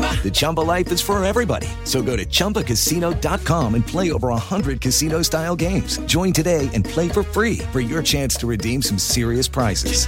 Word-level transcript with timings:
The 0.00 0.30
Chumba 0.30 0.60
life 0.60 0.92
is 0.92 1.00
for 1.00 1.22
everybody. 1.24 1.66
So 1.84 2.02
go 2.02 2.16
to 2.16 2.26
ChumbaCasino.com 2.26 3.74
and 3.74 3.86
play 3.86 4.12
over 4.12 4.28
100 4.28 4.80
casino 4.80 5.22
style 5.22 5.56
games. 5.56 5.98
Join 6.00 6.32
today 6.32 6.68
and 6.74 6.84
play 6.84 7.08
for 7.08 7.22
free 7.22 7.58
for 7.72 7.80
your 7.80 8.02
chance 8.02 8.36
to 8.36 8.46
redeem 8.46 8.82
some 8.82 8.98
serious 8.98 9.48
prizes. 9.48 10.06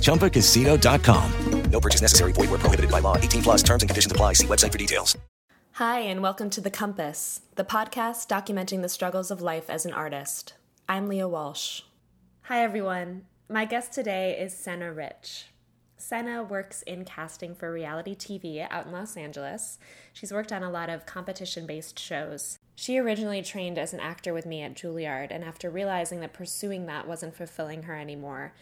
ChumbaCasino.com. 0.00 1.32
No 1.70 1.80
purchase 1.80 2.02
necessary. 2.02 2.32
Void 2.32 2.50
where 2.50 2.58
prohibited 2.58 2.90
by 2.90 3.00
law. 3.00 3.16
18 3.16 3.42
plus 3.42 3.62
terms 3.62 3.82
and 3.82 3.90
conditions 3.90 4.12
apply. 4.12 4.34
See 4.34 4.46
website 4.46 4.70
for 4.70 4.78
details. 4.78 5.16
Hi, 5.78 5.98
and 5.98 6.22
welcome 6.22 6.50
to 6.50 6.60
The 6.60 6.70
Compass, 6.70 7.40
the 7.56 7.64
podcast 7.64 8.28
documenting 8.28 8.82
the 8.82 8.88
struggles 8.88 9.32
of 9.32 9.42
life 9.42 9.68
as 9.68 9.84
an 9.84 9.92
artist. 9.92 10.54
I'm 10.88 11.08
Leah 11.08 11.26
Walsh. 11.26 11.80
Hi, 12.42 12.62
everyone. 12.62 13.22
My 13.48 13.64
guest 13.64 13.92
today 13.92 14.38
is 14.38 14.56
Sena 14.56 14.92
Rich. 14.92 15.46
Sena 16.04 16.42
works 16.42 16.82
in 16.82 17.06
casting 17.06 17.54
for 17.54 17.72
reality 17.72 18.14
TV 18.14 18.66
out 18.70 18.84
in 18.84 18.92
Los 18.92 19.16
Angeles. 19.16 19.78
She's 20.12 20.32
worked 20.32 20.52
on 20.52 20.62
a 20.62 20.70
lot 20.70 20.90
of 20.90 21.06
competition 21.06 21.64
based 21.64 21.98
shows. 21.98 22.58
She 22.76 22.98
originally 22.98 23.40
trained 23.40 23.78
as 23.78 23.94
an 23.94 24.00
actor 24.00 24.34
with 24.34 24.44
me 24.44 24.60
at 24.60 24.74
Juilliard, 24.74 25.28
and 25.30 25.42
after 25.42 25.70
realizing 25.70 26.20
that 26.20 26.34
pursuing 26.34 26.84
that 26.86 27.08
wasn't 27.08 27.34
fulfilling 27.34 27.84
her 27.84 27.94
anymore, 27.94 28.52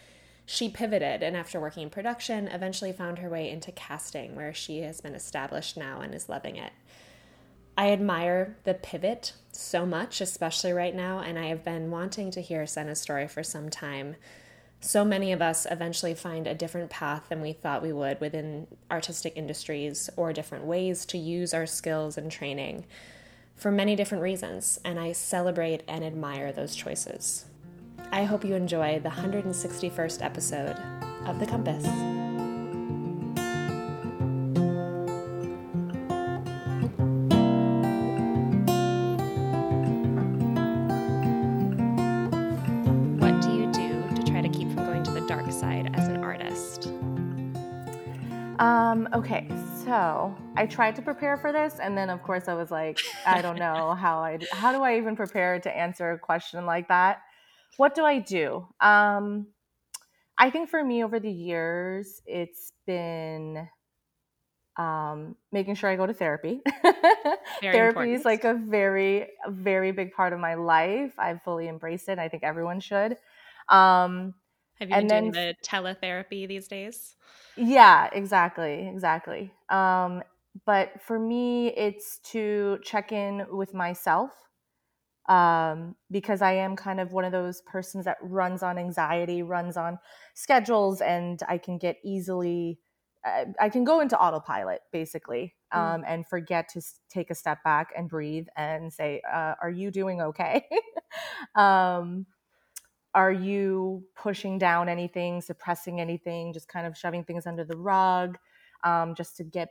she 0.47 0.69
pivoted 0.69 1.25
and, 1.25 1.37
after 1.37 1.59
working 1.59 1.83
in 1.83 1.91
production, 1.91 2.47
eventually 2.47 2.93
found 2.93 3.19
her 3.19 3.29
way 3.29 3.51
into 3.51 3.73
casting, 3.73 4.37
where 4.37 4.55
she 4.55 4.83
has 4.83 5.01
been 5.01 5.17
established 5.17 5.77
now 5.77 6.01
and 6.01 6.15
is 6.15 6.29
loving 6.29 6.55
it. 6.55 6.73
I 7.77 7.91
admire 7.91 8.57
the 8.63 8.75
pivot 8.75 9.33
so 9.51 9.85
much, 9.85 10.21
especially 10.21 10.73
right 10.73 10.95
now, 10.95 11.19
and 11.19 11.37
I 11.37 11.47
have 11.47 11.65
been 11.65 11.91
wanting 11.91 12.31
to 12.33 12.41
hear 12.41 12.69
Sena's 12.69 13.01
story 13.01 13.27
for 13.27 13.43
some 13.43 13.69
time 13.69 14.15
so 14.85 15.05
many 15.05 15.31
of 15.31 15.41
us 15.41 15.65
eventually 15.71 16.13
find 16.13 16.47
a 16.47 16.55
different 16.55 16.91
path 16.91 17.29
than 17.29 17.41
we 17.41 17.53
thought 17.53 17.83
we 17.83 17.93
would 17.93 18.21
within 18.21 18.67
artistic 18.91 19.33
industries 19.37 20.11
or 20.17 20.33
different 20.33 20.65
ways 20.65 21.07
to 21.07 21.19
use 21.19 21.55
our 21.55 21.67
skills 21.67 22.19
and 22.19 22.31
training 22.33 22.85
for 23.55 23.71
many 23.71 23.95
different 23.95 24.25
reasons, 24.25 24.81
and 24.85 24.99
I 24.99 25.13
celebrate 25.13 25.85
and 25.87 26.03
admire 26.03 26.51
those 26.51 26.75
choices. 26.75 27.45
I 28.11 28.25
hope 28.25 28.45
you 28.45 28.57
enjoy 28.57 28.99
the 28.99 29.11
161st 29.11 30.21
episode 30.21 30.77
of 31.27 31.39
The 31.39 31.47
Compass. 31.47 32.22
Okay, 49.15 49.49
so 49.85 50.35
I 50.57 50.67
tried 50.67 50.97
to 50.97 51.03
prepare 51.03 51.37
for 51.37 51.53
this, 51.53 51.79
and 51.81 51.97
then 51.97 52.11
of 52.11 52.23
course 52.23 52.49
I 52.49 52.55
was 52.55 52.71
like, 52.71 52.99
I 53.27 53.43
don't 53.43 53.59
know 53.59 53.95
how 53.99 54.19
I 54.19 54.39
how 54.53 54.73
do 54.73 54.83
I 54.83 54.97
even 54.97 55.17
prepare 55.17 55.59
to 55.61 55.77
answer 55.77 56.13
a 56.13 56.19
question 56.19 56.65
like 56.67 56.89
that? 56.89 57.23
What 57.77 57.95
do 57.95 58.05
I 58.05 58.19
do? 58.19 58.67
Um, 58.81 59.49
I 60.39 60.51
think 60.51 60.69
for 60.71 60.83
me 60.83 61.05
over 61.05 61.21
the 61.21 61.31
years, 61.31 62.23
it's 62.27 62.73
been 62.87 63.69
um, 64.77 65.37
making 65.53 65.75
sure 65.75 65.91
I 65.91 65.97
go 65.97 66.07
to 66.07 66.15
therapy. 66.15 66.63
Therapy 67.61 67.89
important. 67.89 68.19
is 68.19 68.25
like 68.25 68.45
a 68.45 68.55
very, 68.55 69.29
very 69.49 69.93
big 69.93 70.13
part 70.13 70.33
of 70.33 70.41
my 70.41 70.55
life. 70.55 71.13
I've 71.19 71.43
fully 71.43 71.69
embraced 71.69 72.09
it. 72.09 72.19
I 72.19 72.29
think 72.29 72.43
everyone 72.43 72.81
should. 72.81 73.17
Um, 73.69 74.35
Have 74.79 74.91
you 74.91 74.97
been 74.97 75.07
doing 75.07 75.33
the 75.33 75.55
teletherapy 75.65 76.49
these 76.49 76.69
days? 76.69 77.17
Yeah, 77.57 78.09
exactly, 78.13 78.89
exactly. 78.89 79.53
Um, 79.69 80.23
but 80.65 81.01
for 81.03 81.19
me, 81.19 81.69
it's 81.69 82.19
to 82.33 82.79
check 82.83 83.13
in 83.13 83.47
with 83.51 83.75
myself 83.75 84.33
um, 85.29 85.97
because 86.11 86.43
I 86.43 86.53
am 86.55 86.77
kind 86.77 87.01
of 87.01 87.13
one 87.13 87.25
of 87.25 87.33
those 87.33 87.63
persons 87.63 88.05
that 88.07 88.19
runs 88.23 88.63
on 88.63 88.79
anxiety, 88.79 89.43
runs 89.43 89.77
on 89.77 89.99
schedules, 90.35 91.01
and 91.01 91.41
I 91.49 91.59
can 91.59 91.79
get 91.79 91.99
easily, 92.05 92.81
uh, 93.25 93.47
I 93.61 93.69
can 93.71 93.85
go 93.85 94.01
into 94.01 94.19
autopilot 94.19 94.83
basically 94.93 95.55
Mm. 95.75 95.97
um, 95.97 96.05
and 96.07 96.27
forget 96.27 96.69
to 96.71 96.83
take 97.11 97.31
a 97.31 97.35
step 97.37 97.63
back 97.65 97.93
and 97.97 98.09
breathe 98.09 98.49
and 98.57 98.93
say, 98.93 99.23
uh, 99.33 99.55
Are 99.63 99.71
you 99.71 99.91
doing 99.91 100.21
okay? 100.23 100.69
um, 101.57 102.27
are 103.15 103.33
you 103.33 104.05
pushing 104.17 104.59
down 104.59 104.89
anything, 104.89 105.41
suppressing 105.41 106.01
anything, 106.01 106.53
just 106.53 106.69
kind 106.69 106.87
of 106.87 106.97
shoving 106.97 107.25
things 107.25 107.47
under 107.47 107.65
the 107.65 107.77
rug 107.77 108.39
um, 108.85 109.15
just 109.15 109.37
to 109.37 109.45
get, 109.45 109.71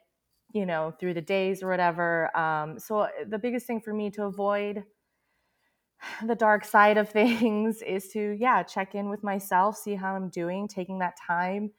you 0.53 0.65
know, 0.65 0.93
through 0.99 1.13
the 1.15 1.21
days 1.21 1.63
or 1.63 1.69
whatever? 1.69 2.35
Um, 2.37 2.79
so, 2.79 3.07
the 3.27 3.39
biggest 3.39 3.65
thing 3.67 3.81
for 3.81 3.93
me 3.93 4.11
to 4.11 4.23
avoid 4.25 4.83
the 6.25 6.35
dark 6.35 6.65
side 6.65 6.97
of 6.97 7.09
things 7.19 7.81
is 7.81 8.09
to, 8.09 8.35
yeah, 8.39 8.63
check 8.63 8.95
in 8.95 9.09
with 9.09 9.23
myself, 9.23 9.77
see 9.77 9.95
how 9.95 10.15
I'm 10.15 10.29
doing, 10.29 10.67
taking 10.67 10.99
that 10.99 11.15
time, 11.17 11.71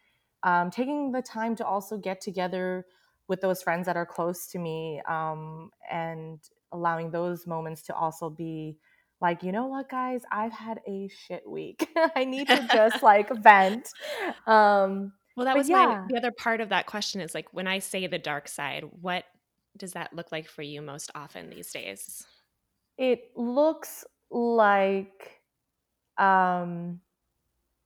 um, 0.43 0.71
taking 0.71 1.13
the 1.13 1.23
time 1.23 1.57
to 1.57 1.67
also 1.67 1.97
get 1.97 2.21
together 2.21 2.87
with 3.29 3.41
those 3.41 3.63
friends 3.63 3.87
that 3.87 3.97
are 3.97 4.07
close 4.07 4.47
to 4.49 4.59
me 4.59 5.01
um, 5.09 5.71
and 5.91 6.41
allowing 6.73 7.11
those 7.11 7.47
moments 7.47 7.83
to 7.83 7.95
also 7.95 8.29
be 8.29 8.77
like, 9.23 9.43
you 9.43 9.53
know 9.53 9.67
what, 9.67 9.89
guys, 9.89 10.23
I've 10.31 10.53
had 10.53 10.81
a 10.87 11.09
shit 11.09 11.49
week. 11.49 11.89
I 12.17 12.25
need 12.25 12.49
to 12.49 12.69
just 12.73 13.03
like 13.05 13.31
vent. 13.43 13.89
Um, 14.47 15.13
Well, 15.37 15.47
that 15.47 15.57
was 15.57 15.71
my 15.71 15.83
yeah. 15.83 16.07
the 16.09 16.17
other 16.19 16.33
part 16.33 16.61
of 16.61 16.69
that 16.71 16.87
question 16.87 17.23
is 17.23 17.35
like 17.35 17.47
when 17.53 17.67
I 17.67 17.79
say 17.79 18.07
the 18.07 18.19
dark 18.19 18.49
side, 18.49 18.85
what 19.01 19.25
does 19.79 19.93
that 19.93 20.13
look 20.13 20.31
like 20.33 20.49
for 20.49 20.61
you 20.61 20.83
most 20.83 21.11
often 21.15 21.49
these 21.49 21.73
days? 21.73 22.27
it 22.99 23.37
looks 23.37 24.05
like 24.31 25.41
um, 26.19 27.01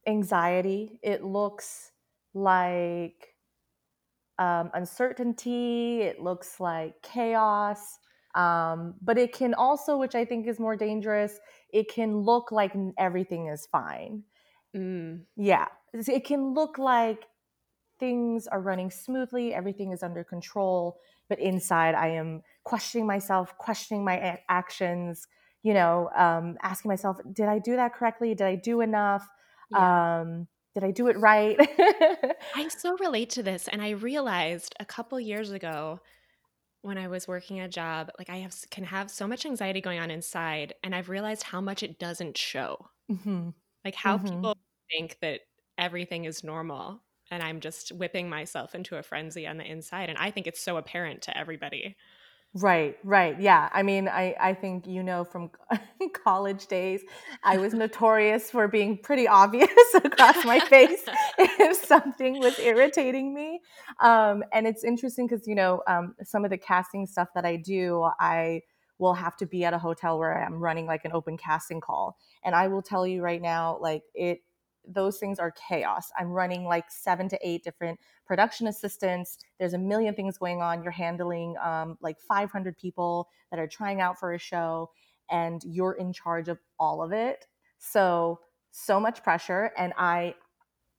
anxiety. 0.07 0.99
It 1.03 1.25
looks 1.25 1.93
like 2.35 3.35
um, 4.39 4.71
uncertainty. 4.75 6.03
It 6.03 6.21
looks 6.21 6.61
like 6.61 7.01
chaos. 7.03 7.99
Um, 8.37 8.95
but 9.01 9.17
it 9.17 9.33
can 9.33 9.55
also, 9.55 9.97
which 9.97 10.15
I 10.15 10.25
think 10.25 10.47
is 10.47 10.61
more 10.61 10.77
dangerous, 10.77 11.41
it 11.73 11.91
can 11.91 12.19
look 12.19 12.53
like 12.53 12.73
everything 12.99 13.49
is 13.49 13.67
fine. 13.73 14.23
Mm. 14.77 15.23
Yeah. 15.37 15.67
It 15.95 16.27
can 16.27 16.53
look 16.53 16.77
like 16.77 17.25
things 17.99 18.47
are 18.47 18.61
running 18.61 18.91
smoothly, 18.91 19.55
everything 19.55 19.91
is 19.91 20.03
under 20.03 20.23
control, 20.23 20.99
but 21.31 21.41
inside 21.41 21.95
I 21.95 22.09
am 22.09 22.43
questioning 22.65 23.07
myself, 23.07 23.57
questioning 23.57 24.05
my 24.05 24.19
a- 24.19 24.39
actions, 24.51 25.27
you 25.63 25.73
know, 25.73 26.11
um, 26.15 26.59
asking 26.63 26.91
myself, 26.91 27.17
did 27.33 27.47
I 27.47 27.59
do 27.59 27.77
that 27.77 27.95
correctly? 27.95 28.35
Did 28.35 28.47
I 28.47 28.57
do 28.57 28.83
enough? 28.83 29.27
Yeah. 29.71 30.21
Um, 30.21 30.47
did 30.75 30.85
I 30.85 30.91
do 30.91 31.09
it 31.09 31.17
right? 31.17 31.57
I 32.55 32.69
so 32.69 32.99
relate 32.99 33.31
to 33.31 33.43
this, 33.43 33.67
and 33.67 33.81
I 33.81 33.91
realized 33.91 34.75
a 34.79 34.85
couple 34.85 35.19
years 35.19 35.51
ago 35.51 36.01
when 36.87 36.99
I 36.99 37.09
was 37.09 37.29
working 37.29 37.61
a 37.61 37.69
job, 37.69 38.11
like 38.19 38.31
I 38.31 38.37
have 38.39 38.55
can 38.71 38.85
have 38.85 39.11
so 39.11 39.27
much 39.29 39.45
anxiety 39.47 39.81
going 39.81 39.99
on 40.01 40.11
inside, 40.11 40.75
and 40.83 40.95
I've 40.95 41.09
realized 41.09 41.43
how 41.45 41.61
much 41.61 41.83
it 41.83 41.99
doesn't 41.99 42.37
show. 42.39 42.91
Mhm. 43.09 43.55
Like 43.85 43.95
how 43.95 44.19
Mhm. 44.19 44.19
people 44.19 44.55
think 44.91 45.19
that 45.21 45.43
everything 45.79 46.25
is 46.25 46.45
normal, 46.45 47.05
and 47.31 47.43
I'm 47.43 47.61
just 47.61 47.93
whipping 47.93 48.29
myself 48.29 48.75
into 48.75 48.97
a 48.99 49.03
frenzy 49.03 49.47
on 49.47 49.59
the 49.59 49.65
inside, 49.71 50.09
and 50.11 50.19
I 50.19 50.31
think 50.31 50.47
it's 50.47 50.61
so 50.61 50.77
apparent 50.77 51.23
to 51.23 51.37
everybody. 51.37 51.97
Right, 52.59 52.97
right. 53.05 53.39
Yeah. 53.39 53.69
I 53.73 53.83
mean, 53.83 54.09
I, 54.09 54.35
I 54.41 54.55
think 54.55 54.87
you 54.87 55.03
know 55.03 55.25
from 55.25 55.51
college 56.25 56.69
days, 56.69 57.03
I 57.45 57.59
was 57.59 57.75
notorious 57.75 58.51
for 58.51 58.67
being 58.67 58.97
pretty 58.97 59.29
obvious 59.29 59.69
across 59.95 60.43
my 60.43 60.61
face 60.61 61.05
if 61.39 61.85
something 61.85 62.39
was 62.39 62.59
irritating 62.59 63.35
me. 63.35 63.61
Um, 64.01 64.43
and 64.55 64.67
it's 64.67 64.85
interesting 64.85 65.27
because, 65.27 65.47
you 65.47 65.55
know, 65.55 65.83
um, 65.87 66.15
some 66.23 66.45
of 66.45 66.51
the 66.51 66.57
casting 66.57 67.05
stuff 67.07 67.29
that 67.35 67.45
I 67.45 67.57
do, 67.57 68.09
I 68.21 68.63
will 68.99 69.13
have 69.13 69.37
to 69.37 69.47
be 69.47 69.63
at 69.65 69.75
a 69.75 69.79
hotel 69.79 70.19
where 70.19 70.43
I'm 70.43 70.55
running 70.55 70.87
like 70.87 71.05
an 71.05 71.13
open 71.13 71.37
casting 71.37 71.83
call. 71.83 72.17
And 72.43 72.55
I 72.55 72.69
will 72.69 72.81
tell 72.81 73.07
you 73.07 73.21
right 73.21 73.43
now, 73.43 73.77
like 73.83 74.03
it, 74.15 74.39
those 74.87 75.19
things 75.19 75.39
are 75.39 75.53
chaos. 75.53 76.11
I'm 76.19 76.31
running 76.31 76.65
like 76.65 76.91
seven 76.91 77.29
to 77.31 77.39
eight 77.43 77.65
different 77.65 77.99
production 78.27 78.67
assistants. 78.67 79.39
There's 79.59 79.75
a 79.75 79.79
million 79.79 80.15
things 80.15 80.39
going 80.39 80.61
on. 80.61 80.83
You're 80.83 80.93
handling 80.93 81.57
um, 81.63 81.97
like 82.01 82.19
500 82.21 82.77
people 82.77 83.29
that 83.51 83.61
are 83.61 83.67
trying 83.67 84.01
out 84.01 84.19
for 84.19 84.33
a 84.33 84.39
show, 84.39 84.91
and 85.31 85.63
you're 85.65 85.95
in 85.95 86.13
charge 86.13 86.49
of 86.49 86.59
all 86.79 87.03
of 87.03 87.13
it. 87.13 87.47
So, 87.79 88.41
so 88.71 89.01
much 89.01 89.23
pressure. 89.23 89.73
And 89.77 89.93
I, 89.97 90.35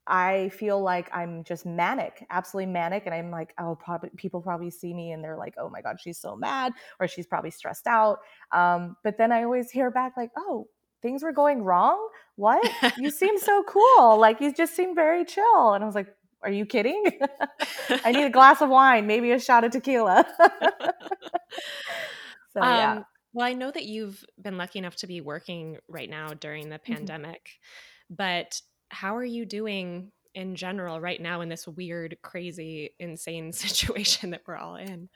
I 0.08 0.50
feel 0.50 0.82
like 0.82 1.10
I'm 1.14 1.44
just 1.44 1.66
manic, 1.66 2.26
absolutely 2.30 2.72
manic. 2.72 3.06
And 3.06 3.14
I'm 3.14 3.30
like, 3.30 3.54
oh, 3.60 3.76
probably 3.76 4.10
people 4.16 4.42
probably 4.42 4.70
see 4.70 4.94
me 4.94 5.12
and 5.12 5.24
they're 5.24 5.38
like, 5.38 5.56
oh 5.60 5.70
my 5.70 5.82
God, 5.82 5.98
she's 6.00 6.18
so 6.18 6.36
mad, 6.36 6.74
or 7.00 7.08
she's 7.08 7.28
probably 7.28 7.52
stressed 7.52 7.88
out. 7.88 8.20
Um, 8.52 8.96
but 9.04 9.18
then 9.18 9.32
I 9.32 9.44
always 9.44 9.70
hear 9.70 9.92
back, 9.92 10.14
like, 10.16 10.32
oh, 10.38 10.68
things 11.02 11.24
were 11.24 11.32
going 11.32 11.64
wrong. 11.64 11.98
What? 12.36 12.68
You 12.98 13.10
seem 13.10 13.38
so 13.40 13.64
cool. 13.64 14.18
Like 14.18 14.42
you 14.42 14.54
just 14.54 14.76
seem 14.76 14.96
very 14.96 15.26
chill. 15.26 15.74
And 15.74 15.84
I 15.84 15.88
was 15.88 15.96
like, 15.96 16.08
are 16.44 16.52
you 16.52 16.66
kidding? 16.66 17.04
I 18.06 18.12
need 18.12 18.26
a 18.26 18.30
glass 18.30 18.62
of 18.62 18.70
wine, 18.70 19.08
maybe 19.08 19.32
a 19.32 19.40
shot 19.40 19.64
of 19.64 19.72
tequila. 19.72 20.26
so, 22.54 22.62
um. 22.62 23.06
Well, 23.34 23.46
I 23.46 23.54
know 23.54 23.70
that 23.70 23.86
you've 23.86 24.24
been 24.42 24.58
lucky 24.58 24.80
enough 24.80 24.96
to 24.98 25.08
be 25.08 25.22
working 25.22 25.78
right 25.88 26.10
now 26.10 26.30
during 26.30 26.70
the 26.70 26.78
mm-hmm. 26.78 26.94
pandemic, 26.94 27.44
mm-hmm. 27.44 28.16
but 28.16 28.60
how 28.90 29.16
are 29.18 29.26
you 29.26 29.46
doing 29.46 30.12
in 30.34 30.56
general 30.56 31.00
right 31.00 31.22
now 31.22 31.42
in 31.42 31.50
this 31.50 31.68
weird, 31.68 32.18
crazy, 32.24 32.96
insane 33.00 33.52
situation 33.54 34.32
that 34.32 34.42
we're 34.48 34.56
all 34.56 34.76
in? 34.76 35.10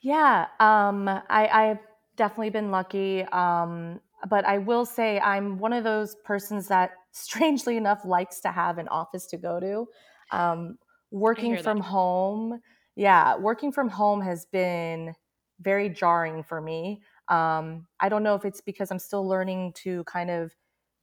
Yeah, 0.00 0.46
um, 0.60 1.08
I, 1.08 1.48
I've 1.48 1.78
definitely 2.16 2.50
been 2.50 2.70
lucky. 2.70 3.22
Um, 3.22 4.00
but 4.28 4.44
I 4.44 4.58
will 4.58 4.84
say 4.84 5.20
I'm 5.20 5.58
one 5.58 5.72
of 5.72 5.84
those 5.84 6.16
persons 6.24 6.68
that 6.68 6.92
strangely 7.12 7.76
enough 7.76 8.04
likes 8.04 8.40
to 8.40 8.52
have 8.52 8.78
an 8.78 8.88
office 8.88 9.26
to 9.28 9.36
go 9.36 9.60
to. 9.60 9.86
Um, 10.30 10.78
working 11.10 11.56
from 11.56 11.80
home, 11.80 12.60
yeah, 12.96 13.36
working 13.36 13.72
from 13.72 13.88
home 13.88 14.20
has 14.20 14.46
been 14.46 15.14
very 15.60 15.88
jarring 15.88 16.42
for 16.42 16.60
me. 16.60 17.00
Um, 17.28 17.86
I 18.00 18.08
don't 18.08 18.22
know 18.22 18.34
if 18.34 18.44
it's 18.44 18.60
because 18.60 18.90
I'm 18.90 18.98
still 18.98 19.26
learning 19.26 19.72
to 19.84 20.04
kind 20.04 20.30
of 20.30 20.52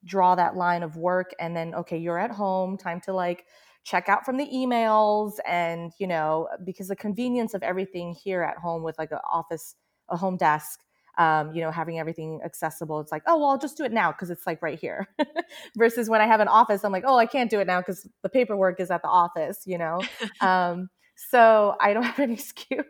draw 0.05 0.35
that 0.35 0.55
line 0.55 0.83
of 0.83 0.97
work 0.97 1.31
and 1.39 1.55
then, 1.55 1.73
okay, 1.75 1.97
you're 1.97 2.19
at 2.19 2.31
home, 2.31 2.77
time 2.77 3.01
to 3.01 3.13
like 3.13 3.45
check 3.83 4.09
out 4.09 4.25
from 4.25 4.37
the 4.37 4.47
emails 4.47 5.33
and, 5.47 5.91
you 5.99 6.07
know, 6.07 6.47
because 6.63 6.87
the 6.87 6.95
convenience 6.95 7.53
of 7.53 7.63
everything 7.63 8.13
here 8.13 8.41
at 8.41 8.57
home 8.57 8.83
with 8.83 8.97
like 8.97 9.11
an 9.11 9.19
office, 9.31 9.75
a 10.09 10.17
home 10.17 10.37
desk, 10.37 10.79
um, 11.17 11.53
you 11.53 11.61
know, 11.61 11.71
having 11.71 11.99
everything 11.99 12.41
accessible. 12.43 12.99
It's 12.99 13.11
like, 13.11 13.23
oh, 13.27 13.37
well, 13.37 13.49
I'll 13.49 13.57
just 13.57 13.77
do 13.77 13.83
it 13.83 13.91
now 13.91 14.11
because 14.11 14.29
it's 14.29 14.45
like 14.45 14.61
right 14.61 14.79
here. 14.79 15.07
Versus 15.77 16.09
when 16.09 16.21
I 16.21 16.27
have 16.27 16.39
an 16.39 16.47
office, 16.47 16.83
I'm 16.83 16.91
like, 16.91 17.03
oh, 17.05 17.17
I 17.17 17.25
can't 17.25 17.49
do 17.49 17.59
it 17.59 17.67
now 17.67 17.79
because 17.79 18.07
the 18.21 18.29
paperwork 18.29 18.79
is 18.79 18.91
at 18.91 19.01
the 19.01 19.07
office, 19.07 19.63
you 19.65 19.77
know? 19.77 20.01
um, 20.41 20.89
so 21.15 21.75
I 21.79 21.93
don't 21.93 22.03
have 22.11 22.19
an 22.19 22.31
excuse. 22.31 22.85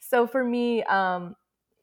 So 0.00 0.26
for 0.26 0.44
me, 0.44 0.82
um, 0.84 1.34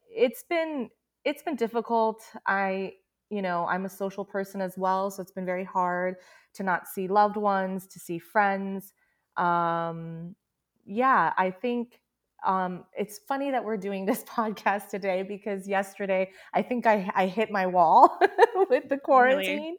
it's 0.10 0.44
been 0.44 0.90
it's 1.24 1.44
been 1.44 1.56
difficult. 1.56 2.24
I, 2.48 2.94
you 3.30 3.42
know, 3.42 3.68
I'm 3.68 3.86
a 3.86 3.90
social 3.90 4.26
person 4.26 4.60
as 4.60 4.76
well, 4.78 5.12
so 5.12 5.22
it's 5.22 5.32
been 5.32 5.46
very 5.46 5.64
hard 5.64 6.16
to 6.56 6.64
not 6.64 6.88
see 6.88 7.08
loved 7.08 7.38
ones, 7.38 7.86
to 7.88 8.00
see 8.00 8.18
friends. 8.18 8.94
Um, 9.38 10.36
yeah, 10.84 11.32
I 11.38 11.52
think 11.52 12.01
um, 12.44 12.86
it's 12.98 13.20
funny 13.28 13.52
that 13.52 13.64
we're 13.64 13.78
doing 13.78 14.06
this 14.06 14.24
podcast 14.38 14.90
today 14.90 15.24
because 15.24 15.68
yesterday 15.68 16.32
I 16.54 16.62
think 16.62 16.86
I, 16.86 17.10
I 17.16 17.28
hit 17.28 17.52
my 17.52 17.66
wall 17.68 18.20
with 18.70 18.90
the 18.90 18.98
quarantine. 18.98 19.58
Really? 19.58 19.78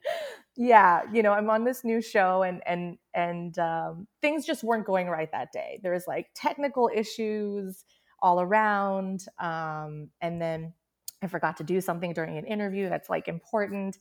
Yeah, 0.56 1.02
you 1.12 1.22
know, 1.22 1.32
I'm 1.32 1.48
on 1.48 1.64
this 1.64 1.82
new 1.82 2.02
show 2.02 2.42
and 2.42 2.60
and 2.66 2.98
and 3.14 3.58
um, 3.58 4.06
things 4.20 4.44
just 4.44 4.62
weren't 4.62 4.86
going 4.86 5.08
right 5.08 5.30
that 5.32 5.50
day. 5.52 5.80
There 5.82 5.92
was 5.92 6.06
like 6.06 6.26
technical 6.34 6.90
issues 6.94 7.84
all 8.20 8.40
around, 8.40 9.24
um, 9.40 10.10
and 10.20 10.40
then 10.40 10.74
I 11.22 11.28
forgot 11.28 11.56
to 11.56 11.64
do 11.64 11.80
something 11.80 12.12
during 12.12 12.36
an 12.36 12.44
interview 12.44 12.88
that's 12.90 13.08
like 13.08 13.28
important, 13.28 13.96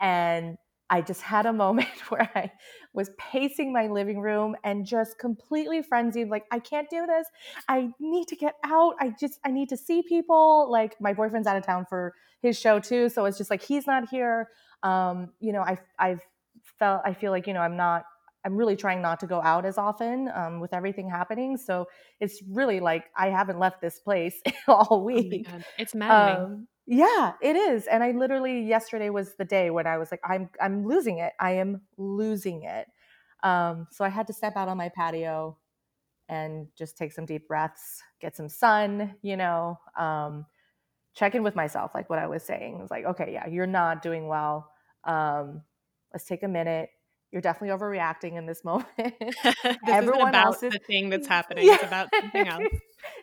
and 0.00 0.56
I 0.88 1.00
just 1.00 1.22
had 1.22 1.46
a 1.46 1.52
moment 1.64 1.88
where 2.08 2.30
I 2.34 2.50
was 2.94 3.10
pacing 3.18 3.72
my 3.72 3.88
living 3.88 4.20
room 4.20 4.56
and 4.64 4.86
just 4.86 5.18
completely 5.18 5.82
frenzied 5.82 6.28
like 6.28 6.44
I 6.50 6.58
can't 6.58 6.88
do 6.90 7.06
this. 7.06 7.26
I 7.68 7.90
need 8.00 8.28
to 8.28 8.36
get 8.36 8.54
out. 8.64 8.94
I 9.00 9.12
just 9.18 9.38
I 9.44 9.50
need 9.50 9.68
to 9.70 9.76
see 9.76 10.02
people. 10.02 10.70
Like 10.70 10.96
my 11.00 11.12
boyfriend's 11.12 11.46
out 11.46 11.56
of 11.56 11.64
town 11.64 11.86
for 11.88 12.14
his 12.40 12.58
show 12.58 12.78
too, 12.78 13.08
so 13.08 13.24
it's 13.24 13.38
just 13.38 13.50
like 13.50 13.62
he's 13.62 13.86
not 13.86 14.08
here. 14.08 14.48
Um, 14.82 15.32
you 15.40 15.52
know, 15.52 15.62
I 15.62 15.78
I've 15.98 16.20
felt 16.78 17.02
I 17.04 17.14
feel 17.14 17.32
like, 17.32 17.46
you 17.46 17.54
know, 17.54 17.60
I'm 17.60 17.76
not 17.76 18.04
I'm 18.44 18.56
really 18.56 18.76
trying 18.76 19.02
not 19.02 19.18
to 19.20 19.26
go 19.26 19.42
out 19.42 19.66
as 19.66 19.76
often 19.76 20.30
um, 20.32 20.60
with 20.60 20.72
everything 20.72 21.10
happening. 21.10 21.56
So 21.56 21.86
it's 22.20 22.40
really 22.48 22.78
like 22.78 23.06
I 23.16 23.28
haven't 23.28 23.58
left 23.58 23.80
this 23.80 23.98
place 23.98 24.40
all 24.68 24.86
oh 24.92 25.02
week. 25.02 25.48
Oh 25.52 25.60
it's 25.78 25.94
maddening. 25.94 26.44
Um, 26.44 26.68
yeah, 26.86 27.32
it 27.42 27.56
is. 27.56 27.86
And 27.86 28.02
I 28.02 28.12
literally 28.12 28.62
yesterday 28.62 29.10
was 29.10 29.34
the 29.34 29.44
day 29.44 29.70
when 29.70 29.86
I 29.86 29.98
was 29.98 30.10
like, 30.10 30.20
I'm 30.24 30.48
I'm 30.60 30.86
losing 30.86 31.18
it. 31.18 31.32
I 31.40 31.52
am 31.52 31.82
losing 31.96 32.62
it. 32.62 32.86
Um, 33.42 33.88
so 33.90 34.04
I 34.04 34.08
had 34.08 34.26
to 34.28 34.32
step 34.32 34.56
out 34.56 34.68
on 34.68 34.76
my 34.76 34.88
patio 34.88 35.58
and 36.28 36.68
just 36.76 36.96
take 36.96 37.12
some 37.12 37.26
deep 37.26 37.46
breaths, 37.48 38.02
get 38.20 38.36
some 38.36 38.48
sun, 38.48 39.14
you 39.22 39.36
know, 39.36 39.78
um, 39.96 40.46
check 41.14 41.34
in 41.34 41.42
with 41.42 41.54
myself, 41.54 41.94
like 41.94 42.10
what 42.10 42.18
I 42.18 42.26
was 42.26 42.42
saying. 42.42 42.76
It 42.76 42.82
was 42.82 42.90
like, 42.90 43.04
okay, 43.04 43.32
yeah, 43.32 43.46
you're 43.46 43.66
not 43.66 44.02
doing 44.02 44.26
well. 44.28 44.70
Um, 45.04 45.62
let's 46.12 46.24
take 46.24 46.42
a 46.42 46.48
minute. 46.48 46.90
You're 47.32 47.42
definitely 47.42 47.76
overreacting 47.76 48.36
in 48.36 48.46
this 48.46 48.64
moment. 48.64 48.86
this 48.98 49.76
Everyone 49.88 50.28
about 50.28 50.46
else 50.46 50.62
is 50.62 50.72
the 50.72 50.80
thing 50.86 51.10
that's 51.10 51.26
happening. 51.36 51.66
Yeah. 51.66 51.74
It's 51.74 51.84
about 51.84 52.08
something 52.14 52.48
else. 52.48 52.64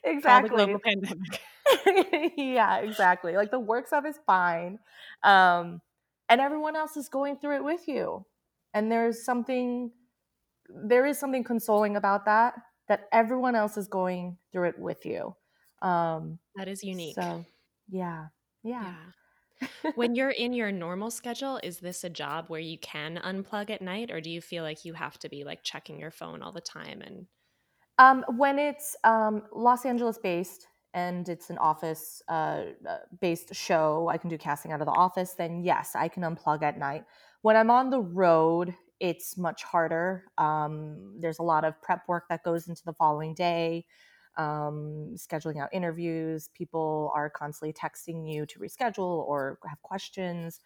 exactly. 0.04 0.50
global 0.50 0.80
pandemic. 0.80 1.40
yeah, 2.38 2.78
exactly. 2.78 3.36
Like 3.36 3.52
the 3.52 3.60
work 3.60 3.88
stuff 3.88 4.06
is 4.06 4.20
fine. 4.26 4.80
Um, 5.24 5.82
and 6.30 6.42
everyone 6.42 6.76
else 6.76 6.98
is 6.98 7.10
going 7.10 7.38
through 7.38 7.58
it 7.58 7.64
with 7.64 7.88
you. 7.88 8.26
And 8.74 8.92
there's 8.92 9.24
something 9.24 9.92
there 10.70 11.06
is 11.06 11.20
something 11.20 11.44
consoling 11.44 11.96
about 11.98 12.26
that 12.26 12.56
that 12.88 13.08
everyone 13.12 13.56
else 13.56 13.78
is 13.78 13.88
going 13.88 14.38
through 14.52 14.70
it 14.70 14.80
with 14.80 15.06
you. 15.06 15.36
Um, 15.82 16.40
that 16.56 16.68
is 16.68 16.84
unique. 16.84 17.16
So, 17.16 17.46
yeah. 17.90 18.28
Yeah. 18.64 18.96
yeah. 19.62 19.92
when 19.96 20.16
you're 20.16 20.32
in 20.32 20.54
your 20.54 20.72
normal 20.72 21.12
schedule, 21.12 21.60
is 21.64 21.80
this 21.80 22.04
a 22.04 22.10
job 22.10 22.46
where 22.48 22.60
you 22.60 22.78
can 22.78 23.20
unplug 23.24 23.70
at 23.70 23.82
night 23.82 24.12
or 24.12 24.20
do 24.20 24.30
you 24.30 24.42
feel 24.42 24.64
like 24.64 24.86
you 24.86 24.94
have 24.94 25.18
to 25.20 25.30
be 25.30 25.44
like 25.44 25.64
checking 25.64 26.00
your 26.00 26.12
phone 26.12 26.42
all 26.42 26.52
the 26.52 26.62
time 26.62 27.02
and 27.02 27.28
um, 28.00 28.26
when 28.28 28.58
it's 28.58 28.96
um, 29.04 29.44
Los 29.52 29.86
Angeles 29.86 30.18
based, 30.18 30.68
and 30.94 31.28
it's 31.28 31.50
an 31.50 31.58
office 31.58 32.22
uh, 32.30 32.64
uh, 32.88 32.98
based 33.20 33.54
show, 33.56 34.10
I 34.10 34.18
can 34.18 34.30
do 34.30 34.38
casting 34.38 34.72
out 34.72 34.82
of 34.82 34.86
the 34.86 34.94
office, 34.94 35.34
then 35.34 35.64
yes, 35.64 35.96
I 35.96 36.08
can 36.08 36.24
unplug 36.24 36.62
at 36.62 36.78
night. 36.78 37.06
When 37.42 37.56
I'm 37.56 37.72
on 37.72 37.90
the 37.90 38.00
road, 38.00 38.76
it's 39.00 39.38
much 39.38 39.64
harder. 39.64 40.26
Um, 40.38 41.16
there's 41.20 41.40
a 41.40 41.44
lot 41.44 41.66
of 41.66 41.82
prep 41.82 42.08
work 42.08 42.26
that 42.30 42.44
goes 42.44 42.68
into 42.68 42.84
the 42.86 42.94
following 42.94 43.34
day, 43.34 43.86
um, 44.38 45.16
scheduling 45.16 45.62
out 45.62 45.70
interviews. 45.74 46.50
People 46.54 47.12
are 47.16 47.30
constantly 47.30 47.74
texting 47.74 48.32
you 48.32 48.46
to 48.46 48.60
reschedule 48.60 49.28
or 49.28 49.60
have 49.68 49.82
questions. 49.82 50.62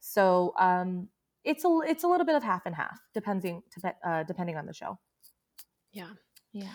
So 0.00 0.54
um, 0.58 1.08
it's 1.44 1.64
a 1.64 1.80
it's 1.86 2.04
a 2.04 2.08
little 2.08 2.26
bit 2.26 2.34
of 2.34 2.42
half 2.42 2.66
and 2.66 2.74
half, 2.74 2.98
depending 3.14 3.62
uh, 4.04 4.22
depending 4.22 4.56
on 4.56 4.66
the 4.66 4.72
show. 4.72 4.98
Yeah, 5.92 6.10
yeah. 6.52 6.68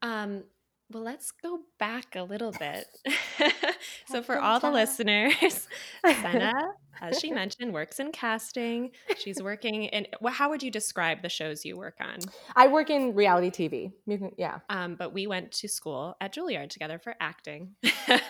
Um, 0.00 0.44
well, 0.92 1.02
let's 1.02 1.30
go 1.30 1.60
back 1.78 2.16
a 2.16 2.22
little 2.22 2.52
bit. 2.52 2.86
so, 4.06 4.22
for 4.22 4.38
all 4.38 4.60
the 4.60 4.70
listeners, 4.70 5.68
Sena, 6.06 6.52
as 7.00 7.18
she 7.18 7.30
mentioned, 7.30 7.72
works 7.72 7.98
in 8.00 8.12
casting. 8.12 8.90
She's 9.18 9.42
working 9.42 9.84
in. 9.84 10.06
Well, 10.20 10.32
how 10.32 10.50
would 10.50 10.62
you 10.62 10.70
describe 10.70 11.22
the 11.22 11.28
shows 11.28 11.64
you 11.64 11.76
work 11.76 11.96
on? 12.00 12.18
I 12.54 12.68
work 12.68 12.90
in 12.90 13.14
reality 13.14 13.50
TV. 13.50 13.92
Can, 14.08 14.32
yeah. 14.36 14.60
Um, 14.68 14.94
but 14.94 15.12
we 15.12 15.26
went 15.26 15.52
to 15.52 15.68
school 15.68 16.16
at 16.20 16.34
Juilliard 16.34 16.70
together 16.70 16.98
for 16.98 17.14
acting 17.20 17.74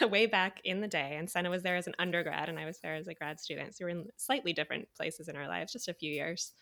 way 0.02 0.26
back 0.26 0.60
in 0.64 0.80
the 0.80 0.88
day. 0.88 1.16
And 1.18 1.28
Sena 1.28 1.50
was 1.50 1.62
there 1.62 1.76
as 1.76 1.86
an 1.86 1.94
undergrad, 1.98 2.48
and 2.48 2.58
I 2.58 2.66
was 2.66 2.78
there 2.80 2.94
as 2.94 3.08
a 3.08 3.14
grad 3.14 3.40
student. 3.40 3.76
So, 3.76 3.84
we're 3.84 3.90
in 3.90 4.06
slightly 4.16 4.52
different 4.52 4.88
places 4.96 5.28
in 5.28 5.36
our 5.36 5.48
lives, 5.48 5.72
just 5.72 5.88
a 5.88 5.94
few 5.94 6.12
years. 6.12 6.52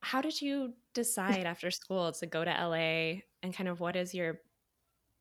How 0.00 0.20
did 0.20 0.40
you 0.40 0.74
decide 0.94 1.44
after 1.44 1.72
school 1.72 2.12
to 2.12 2.26
go 2.26 2.44
to 2.44 2.50
LA 2.50 3.22
and 3.42 3.52
kind 3.52 3.68
of 3.68 3.80
what 3.80 3.96
is 3.96 4.14
your 4.14 4.40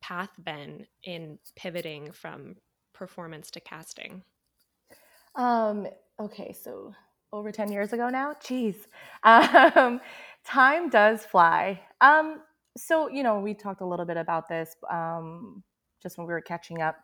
path 0.07 0.29
been 0.41 0.87
in 1.03 1.37
pivoting 1.57 2.11
from 2.13 2.55
performance 2.93 3.51
to 3.51 3.59
casting? 3.59 4.23
Um, 5.35 5.87
okay, 6.19 6.53
so 6.53 6.93
over 7.33 7.51
10 7.51 7.71
years 7.71 7.91
ago 7.91 8.09
now. 8.09 8.33
geez. 8.43 8.75
Um, 9.23 9.99
time 10.45 10.89
does 10.89 11.25
fly. 11.25 11.81
Um, 11.99 12.41
so, 12.77 13.09
you 13.09 13.21
know, 13.21 13.39
we 13.39 13.53
talked 13.53 13.81
a 13.81 13.85
little 13.85 14.05
bit 14.05 14.15
about 14.15 14.47
this 14.47 14.75
um, 14.89 15.63
just 16.01 16.17
when 16.17 16.25
we 16.25 16.31
were 16.31 16.41
catching 16.41 16.81
up. 16.81 16.95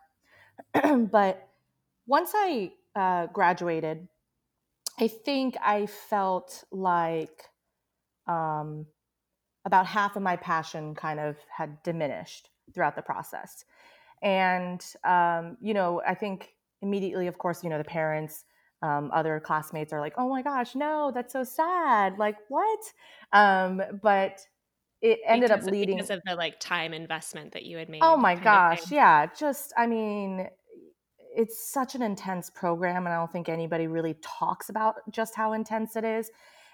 but 1.10 1.46
once 2.06 2.32
I 2.34 2.72
uh, 2.96 3.26
graduated, 3.26 4.08
I 4.98 5.08
think 5.08 5.56
I 5.62 5.86
felt 5.86 6.64
like 6.70 7.42
um, 8.26 8.86
about 9.66 9.86
half 9.86 10.16
of 10.16 10.22
my 10.22 10.36
passion 10.36 10.94
kind 10.94 11.20
of 11.20 11.36
had 11.54 11.82
diminished 11.82 12.48
throughout 12.72 12.96
the 12.96 13.02
process. 13.02 13.64
And, 14.22 14.84
um, 15.04 15.56
you 15.60 15.74
know, 15.74 16.00
I 16.06 16.14
think 16.14 16.54
immediately, 16.80 17.26
of 17.26 17.38
course, 17.38 17.62
you 17.62 17.70
know, 17.70 17.78
the 17.78 17.84
parents, 17.84 18.44
um, 18.82 19.10
other 19.12 19.40
classmates 19.40 19.92
are 19.92 20.00
like, 20.00 20.14
oh 20.16 20.28
my 20.28 20.42
gosh, 20.42 20.74
no, 20.74 21.10
that's 21.14 21.32
so 21.32 21.44
sad. 21.44 22.18
Like, 22.18 22.36
what? 22.48 22.80
Um, 23.32 23.82
but 24.02 24.40
it 25.00 25.20
ended 25.26 25.50
because, 25.50 25.66
up 25.66 25.70
leading 25.70 25.96
because 25.96 26.10
of 26.10 26.20
the 26.24 26.34
like 26.34 26.58
time 26.60 26.94
investment 26.94 27.52
that 27.52 27.64
you 27.64 27.76
had 27.76 27.88
made. 27.88 28.00
Oh 28.02 28.16
my 28.16 28.34
gosh, 28.34 28.90
yeah. 28.90 29.26
Just, 29.38 29.72
I 29.76 29.86
mean, 29.86 30.48
it's 31.36 31.70
such 31.70 31.94
an 31.94 32.02
intense 32.02 32.48
program, 32.48 33.06
and 33.06 33.08
I 33.08 33.16
don't 33.18 33.30
think 33.30 33.48
anybody 33.48 33.86
really 33.86 34.16
talks 34.22 34.68
about 34.68 34.96
just 35.10 35.34
how 35.34 35.52
intense 35.52 35.96
it 35.96 36.04
is. 36.04 36.30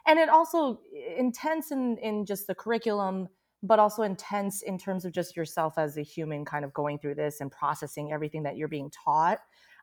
And 0.07 0.19
it 0.19 0.29
also 0.29 0.81
intense 1.17 1.71
in 1.73 1.99
in 1.99 2.25
just 2.25 2.47
the 2.47 2.55
curriculum, 2.55 3.29
but 3.63 3.79
also 3.79 4.03
intense 4.03 4.63
in 4.63 4.79
terms 4.79 5.05
of 5.05 5.13
just 5.13 5.37
yourself 5.37 5.79
as 5.79 5.97
a 5.97 6.03
human, 6.03 6.45
kind 6.45 6.65
of 6.65 6.73
going 6.73 6.99
through 6.99 7.15
this 7.17 7.41
and 7.41 7.51
processing 7.51 8.13
everything 8.13 8.43
that 8.45 8.57
you're 8.57 8.69
being 8.69 8.91
taught 8.91 9.41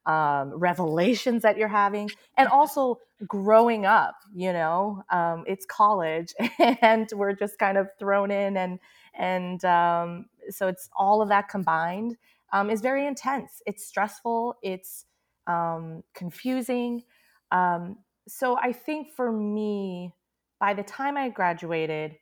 um, 0.08 0.54
revelations 0.54 1.44
that 1.44 1.58
you're 1.58 1.68
having, 1.68 2.10
and 2.38 2.48
also 2.48 3.00
growing 3.28 3.86
up. 3.86 4.16
You 4.34 4.54
know, 4.54 5.04
um, 5.12 5.44
it's 5.46 5.66
college, 5.66 6.34
and 6.82 7.08
we're 7.14 7.34
just 7.34 7.60
kind 7.60 7.78
of 7.78 7.90
thrown 8.00 8.32
in, 8.32 8.58
and 8.58 8.80
and 9.14 9.64
um, 9.66 10.26
so 10.50 10.68
it's 10.68 10.90
all 10.98 11.22
of 11.22 11.30
that 11.30 11.50
combined 11.50 12.16
um, 12.54 12.70
is 12.70 12.82
very 12.82 13.06
intense. 13.06 13.62
It's 13.66 13.86
stressful. 13.86 14.56
It's 14.64 15.06
um, 15.46 16.04
confusing. 16.16 17.04
Um, 17.52 17.98
so 18.28 18.58
I 18.58 18.72
think 18.72 19.10
for 19.16 19.32
me, 19.32 20.14
by 20.60 20.74
the 20.74 20.84
time 20.84 21.18
I 21.18 21.30
graduated, 21.30 22.16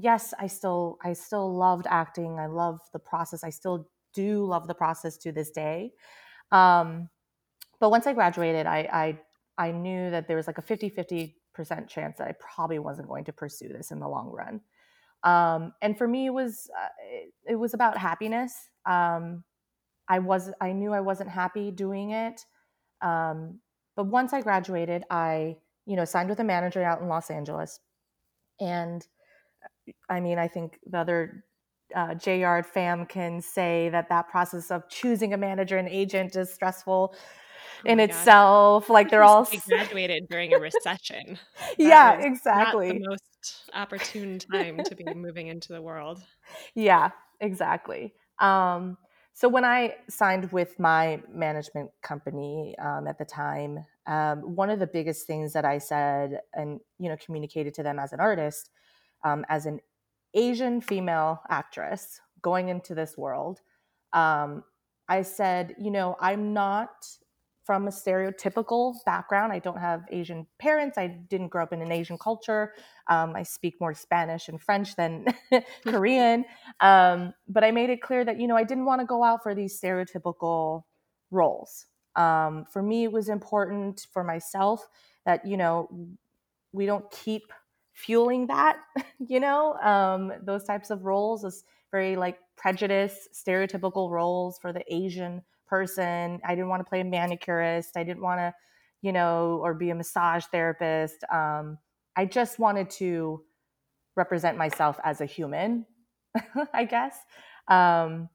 yes, 0.00 0.34
I 0.38 0.46
still 0.46 0.98
I 1.02 1.12
still 1.12 1.54
loved 1.54 1.86
acting. 1.88 2.38
I 2.38 2.46
love 2.46 2.80
the 2.92 2.98
process. 2.98 3.44
I 3.44 3.50
still 3.50 3.88
do 4.12 4.44
love 4.44 4.66
the 4.66 4.74
process 4.74 5.16
to 5.18 5.32
this 5.32 5.50
day. 5.50 5.92
Um, 6.52 7.08
but 7.78 7.90
once 7.90 8.06
I 8.06 8.12
graduated, 8.12 8.66
I, 8.66 9.18
I, 9.58 9.66
I 9.68 9.72
knew 9.72 10.10
that 10.10 10.28
there 10.28 10.36
was 10.36 10.46
like 10.46 10.58
a 10.58 10.62
50 10.62 10.90
50% 10.90 11.88
chance 11.88 12.18
that 12.18 12.28
I 12.28 12.34
probably 12.38 12.78
wasn't 12.78 13.08
going 13.08 13.24
to 13.24 13.32
pursue 13.32 13.68
this 13.68 13.90
in 13.90 14.00
the 14.00 14.08
long 14.08 14.30
run. 14.30 14.60
Um, 15.22 15.72
and 15.82 15.96
for 15.96 16.08
me, 16.08 16.26
it 16.26 16.30
was, 16.30 16.70
uh, 16.78 16.88
it, 17.02 17.32
it, 17.52 17.56
was 17.56 17.74
about 17.74 17.98
happiness. 17.98 18.54
Um, 18.86 19.44
I 20.08 20.18
was, 20.18 20.50
I 20.60 20.72
knew 20.72 20.92
I 20.92 21.00
wasn't 21.00 21.28
happy 21.28 21.70
doing 21.70 22.10
it. 22.10 22.40
Um, 23.02 23.60
but 23.96 24.06
once 24.06 24.32
I 24.32 24.40
graduated, 24.40 25.04
I, 25.10 25.56
you 25.84 25.96
know, 25.96 26.06
signed 26.06 26.30
with 26.30 26.40
a 26.40 26.44
manager 26.44 26.82
out 26.82 27.02
in 27.02 27.08
Los 27.08 27.30
Angeles. 27.30 27.80
And 28.60 29.06
I 30.08 30.20
mean, 30.20 30.38
I 30.38 30.48
think 30.48 30.78
the 30.86 30.98
other 30.98 31.44
uh, 31.94 32.14
Yard 32.24 32.66
fam 32.66 33.06
can 33.06 33.40
say 33.40 33.88
that 33.90 34.08
that 34.08 34.28
process 34.28 34.70
of 34.70 34.88
choosing 34.88 35.32
a 35.34 35.36
manager 35.36 35.76
and 35.76 35.88
agent 35.88 36.36
is 36.36 36.52
stressful 36.52 37.14
oh 37.14 37.18
in 37.84 38.00
itself. 38.00 38.88
God. 38.88 38.94
Like 38.94 39.10
they're 39.10 39.22
all 39.22 39.48
graduated 39.66 40.28
during 40.28 40.52
a 40.52 40.58
recession. 40.58 41.38
yeah, 41.78 42.20
exactly. 42.20 42.92
the 42.92 43.08
most 43.08 43.70
opportune 43.74 44.38
time 44.52 44.82
to 44.84 44.94
be 44.94 45.04
moving 45.14 45.48
into 45.48 45.72
the 45.72 45.82
world. 45.82 46.22
Yeah, 46.74 47.10
exactly. 47.40 48.14
Um, 48.38 48.96
so 49.32 49.48
when 49.48 49.64
I 49.64 49.96
signed 50.08 50.52
with 50.52 50.78
my 50.78 51.22
management 51.32 51.90
company 52.02 52.74
um, 52.78 53.06
at 53.06 53.18
the 53.18 53.24
time, 53.24 53.78
um, 54.06 54.54
one 54.54 54.70
of 54.70 54.78
the 54.78 54.86
biggest 54.86 55.26
things 55.26 55.52
that 55.52 55.64
I 55.64 55.78
said 55.78 56.40
and 56.52 56.80
you 56.98 57.08
know 57.08 57.16
communicated 57.24 57.74
to 57.74 57.82
them 57.82 57.98
as 57.98 58.12
an 58.12 58.20
artist, 58.20 58.70
um, 59.24 59.44
as 59.48 59.66
an 59.66 59.80
Asian 60.34 60.80
female 60.80 61.40
actress 61.48 62.20
going 62.42 62.68
into 62.68 62.94
this 62.94 63.16
world, 63.16 63.60
um, 64.12 64.64
I 65.08 65.22
said, 65.22 65.74
you 65.78 65.90
know, 65.90 66.16
I'm 66.20 66.52
not 66.52 66.90
from 67.64 67.86
a 67.86 67.90
stereotypical 67.90 68.94
background. 69.04 69.52
I 69.52 69.58
don't 69.58 69.78
have 69.78 70.02
Asian 70.10 70.46
parents. 70.58 70.98
I 70.98 71.06
didn't 71.06 71.48
grow 71.48 71.62
up 71.62 71.72
in 71.72 71.82
an 71.82 71.92
Asian 71.92 72.18
culture. 72.18 72.72
Um, 73.08 73.36
I 73.36 73.42
speak 73.42 73.74
more 73.80 73.94
Spanish 73.94 74.48
and 74.48 74.60
French 74.60 74.96
than 74.96 75.26
Korean. 75.86 76.44
Um, 76.80 77.32
but 77.48 77.62
I 77.62 77.70
made 77.70 77.90
it 77.90 78.02
clear 78.02 78.24
that, 78.24 78.40
you 78.40 78.48
know, 78.48 78.56
I 78.56 78.64
didn't 78.64 78.86
want 78.86 79.00
to 79.02 79.06
go 79.06 79.22
out 79.22 79.42
for 79.42 79.54
these 79.54 79.80
stereotypical 79.80 80.82
roles. 81.30 81.86
Um, 82.16 82.64
for 82.72 82.82
me, 82.82 83.04
it 83.04 83.12
was 83.12 83.28
important 83.28 84.06
for 84.12 84.24
myself 84.24 84.88
that, 85.24 85.46
you 85.46 85.56
know, 85.56 85.88
we 86.72 86.86
don't 86.86 87.08
keep 87.10 87.52
fueling 88.00 88.46
that, 88.48 88.78
you 89.18 89.40
know, 89.40 89.74
um, 89.74 90.32
those 90.42 90.64
types 90.64 90.90
of 90.90 91.04
roles, 91.04 91.44
is 91.44 91.64
very 91.90 92.16
like 92.16 92.38
prejudice, 92.56 93.28
stereotypical 93.34 94.10
roles 94.10 94.58
for 94.58 94.72
the 94.72 94.82
Asian 94.92 95.42
person. 95.66 96.40
I 96.44 96.54
didn't 96.54 96.68
want 96.68 96.80
to 96.80 96.88
play 96.88 97.00
a 97.00 97.04
manicurist. 97.04 97.96
I 97.96 98.04
didn't 98.04 98.22
want 98.22 98.40
to, 98.40 98.54
you 99.02 99.12
know, 99.12 99.60
or 99.62 99.74
be 99.74 99.90
a 99.90 99.94
massage 99.94 100.44
therapist. 100.46 101.24
Um, 101.32 101.78
I 102.16 102.26
just 102.26 102.58
wanted 102.58 102.90
to 102.90 103.42
represent 104.16 104.56
myself 104.56 104.98
as 105.04 105.20
a 105.20 105.26
human, 105.26 105.86
I 106.72 106.84
guess. 106.84 107.16
Um, 107.68 108.28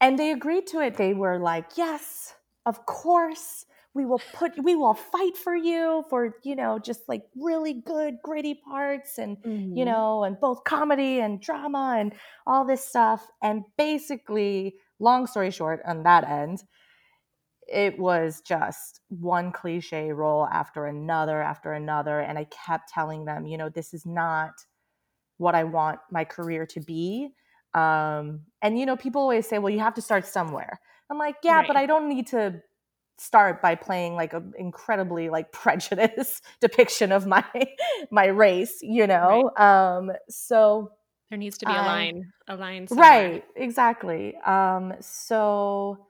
and 0.00 0.18
they 0.18 0.32
agreed 0.32 0.66
to 0.68 0.80
it. 0.80 0.96
They 0.96 1.12
were 1.12 1.38
like, 1.38 1.76
yes, 1.76 2.34
of 2.64 2.86
course 2.86 3.66
we 3.94 4.06
will 4.06 4.20
put 4.34 4.52
we 4.62 4.76
will 4.76 4.94
fight 4.94 5.36
for 5.36 5.54
you 5.54 6.04
for 6.08 6.36
you 6.44 6.54
know 6.54 6.78
just 6.78 7.08
like 7.08 7.22
really 7.34 7.74
good 7.74 8.14
gritty 8.22 8.54
parts 8.54 9.18
and 9.18 9.36
mm-hmm. 9.38 9.76
you 9.76 9.84
know 9.84 10.22
and 10.22 10.38
both 10.40 10.62
comedy 10.64 11.18
and 11.18 11.40
drama 11.40 11.96
and 11.98 12.12
all 12.46 12.64
this 12.64 12.84
stuff 12.84 13.26
and 13.42 13.64
basically 13.76 14.76
long 15.00 15.26
story 15.26 15.50
short, 15.50 15.80
on 15.84 16.04
that 16.04 16.28
end, 16.28 16.62
it 17.66 17.98
was 17.98 18.40
just 18.42 19.00
one 19.08 19.50
cliche 19.50 20.12
role 20.12 20.46
after 20.46 20.86
another 20.86 21.42
after 21.42 21.72
another. 21.72 22.20
And 22.20 22.38
I 22.38 22.44
kept 22.44 22.90
telling 22.90 23.24
them, 23.24 23.46
you 23.46 23.56
know, 23.56 23.68
this 23.68 23.94
is 23.94 24.06
not 24.06 24.52
what 25.38 25.54
I 25.54 25.64
want 25.64 25.98
my 26.10 26.24
career 26.24 26.66
to 26.66 26.80
be. 26.80 27.30
Um, 27.74 28.42
and, 28.62 28.78
you 28.78 28.86
know, 28.86 28.96
people 28.96 29.22
always 29.22 29.48
say, 29.48 29.58
well, 29.58 29.72
you 29.72 29.78
have 29.78 29.94
to 29.94 30.02
start 30.02 30.26
somewhere. 30.26 30.80
I'm 31.08 31.18
like, 31.18 31.36
yeah, 31.42 31.58
right. 31.58 31.66
but 31.66 31.76
I 31.76 31.86
don't 31.86 32.08
need 32.08 32.26
to 32.28 32.60
start 33.20 33.60
by 33.60 33.74
playing 33.74 34.14
like 34.14 34.32
an 34.32 34.52
incredibly 34.58 35.28
like 35.28 35.52
prejudice 35.62 36.40
depiction 36.60 37.12
of 37.12 37.26
my 37.26 37.44
my 38.10 38.26
race 38.26 38.78
you 38.82 39.06
know 39.06 39.50
right. 39.56 39.98
um 39.98 40.10
so 40.28 40.90
there 41.30 41.38
needs 41.38 41.58
to 41.58 41.66
be 41.66 41.72
a 41.72 41.76
line, 41.76 42.32
a 42.48 42.56
line. 42.56 42.88
Somewhere. 42.88 43.08
Right, 43.08 43.44
exactly. 43.54 44.36
Um, 44.44 44.94
so 45.00 46.08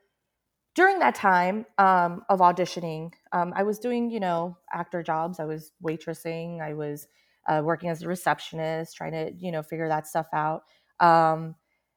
during 0.74 0.98
that 1.00 1.14
time 1.14 1.66
um, 1.76 2.22
of 2.30 2.40
auditioning, 2.40 3.12
um, 3.32 3.52
I 3.54 3.62
was 3.62 3.78
doing, 3.78 4.10
you 4.10 4.18
know, 4.18 4.56
actor 4.72 5.02
jobs. 5.02 5.38
I 5.38 5.44
was 5.44 5.72
waitressing. 5.84 6.62
I 6.62 6.72
was 6.72 7.06
uh, 7.46 7.60
working 7.62 7.90
as 7.90 8.02
a 8.02 8.08
receptionist, 8.08 8.96
trying 8.96 9.12
to, 9.12 9.32
you 9.38 9.52
know, 9.52 9.62
figure 9.62 9.88
that 9.88 10.06
stuff 10.06 10.26
out. 10.32 10.62
Um, 11.00 11.54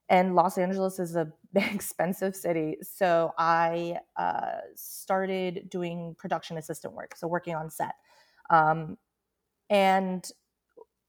and 0.10 0.36
Los 0.36 0.58
Angeles 0.58 1.00
is 1.00 1.16
a 1.16 1.32
expensive 1.74 2.36
city, 2.36 2.78
so 2.82 3.32
I 3.38 3.98
uh, 4.18 4.58
started 4.76 5.70
doing 5.70 6.16
production 6.18 6.58
assistant 6.58 6.94
work, 6.94 7.16
so 7.16 7.28
working 7.28 7.56
on 7.56 7.70
set. 7.70 7.94
Um, 8.50 8.98
and 9.70 10.30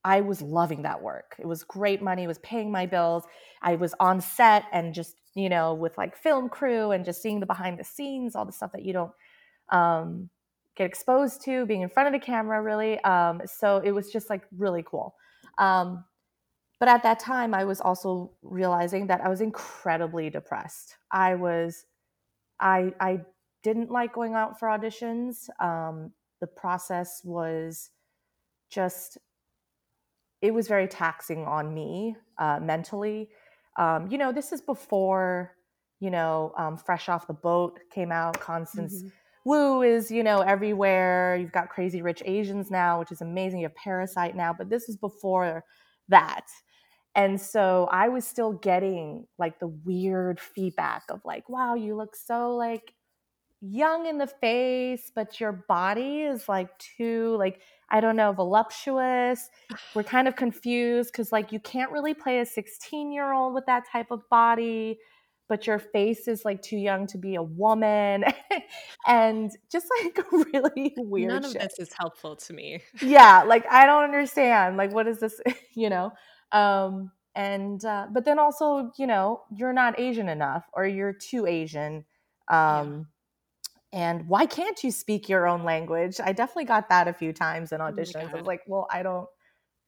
I 0.04 0.20
was 0.20 0.42
loving 0.42 0.82
that 0.82 1.02
work. 1.02 1.34
It 1.38 1.46
was 1.46 1.64
great 1.64 2.02
money, 2.02 2.24
it 2.24 2.28
was 2.28 2.38
paying 2.38 2.70
my 2.70 2.86
bills. 2.86 3.24
I 3.62 3.76
was 3.76 3.94
on 3.98 4.20
set 4.20 4.64
and 4.72 4.92
just, 4.92 5.16
you 5.34 5.48
know, 5.48 5.72
with 5.72 5.96
like 5.96 6.16
film 6.16 6.48
crew 6.48 6.90
and 6.90 7.04
just 7.04 7.22
seeing 7.22 7.40
the 7.40 7.46
behind 7.46 7.78
the 7.78 7.84
scenes, 7.84 8.36
all 8.36 8.44
the 8.44 8.52
stuff 8.52 8.72
that 8.72 8.84
you 8.84 8.92
don't 8.92 9.12
um, 9.70 10.28
get 10.76 10.84
exposed 10.86 11.42
to, 11.44 11.64
being 11.64 11.80
in 11.80 11.88
front 11.88 12.14
of 12.14 12.20
the 12.20 12.24
camera, 12.24 12.62
really. 12.62 13.00
Um, 13.00 13.40
so 13.46 13.78
it 13.78 13.92
was 13.92 14.12
just 14.12 14.28
like 14.28 14.42
really 14.56 14.84
cool. 14.86 15.14
Um, 15.56 16.04
but 16.84 16.90
at 16.90 17.02
that 17.04 17.18
time, 17.18 17.54
I 17.54 17.64
was 17.64 17.80
also 17.80 18.30
realizing 18.42 19.06
that 19.06 19.22
I 19.22 19.30
was 19.30 19.40
incredibly 19.40 20.28
depressed. 20.28 20.98
I 21.10 21.34
was, 21.34 21.86
I, 22.60 22.92
I 23.00 23.20
didn't 23.62 23.90
like 23.90 24.12
going 24.12 24.34
out 24.34 24.58
for 24.58 24.68
auditions. 24.68 25.48
Um, 25.64 26.12
the 26.42 26.46
process 26.46 27.22
was 27.24 27.88
just 28.70 29.16
it 30.42 30.52
was 30.52 30.68
very 30.68 30.86
taxing 30.86 31.46
on 31.46 31.72
me 31.72 32.16
uh, 32.36 32.60
mentally. 32.60 33.30
Um, 33.78 34.08
you 34.10 34.18
know, 34.18 34.30
this 34.30 34.52
is 34.52 34.60
before, 34.60 35.56
you 36.00 36.10
know, 36.10 36.52
um, 36.58 36.76
Fresh 36.76 37.08
Off 37.08 37.26
the 37.26 37.32
Boat 37.32 37.80
came 37.90 38.12
out. 38.12 38.38
Constance 38.40 39.04
Mhm. 39.04 39.12
Wu 39.46 39.80
is, 39.80 40.10
you 40.10 40.22
know, 40.22 40.40
everywhere. 40.42 41.34
You've 41.40 41.50
got 41.50 41.70
Crazy 41.70 42.02
Rich 42.02 42.22
Asians 42.26 42.70
now, 42.70 42.98
which 42.98 43.10
is 43.10 43.22
amazing. 43.22 43.60
You 43.60 43.68
have 43.68 43.74
Parasite 43.74 44.36
now, 44.36 44.52
but 44.52 44.68
this 44.68 44.90
is 44.90 44.98
before 44.98 45.64
that. 46.08 46.44
And 47.14 47.40
so 47.40 47.88
I 47.92 48.08
was 48.08 48.26
still 48.26 48.52
getting 48.52 49.26
like 49.38 49.60
the 49.60 49.68
weird 49.68 50.40
feedback 50.40 51.04
of 51.10 51.20
like, 51.24 51.48
wow, 51.48 51.74
you 51.74 51.96
look 51.96 52.16
so 52.16 52.56
like 52.56 52.92
young 53.60 54.06
in 54.06 54.18
the 54.18 54.26
face, 54.26 55.10
but 55.14 55.40
your 55.40 55.52
body 55.52 56.22
is 56.22 56.48
like 56.48 56.76
too 56.78 57.36
like 57.38 57.60
I 57.90 58.00
don't 58.00 58.16
know, 58.16 58.32
voluptuous. 58.32 59.50
We're 59.94 60.02
kind 60.02 60.26
of 60.26 60.36
confused 60.36 61.12
because 61.12 61.30
like 61.32 61.52
you 61.52 61.60
can't 61.60 61.92
really 61.92 62.14
play 62.14 62.40
a 62.40 62.46
16 62.46 63.12
year 63.12 63.32
old 63.32 63.54
with 63.54 63.66
that 63.66 63.84
type 63.90 64.10
of 64.10 64.28
body, 64.28 64.98
but 65.48 65.66
your 65.66 65.78
face 65.78 66.26
is 66.26 66.44
like 66.44 66.62
too 66.62 66.76
young 66.76 67.06
to 67.08 67.18
be 67.18 67.34
a 67.34 67.42
woman, 67.42 68.24
and 69.06 69.50
just 69.70 69.86
like 70.02 70.18
really 70.32 70.94
weird. 70.96 71.32
None 71.32 71.44
of 71.44 71.52
shit. 71.52 71.60
this 71.60 71.78
is 71.78 71.94
helpful 71.96 72.36
to 72.36 72.52
me. 72.52 72.82
yeah, 73.00 73.42
like 73.46 73.64
I 73.70 73.86
don't 73.86 74.04
understand. 74.04 74.76
Like, 74.76 74.92
what 74.92 75.06
is 75.06 75.20
this? 75.20 75.40
you 75.74 75.90
know. 75.90 76.12
Um, 76.54 77.12
and 77.34 77.84
uh, 77.84 78.06
but 78.12 78.24
then 78.24 78.38
also, 78.38 78.92
you 78.96 79.06
know, 79.06 79.42
you're 79.54 79.72
not 79.72 79.98
Asian 79.98 80.28
enough, 80.28 80.64
or 80.72 80.86
you're 80.86 81.12
too 81.12 81.46
Asian. 81.46 82.04
Um, 82.48 83.08
and 83.92 84.28
why 84.28 84.46
can't 84.46 84.82
you 84.82 84.90
speak 84.90 85.28
your 85.28 85.46
own 85.46 85.64
language? 85.64 86.20
I 86.24 86.32
definitely 86.32 86.64
got 86.64 86.88
that 86.88 87.08
a 87.08 87.12
few 87.12 87.32
times 87.32 87.72
in 87.72 87.78
my 87.78 87.90
auditions. 87.92 88.32
I 88.32 88.36
was 88.36 88.46
like, 88.46 88.62
well, 88.66 88.86
I 88.90 89.02
don't, 89.02 89.28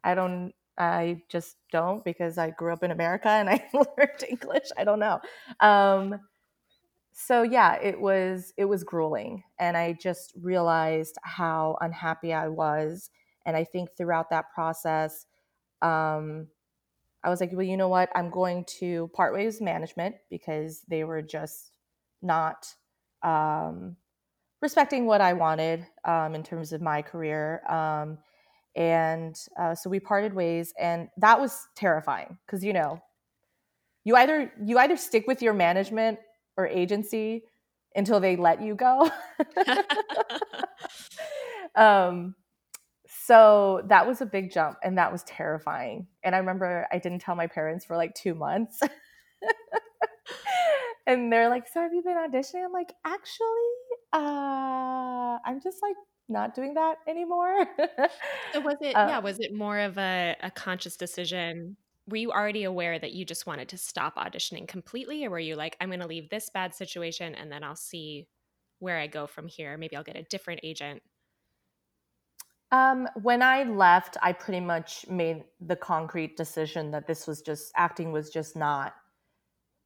I 0.05 0.15
don't, 0.15 0.53
I 0.79 1.23
just 1.29 1.57
don't 1.73 2.05
because 2.05 2.39
I 2.39 2.51
grew 2.51 2.73
up 2.73 2.83
in 2.83 2.91
America 2.91 3.29
and 3.29 3.49
I 3.51 3.65
learned 3.73 4.25
English. 4.29 4.69
I 4.77 4.85
don't 4.85 5.01
know. 5.01 5.21
Um, 5.61 6.21
so 7.13 7.43
yeah, 7.43 7.77
it 7.83 8.01
was 8.01 8.53
it 8.59 8.67
was 8.67 8.85
grueling, 8.85 9.43
and 9.59 9.77
I 9.77 9.95
just 9.95 10.35
realized 10.41 11.17
how 11.23 11.79
unhappy 11.81 12.33
I 12.35 12.49
was. 12.49 13.11
And 13.47 13.57
I 13.57 13.65
think 13.65 13.91
throughout 13.97 14.31
that 14.31 14.53
process, 14.55 15.27
um, 15.83 16.49
I 17.27 17.29
was 17.29 17.41
like, 17.41 17.51
well, 17.53 17.67
you 17.67 17.77
know 17.77 17.89
what? 17.89 18.09
I'm 18.15 18.31
going 18.31 18.65
to 18.79 19.11
part 19.13 19.35
ways 19.35 19.55
with 19.55 19.63
management 19.63 20.15
because 20.31 20.83
they 20.87 21.03
were 21.03 21.23
just 21.23 21.73
not 22.23 22.73
um, 23.25 23.97
respecting 24.63 25.07
what 25.07 25.21
I 25.21 25.33
wanted 25.33 25.85
um, 26.05 26.37
in 26.37 26.45
terms 26.45 26.73
of 26.73 26.81
my 26.81 27.03
career. 27.03 27.69
Um, 27.69 28.19
and 28.77 29.37
uh, 29.59 29.75
so 29.75 29.91
we 29.91 29.99
parted 29.99 30.35
ways, 30.35 30.73
and 30.79 31.09
that 31.17 31.41
was 31.41 31.67
terrifying 31.75 32.39
because 32.47 32.63
you 32.63 32.73
know, 32.73 33.03
you 34.05 34.15
either 34.15 34.53
you 34.63 34.79
either 34.79 34.97
stick 34.97 35.27
with 35.27 35.43
your 35.43 35.55
management 35.55 36.21
or 36.57 36.69
agency 36.69 37.43
until 37.97 38.21
they 38.21 38.37
let 38.37 38.63
you 38.63 38.77
go. 38.77 39.11
um, 41.75 42.37
so 43.27 43.83
that 43.89 44.07
was 44.07 44.21
a 44.21 44.27
big 44.27 44.53
jump, 44.53 44.79
and 44.83 44.99
that 44.99 45.11
was 45.11 45.25
terrifying. 45.25 46.07
And 46.23 46.35
I 46.35 46.39
remember 46.39 46.87
I 46.93 46.99
didn't 46.99 47.21
tell 47.21 47.35
my 47.35 47.49
parents 47.49 47.85
for 47.85 47.97
like 47.97 48.15
two 48.15 48.35
months. 48.35 48.81
and 51.07 51.33
they're 51.33 51.49
like, 51.49 51.67
"So 51.69 51.81
have 51.81 51.93
you 51.93 52.03
been 52.03 52.17
auditioning?" 52.17 52.65
I'm 52.65 52.73
like, 52.73 52.93
"Actually, 53.05 53.73
uh, 54.13 55.39
I'm 55.45 55.61
just 55.63 55.79
like 55.83 55.97
not 56.29 56.55
doing 56.55 56.75
that 56.75 56.97
anymore." 57.09 57.67
So 58.53 58.61
was 58.61 58.77
it, 58.83 58.97
Uh, 58.97 59.05
yeah, 59.05 59.19
was 59.19 59.39
it 59.41 59.55
more 59.55 59.79
of 59.79 59.99
a, 59.99 60.37
a 60.43 60.51
conscious 60.51 60.97
decision? 60.97 61.77
Were 62.09 62.17
you 62.17 62.31
already 62.33 62.65
aware 62.65 62.99
that 62.99 63.13
you 63.13 63.25
just 63.25 63.47
wanted 63.47 63.69
to 63.71 63.79
stop 63.79 64.17
auditioning 64.17 64.69
completely, 64.69 65.25
or 65.25 65.31
were 65.31 65.39
you 65.39 65.57
like, 65.57 65.77
I'm 65.81 65.89
going 65.89 66.01
to 66.01 66.07
leave 66.07 66.29
this 66.31 66.51
bad 66.51 66.75
situation 66.75 67.35
and 67.35 67.51
then 67.51 67.65
I'll 67.65 67.75
see 67.77 68.29
where 68.79 68.99
I 68.99 69.09
go 69.09 69.27
from 69.27 69.49
here? 69.49 69.77
Maybe 69.77 69.97
I'll 69.97 70.05
get 70.05 70.17
a 70.17 70.23
different 70.23 70.61
agent. 70.63 71.03
Um, 72.73 73.09
when 73.23 73.43
I 73.43 73.63
left, 73.63 74.17
I 74.23 74.33
pretty 74.33 74.61
much 74.61 75.07
made 75.09 75.45
the 75.61 75.77
concrete 75.77 76.37
decision 76.37 76.91
that 76.91 77.07
this 77.07 77.27
was 77.27 77.41
just 77.41 77.73
acting 77.77 78.13
was 78.13 78.31
just 78.31 78.57
not 78.57 78.95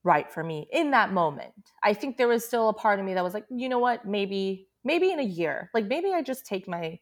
right 0.02 0.32
for 0.32 0.42
me 0.42 0.68
in 0.72 0.90
that 0.92 1.12
moment. 1.12 1.52
I 1.82 1.92
think 1.94 2.16
there 2.16 2.28
was 2.28 2.44
still 2.44 2.68
a 2.70 2.74
part 2.74 2.98
of 2.98 3.04
me 3.04 3.14
that 3.14 3.24
was 3.24 3.34
like, 3.34 3.46
you 3.50 3.68
know 3.68 3.78
what, 3.78 4.06
maybe 4.06 4.68
maybe 4.84 5.12
in 5.12 5.20
a 5.20 5.24
year. 5.24 5.70
Like 5.74 5.86
maybe 5.86 6.12
I 6.12 6.22
just 6.22 6.46
take 6.46 6.66
my 6.66 6.98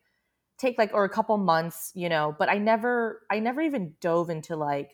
take 0.59 0.79
like 0.79 0.93
or 0.95 1.05
a 1.05 1.09
couple 1.09 1.37
months, 1.39 1.93
you 1.95 2.09
know, 2.09 2.35
but 2.39 2.49
I 2.49 2.59
never 2.59 3.23
I 3.31 3.41
never 3.41 3.61
even 3.63 3.95
dove 4.01 4.31
into 4.31 4.57
like 4.57 4.93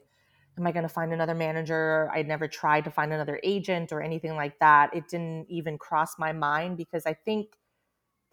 am 0.59 0.67
I 0.67 0.73
going 0.73 0.85
to 0.85 0.89
find 0.89 1.13
another 1.13 1.35
manager? 1.35 2.11
I 2.15 2.23
never 2.23 2.47
tried 2.47 2.85
to 2.85 2.91
find 2.91 3.13
another 3.13 3.41
agent 3.43 3.93
or 3.93 4.01
anything 4.03 4.37
like 4.37 4.59
that. 4.61 4.95
It 4.95 5.09
didn't 5.09 5.47
even 5.51 5.79
cross 5.79 6.19
my 6.19 6.33
mind 6.33 6.77
because 6.77 7.07
I 7.07 7.15
think 7.15 7.57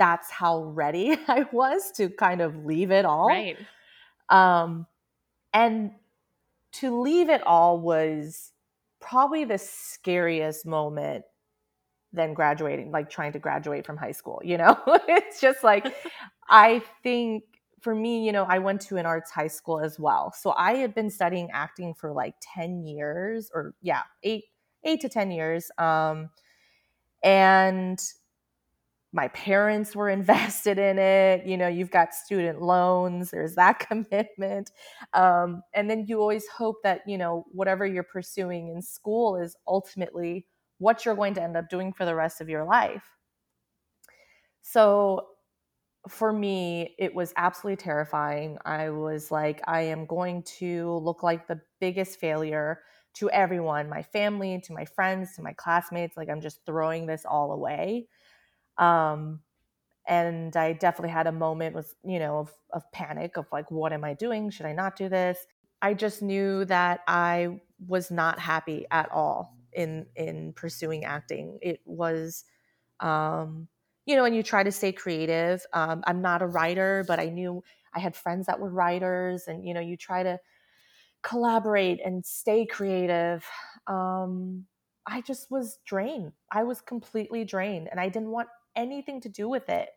that's 0.01 0.31
how 0.31 0.63
ready 0.63 1.15
I 1.27 1.45
was 1.51 1.91
to 1.97 2.09
kind 2.09 2.41
of 2.41 2.65
leave 2.65 2.89
it 2.89 3.05
all. 3.05 3.27
Right. 3.27 3.55
Um, 4.29 4.87
and 5.53 5.91
to 6.73 6.99
leave 6.99 7.29
it 7.29 7.45
all 7.45 7.79
was 7.79 8.51
probably 8.99 9.43
the 9.45 9.59
scariest 9.59 10.65
moment 10.65 11.23
than 12.13 12.33
graduating, 12.33 12.89
like 12.89 13.11
trying 13.11 13.31
to 13.33 13.39
graduate 13.39 13.85
from 13.85 13.95
high 13.95 14.11
school. 14.11 14.41
You 14.43 14.57
know, 14.57 14.75
it's 15.07 15.39
just 15.39 15.63
like, 15.63 15.93
I 16.49 16.81
think 17.03 17.43
for 17.79 17.93
me, 17.93 18.25
you 18.25 18.31
know, 18.31 18.45
I 18.49 18.57
went 18.57 18.81
to 18.81 18.97
an 18.97 19.05
arts 19.05 19.29
high 19.29 19.47
school 19.47 19.79
as 19.79 19.99
well. 19.99 20.33
So 20.35 20.55
I 20.57 20.77
had 20.77 20.95
been 20.95 21.11
studying 21.11 21.49
acting 21.53 21.93
for 21.93 22.11
like 22.11 22.33
10 22.41 22.87
years 22.87 23.51
or 23.53 23.75
yeah, 23.83 24.01
eight, 24.23 24.45
eight 24.83 25.01
to 25.01 25.09
10 25.09 25.29
years. 25.29 25.69
Um, 25.77 26.31
and 27.21 28.01
my 29.13 29.27
parents 29.29 29.95
were 29.95 30.09
invested 30.19 30.77
in 30.77 30.97
it 30.99 31.45
you 31.45 31.57
know 31.57 31.67
you've 31.67 31.91
got 31.91 32.13
student 32.13 32.61
loans 32.61 33.31
there's 33.31 33.55
that 33.55 33.79
commitment 33.87 34.71
um, 35.13 35.61
and 35.73 35.89
then 35.89 36.05
you 36.07 36.19
always 36.19 36.47
hope 36.47 36.77
that 36.83 37.01
you 37.05 37.17
know 37.17 37.45
whatever 37.51 37.85
you're 37.85 38.03
pursuing 38.03 38.69
in 38.69 38.81
school 38.81 39.35
is 39.35 39.55
ultimately 39.67 40.45
what 40.81 41.05
you're 41.05 41.15
going 41.15 41.35
to 41.35 41.43
end 41.43 41.55
up 41.55 41.69
doing 41.69 41.93
for 41.93 42.05
the 42.05 42.15
rest 42.15 42.41
of 42.41 42.49
your 42.49 42.65
life. 42.65 43.03
So 44.63 45.27
for 46.09 46.33
me 46.33 46.95
it 46.97 47.13
was 47.13 47.33
absolutely 47.37 47.77
terrifying. 47.83 48.57
I 48.65 48.89
was 48.89 49.29
like 49.31 49.61
i 49.67 49.81
am 49.81 50.05
going 50.07 50.41
to 50.59 50.97
look 50.97 51.21
like 51.21 51.47
the 51.47 51.61
biggest 51.79 52.19
failure 52.19 52.81
to 53.13 53.29
everyone 53.29 53.89
my 53.89 54.01
family 54.01 54.59
to 54.63 54.73
my 54.73 54.85
friends 54.85 55.35
to 55.35 55.41
my 55.41 55.53
classmates 55.53 56.15
like 56.15 56.29
i'm 56.29 56.39
just 56.41 56.65
throwing 56.65 57.05
this 57.05 57.25
all 57.25 57.51
away 57.51 58.07
um, 58.81 59.41
and 60.07 60.55
I 60.55 60.73
definitely 60.73 61.11
had 61.11 61.27
a 61.27 61.31
moment 61.31 61.75
with, 61.75 61.95
you 62.03 62.19
know, 62.19 62.39
of, 62.39 62.53
of 62.73 62.91
panic 62.91 63.37
of 63.37 63.47
like, 63.51 63.71
what 63.71 63.93
am 63.93 64.03
I 64.03 64.13
doing? 64.13 64.49
Should 64.49 64.65
I 64.65 64.73
not 64.73 64.95
do 64.97 65.09
this? 65.09 65.45
I 65.81 65.93
just 65.93 66.21
knew 66.21 66.65
that 66.65 67.01
I 67.07 67.61
was 67.87 68.11
not 68.11 68.39
happy 68.39 68.85
at 68.91 69.11
all 69.11 69.57
in 69.73 70.07
in 70.15 70.53
pursuing 70.53 71.05
acting. 71.05 71.59
It 71.61 71.81
was, 71.85 72.45
um, 72.99 73.67
you 74.05 74.15
know, 74.15 74.25
and 74.25 74.35
you 74.35 74.43
try 74.43 74.63
to 74.63 74.71
stay 74.71 74.91
creative. 74.91 75.65
Um, 75.73 76.03
I'm 76.07 76.21
not 76.21 76.41
a 76.41 76.47
writer, 76.47 77.05
but 77.07 77.19
I 77.19 77.27
knew 77.29 77.63
I 77.93 77.99
had 77.99 78.15
friends 78.15 78.47
that 78.47 78.59
were 78.59 78.69
writers, 78.69 79.47
and 79.47 79.67
you 79.67 79.73
know, 79.73 79.81
you 79.81 79.97
try 79.97 80.23
to 80.23 80.39
collaborate 81.23 81.99
and 82.03 82.25
stay 82.25 82.65
creative. 82.65 83.45
Um, 83.87 84.65
I 85.05 85.21
just 85.21 85.49
was 85.51 85.79
drained. 85.85 86.33
I 86.51 86.63
was 86.63 86.81
completely 86.81 87.45
drained, 87.45 87.89
and 87.91 87.99
I 87.99 88.09
didn't 88.09 88.31
want 88.31 88.49
anything 88.75 89.21
to 89.21 89.29
do 89.29 89.47
with 89.49 89.69
it. 89.69 89.89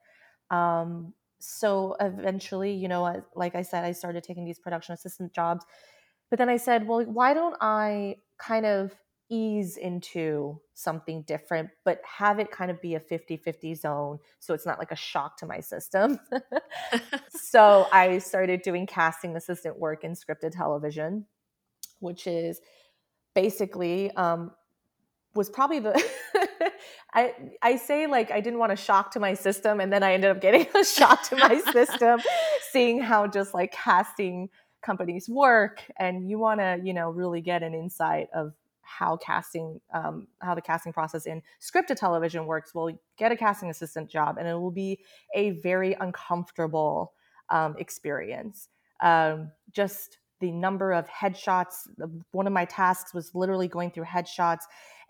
Um, 0.50 1.14
so 1.40 1.96
eventually, 2.00 2.72
you 2.72 2.88
know, 2.88 3.22
like 3.34 3.54
I 3.54 3.62
said, 3.62 3.84
I 3.84 3.92
started 3.92 4.24
taking 4.24 4.44
these 4.44 4.58
production 4.58 4.94
assistant 4.94 5.34
jobs. 5.34 5.64
But 6.30 6.38
then 6.38 6.48
I 6.48 6.56
said, 6.56 6.88
well, 6.88 7.04
why 7.04 7.34
don't 7.34 7.56
I 7.60 8.16
kind 8.38 8.66
of 8.66 8.94
ease 9.30 9.76
into 9.76 10.60
something 10.74 11.22
different, 11.22 11.70
but 11.84 12.00
have 12.04 12.38
it 12.38 12.50
kind 12.50 12.70
of 12.70 12.80
be 12.80 12.94
a 12.94 13.00
50 13.00 13.37
50 13.38 13.74
zone 13.74 14.18
so 14.38 14.54
it's 14.54 14.66
not 14.66 14.78
like 14.78 14.90
a 14.90 14.96
shock 14.96 15.37
to 15.38 15.46
my 15.46 15.60
system? 15.60 16.18
so 17.30 17.87
I 17.92 18.18
started 18.18 18.62
doing 18.62 18.87
casting 18.87 19.37
assistant 19.37 19.78
work 19.78 20.04
in 20.04 20.12
scripted 20.12 20.52
television, 20.52 21.26
which 22.00 22.26
is 22.26 22.60
basically 23.34 24.10
um, 24.12 24.52
was 25.35 25.51
probably 25.51 25.79
the 25.79 26.03
I 27.14 27.35
I 27.62 27.77
say 27.77 28.07
like 28.07 28.31
I 28.31 28.40
didn't 28.40 28.59
want 28.59 28.73
a 28.73 28.77
shock 28.77 29.12
to 29.12 29.20
my 29.20 29.35
system 29.35 29.81
and 29.81 29.92
then 29.92 30.03
I 30.03 30.14
ended 30.14 30.31
up 30.31 30.40
getting 30.40 30.66
a 30.75 30.85
shock 30.85 31.23
to 31.29 31.37
my 31.37 31.61
system 31.73 32.20
seeing 32.70 33.01
how 33.01 33.27
just 33.27 33.55
like 33.55 33.73
casting 33.73 34.49
companies 34.83 35.29
work 35.29 35.83
and 35.99 36.29
you 36.29 36.38
want 36.38 36.61
to 36.61 36.81
you 36.83 36.92
know 36.92 37.11
really 37.11 37.40
get 37.40 37.62
an 37.62 37.75
insight 37.75 38.29
of 38.35 38.53
how 38.83 39.16
casting 39.16 39.81
um, 39.92 40.29
how 40.40 40.55
the 40.55 40.61
casting 40.61 40.92
process 40.92 41.27
in 41.27 41.42
scripted 41.61 41.97
television 41.97 42.47
works 42.47 42.75
well 42.75 42.90
get 43.16 43.33
a 43.33 43.37
casting 43.37 43.70
assistant 43.70 44.11
job 44.11 44.37
and 44.38 44.47
it 44.47 44.55
will 44.55 44.70
be 44.70 45.01
a 45.35 45.51
very 45.62 45.97
uncomfortable 46.01 47.12
um, 47.49 47.75
experience 47.79 48.68
um, 49.01 49.51
just 49.73 50.18
the 50.40 50.51
number 50.51 50.92
of 50.92 51.09
headshots. 51.09 51.88
One 52.33 52.47
of 52.47 52.53
my 52.53 52.64
tasks 52.64 53.14
was 53.14 53.35
literally 53.35 53.68
going 53.68 53.90
through 53.90 54.05
headshots 54.05 54.62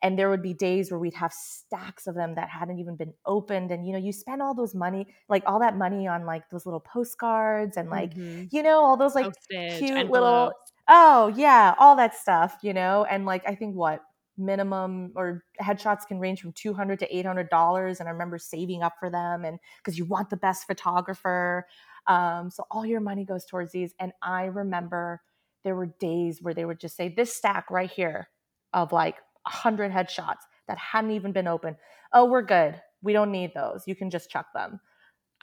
and 0.04 0.18
there 0.18 0.28
would 0.28 0.42
be 0.42 0.52
days 0.52 0.90
where 0.90 1.00
we'd 1.00 1.14
have 1.14 1.32
stacks 1.32 2.06
of 2.06 2.14
them 2.14 2.34
that 2.34 2.50
hadn't 2.50 2.78
even 2.78 2.94
been 2.94 3.14
opened 3.24 3.70
and 3.70 3.86
you 3.86 3.92
know 3.92 3.98
you 3.98 4.12
spend 4.12 4.42
all 4.42 4.54
those 4.54 4.74
money 4.74 5.06
like 5.30 5.42
all 5.46 5.58
that 5.58 5.76
money 5.76 6.06
on 6.06 6.26
like 6.26 6.48
those 6.50 6.66
little 6.66 6.80
postcards 6.80 7.78
and 7.78 7.88
like 7.88 8.14
mm-hmm. 8.14 8.44
you 8.54 8.62
know 8.62 8.84
all 8.84 8.98
those 8.98 9.14
like 9.14 9.24
Postage, 9.24 9.78
cute 9.78 9.90
envelopes. 9.92 10.10
little 10.12 10.52
oh 10.88 11.32
yeah 11.34 11.74
all 11.78 11.96
that 11.96 12.14
stuff 12.14 12.58
you 12.62 12.74
know 12.74 13.06
and 13.10 13.24
like 13.24 13.42
i 13.48 13.54
think 13.54 13.74
what 13.74 14.02
minimum 14.36 15.10
or 15.16 15.42
headshots 15.62 16.06
can 16.06 16.18
range 16.18 16.40
from 16.40 16.52
200 16.52 16.98
to 16.98 17.16
800 17.16 17.48
dollars 17.48 17.98
and 17.98 18.08
i 18.08 18.12
remember 18.12 18.36
saving 18.36 18.82
up 18.82 18.94
for 19.00 19.08
them 19.08 19.44
and 19.44 19.58
because 19.78 19.96
you 19.96 20.04
want 20.04 20.28
the 20.28 20.36
best 20.36 20.66
photographer 20.66 21.66
um, 22.06 22.50
so 22.50 22.64
all 22.70 22.84
your 22.84 23.00
money 23.00 23.24
goes 23.24 23.46
towards 23.46 23.72
these 23.72 23.94
and 23.98 24.12
i 24.22 24.44
remember 24.44 25.22
there 25.62 25.74
were 25.74 25.86
days 25.98 26.40
where 26.42 26.52
they 26.52 26.66
would 26.66 26.78
just 26.78 26.94
say 26.94 27.08
this 27.08 27.34
stack 27.34 27.70
right 27.70 27.90
here 27.90 28.28
of 28.74 28.92
like 28.92 29.16
100 29.44 29.92
headshots 29.92 30.42
that 30.68 30.78
hadn't 30.78 31.10
even 31.12 31.32
been 31.32 31.46
open 31.46 31.76
oh 32.12 32.24
we're 32.24 32.42
good 32.42 32.80
we 33.02 33.12
don't 33.12 33.30
need 33.30 33.52
those 33.54 33.82
you 33.86 33.94
can 33.94 34.10
just 34.10 34.30
chuck 34.30 34.46
them 34.54 34.80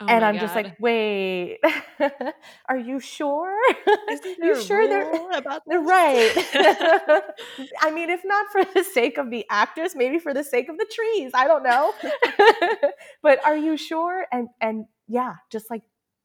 Oh 0.00 0.06
and 0.08 0.24
I'm 0.24 0.34
God. 0.34 0.40
just 0.40 0.56
like, 0.56 0.74
wait, 0.80 1.60
are 2.68 2.76
you 2.78 2.98
sure? 2.98 3.56
you 4.40 4.60
sure 4.60 4.88
they're 4.88 5.30
about 5.32 5.62
this? 5.66 5.78
right? 5.80 6.32
I 7.80 7.90
mean, 7.92 8.10
if 8.10 8.22
not 8.24 8.46
for 8.50 8.64
the 8.74 8.82
sake 8.82 9.16
of 9.18 9.30
the 9.30 9.44
actors, 9.48 9.94
maybe 9.94 10.18
for 10.18 10.34
the 10.34 10.42
sake 10.42 10.68
of 10.68 10.76
the 10.78 10.86
trees. 10.92 11.30
I 11.34 11.46
don't 11.46 11.62
know. 11.62 11.92
but 13.22 13.44
are 13.46 13.56
you 13.56 13.76
sure? 13.76 14.26
And 14.32 14.48
and 14.60 14.86
yeah, 15.06 15.34
just 15.50 15.70
like 15.70 15.82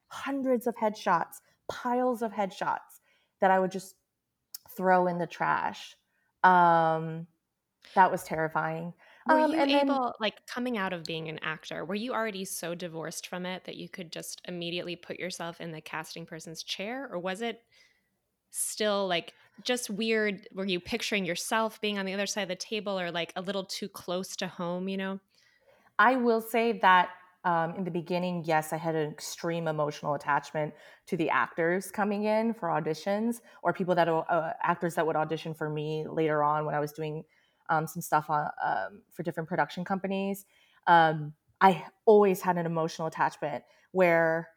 hundreds 0.08 0.66
of 0.66 0.74
headshots, 0.74 1.36
piles 1.68 2.22
of 2.22 2.32
headshots 2.32 3.00
that 3.40 3.52
I 3.52 3.60
would 3.60 3.70
just 3.70 3.94
throw 4.76 5.06
in 5.06 5.18
the 5.18 5.26
trash. 5.26 5.94
Um, 6.42 7.26
that 7.94 8.10
was 8.10 8.24
terrifying. 8.24 8.92
Were 9.26 9.40
um, 9.40 9.52
you 9.52 9.60
able, 9.60 10.04
then, 10.04 10.12
like 10.20 10.46
coming 10.46 10.78
out 10.78 10.92
of 10.92 11.04
being 11.04 11.28
an 11.28 11.38
actor, 11.42 11.84
were 11.84 11.94
you 11.94 12.12
already 12.12 12.44
so 12.44 12.74
divorced 12.74 13.26
from 13.26 13.44
it 13.44 13.64
that 13.64 13.76
you 13.76 13.88
could 13.88 14.10
just 14.10 14.40
immediately 14.46 14.96
put 14.96 15.18
yourself 15.18 15.60
in 15.60 15.72
the 15.72 15.80
casting 15.80 16.24
person's 16.24 16.62
chair? 16.62 17.08
Or 17.12 17.18
was 17.18 17.42
it 17.42 17.62
still 18.50 19.06
like 19.06 19.34
just 19.64 19.90
weird? 19.90 20.48
Were 20.54 20.64
you 20.64 20.80
picturing 20.80 21.24
yourself 21.24 21.80
being 21.80 21.98
on 21.98 22.06
the 22.06 22.14
other 22.14 22.26
side 22.26 22.42
of 22.42 22.48
the 22.48 22.56
table 22.56 22.98
or 22.98 23.10
like 23.10 23.32
a 23.36 23.42
little 23.42 23.64
too 23.64 23.88
close 23.88 24.34
to 24.36 24.48
home, 24.48 24.88
you 24.88 24.96
know? 24.96 25.20
I 25.98 26.16
will 26.16 26.40
say 26.40 26.78
that 26.80 27.10
um, 27.44 27.74
in 27.76 27.84
the 27.84 27.90
beginning, 27.90 28.44
yes, 28.46 28.72
I 28.72 28.76
had 28.76 28.94
an 28.94 29.10
extreme 29.10 29.68
emotional 29.68 30.14
attachment 30.14 30.74
to 31.06 31.16
the 31.16 31.30
actors 31.30 31.90
coming 31.90 32.24
in 32.24 32.52
for 32.52 32.68
auditions 32.68 33.40
or 33.62 33.72
people 33.72 33.94
that 33.94 34.08
uh, 34.08 34.52
actors 34.62 34.94
that 34.96 35.06
would 35.06 35.16
audition 35.16 35.54
for 35.54 35.70
me 35.70 36.06
later 36.08 36.42
on 36.42 36.66
when 36.66 36.74
I 36.74 36.80
was 36.80 36.92
doing 36.92 37.24
um, 37.68 37.86
some 37.86 38.02
stuff 38.02 38.30
on, 38.30 38.48
um, 38.64 39.02
for 39.12 39.22
different 39.22 39.48
production 39.48 39.84
companies. 39.84 40.46
Um, 40.86 41.34
I 41.60 41.84
always 42.06 42.40
had 42.40 42.56
an 42.56 42.66
emotional 42.66 43.08
attachment 43.08 43.64
where 43.92 44.48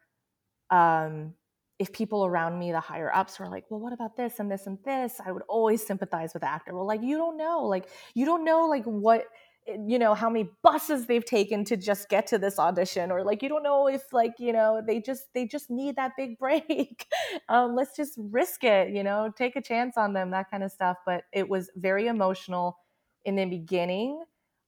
um, 0.70 1.34
if 1.78 1.92
people 1.92 2.24
around 2.24 2.58
me, 2.58 2.70
the 2.72 2.80
higher 2.80 3.14
ups, 3.14 3.38
were 3.38 3.48
like, 3.48 3.64
well, 3.68 3.80
what 3.80 3.92
about 3.92 4.16
this 4.16 4.38
and 4.38 4.50
this 4.50 4.66
and 4.66 4.78
this? 4.84 5.20
I 5.24 5.32
would 5.32 5.42
always 5.48 5.84
sympathize 5.84 6.32
with 6.32 6.42
the 6.42 6.48
actor. 6.48 6.74
Well, 6.74 6.86
like, 6.86 7.02
you 7.02 7.16
don't 7.16 7.36
know. 7.36 7.64
Like, 7.66 7.88
you 8.14 8.24
don't 8.24 8.44
know, 8.44 8.66
like, 8.66 8.84
what 8.84 9.26
eh, 9.66 9.76
you 9.86 9.98
know 9.98 10.14
how 10.14 10.30
many 10.30 10.48
buses 10.62 11.06
they've 11.06 11.24
taken 11.24 11.64
to 11.64 11.76
just 11.76 12.08
get 12.08 12.26
to 12.28 12.38
this 12.38 12.58
audition 12.58 13.10
or 13.10 13.22
like 13.24 13.42
you 13.42 13.48
don't 13.48 13.62
know 13.62 13.86
if 13.88 14.12
like 14.12 14.32
you 14.38 14.52
know 14.52 14.82
they 14.84 15.00
just 15.00 15.24
they 15.34 15.46
just 15.46 15.70
need 15.70 15.94
that 15.94 16.12
big 16.16 16.36
break 16.44 17.06
um, 17.48 17.76
let's 17.76 17.94
just 17.96 18.14
risk 18.18 18.64
it 18.64 18.90
you 18.90 19.04
know 19.04 19.32
take 19.38 19.54
a 19.54 19.62
chance 19.62 19.96
on 19.96 20.12
them 20.14 20.32
that 20.32 20.50
kind 20.50 20.64
of 20.64 20.72
stuff 20.72 20.96
but 21.06 21.22
it 21.32 21.48
was 21.48 21.70
very 21.76 22.08
emotional 22.08 22.76
in 23.24 23.36
the 23.36 23.44
beginning. 23.44 24.22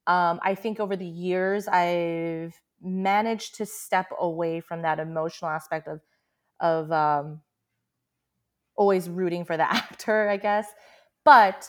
Um, 0.06 0.40
I 0.42 0.54
think 0.54 0.80
over 0.80 0.96
the 0.96 1.06
years, 1.06 1.66
I've 1.68 2.54
managed 2.82 3.54
to 3.56 3.66
step 3.66 4.06
away 4.18 4.60
from 4.60 4.82
that 4.82 4.98
emotional 4.98 5.50
aspect 5.50 5.88
of 5.88 6.00
of 6.60 6.92
um, 6.92 7.40
always 8.76 9.08
rooting 9.08 9.44
for 9.44 9.56
the 9.56 9.70
actor, 9.72 10.28
I 10.28 10.36
guess. 10.36 10.68
But 11.24 11.68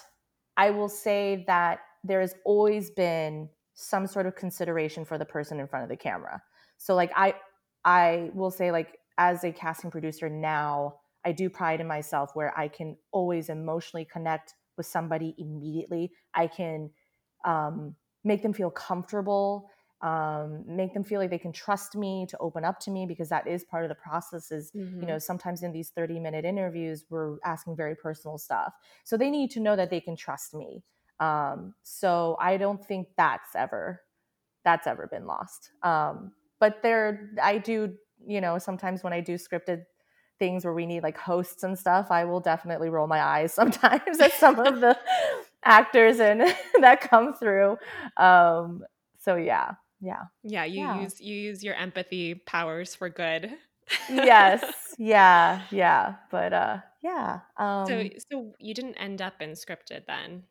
I 0.58 0.72
will 0.72 0.90
say 0.90 1.44
that 1.48 1.80
there 2.04 2.22
has 2.22 2.36
always 2.46 2.92
been 2.92 3.50
some 3.74 4.08
sort 4.08 4.26
of 4.26 4.36
consideration 4.36 5.06
for 5.06 5.18
the 5.18 5.26
person 5.26 5.60
in 5.60 5.68
front 5.68 5.84
of 5.84 5.90
the 5.90 5.98
camera. 5.98 6.42
So 6.78 6.96
like 6.96 7.12
I 7.16 7.36
I 7.84 8.32
will 8.34 8.52
say 8.52 8.72
like 8.72 9.00
as 9.18 9.44
a 9.44 9.52
casting 9.52 9.92
producer 9.92 10.30
now, 10.30 10.96
I 11.26 11.32
do 11.32 11.50
pride 11.50 11.82
in 11.82 11.88
myself 11.88 12.32
where 12.34 12.58
I 12.58 12.68
can 12.68 12.98
always 13.12 13.50
emotionally 13.50 14.06
connect 14.06 14.54
with 14.78 14.86
somebody 14.86 15.36
immediately. 15.38 16.12
I 16.34 16.48
can 16.48 16.90
um, 17.46 17.96
make 18.24 18.42
them 18.42 18.54
feel 18.54 18.70
comfortable, 18.70 19.70
um, 20.02 20.64
make 20.68 20.94
them 20.94 21.04
feel 21.04 21.20
like 21.20 21.30
they 21.30 21.38
can 21.38 21.54
trust 21.54 21.96
me 21.96 22.26
to 22.30 22.38
open 22.40 22.66
up 22.66 22.80
to 22.82 22.92
me 22.92 23.06
because 23.06 23.30
that 23.30 23.48
is 23.48 23.64
part 23.64 23.84
of 23.84 23.90
the 23.90 23.96
process. 23.96 24.52
Is 24.52 24.72
mm-hmm. 24.72 25.02
you 25.02 25.08
know 25.08 25.18
sometimes 25.18 25.64
in 25.64 25.72
these 25.72 25.90
thirty 25.90 26.20
minute 26.20 26.46
interviews 26.46 27.06
we're 27.10 27.38
asking 27.46 27.76
very 27.76 27.96
personal 27.96 28.38
stuff, 28.38 28.74
so 29.04 29.18
they 29.18 29.30
need 29.30 29.52
to 29.52 29.60
know 29.60 29.76
that 29.76 29.90
they 29.90 30.02
can 30.02 30.16
trust 30.16 30.54
me. 30.54 30.84
Um, 31.20 31.74
so 31.84 32.36
I 32.40 32.58
don't 32.58 32.86
think 32.86 33.08
that's 33.18 33.56
ever 33.56 34.02
that's 34.64 34.88
ever 34.88 35.08
been 35.08 35.26
lost. 35.26 35.72
Um, 35.84 36.34
but 36.60 36.82
there, 36.84 37.32
I 37.42 37.58
do 37.58 37.94
you 38.26 38.42
know 38.42 38.58
sometimes 38.58 39.04
when 39.04 39.14
I 39.14 39.22
do 39.22 39.36
scripted 39.36 39.86
things 40.40 40.66
where 40.66 40.74
we 40.74 40.86
need 40.86 41.04
like 41.04 41.18
hosts 41.18 41.64
and 41.64 41.78
stuff, 41.78 42.12
I 42.12 42.26
will 42.26 42.40
definitely 42.40 42.90
roll 42.90 43.08
my 43.08 43.22
eyes 43.22 43.54
sometimes 43.60 44.20
at 44.20 44.34
some 44.34 44.60
of 44.60 44.82
the 44.82 44.98
actors 45.64 46.20
and 46.20 46.42
that 46.82 47.02
come 47.02 47.34
through. 47.34 47.78
Um, 48.18 48.84
so 49.20 49.36
yeah, 49.36 49.74
yeah, 50.02 50.24
yeah. 50.44 50.66
You 50.66 50.80
yeah. 50.80 51.02
use 51.02 51.22
you 51.22 51.36
use 51.36 51.64
your 51.64 51.76
empathy 51.76 52.36
powers 52.36 52.96
for 52.96 53.10
good. 53.10 53.52
yes, 54.10 54.96
yeah, 54.98 55.62
yeah. 55.72 56.16
But 56.32 56.54
uh, 56.54 56.78
yeah. 57.02 57.40
Um, 57.58 57.86
so 57.88 58.10
so 58.30 58.54
you 58.60 58.74
didn't 58.74 58.96
end 58.96 59.22
up 59.22 59.42
in 59.42 59.52
scripted 59.52 60.06
then. 60.08 60.44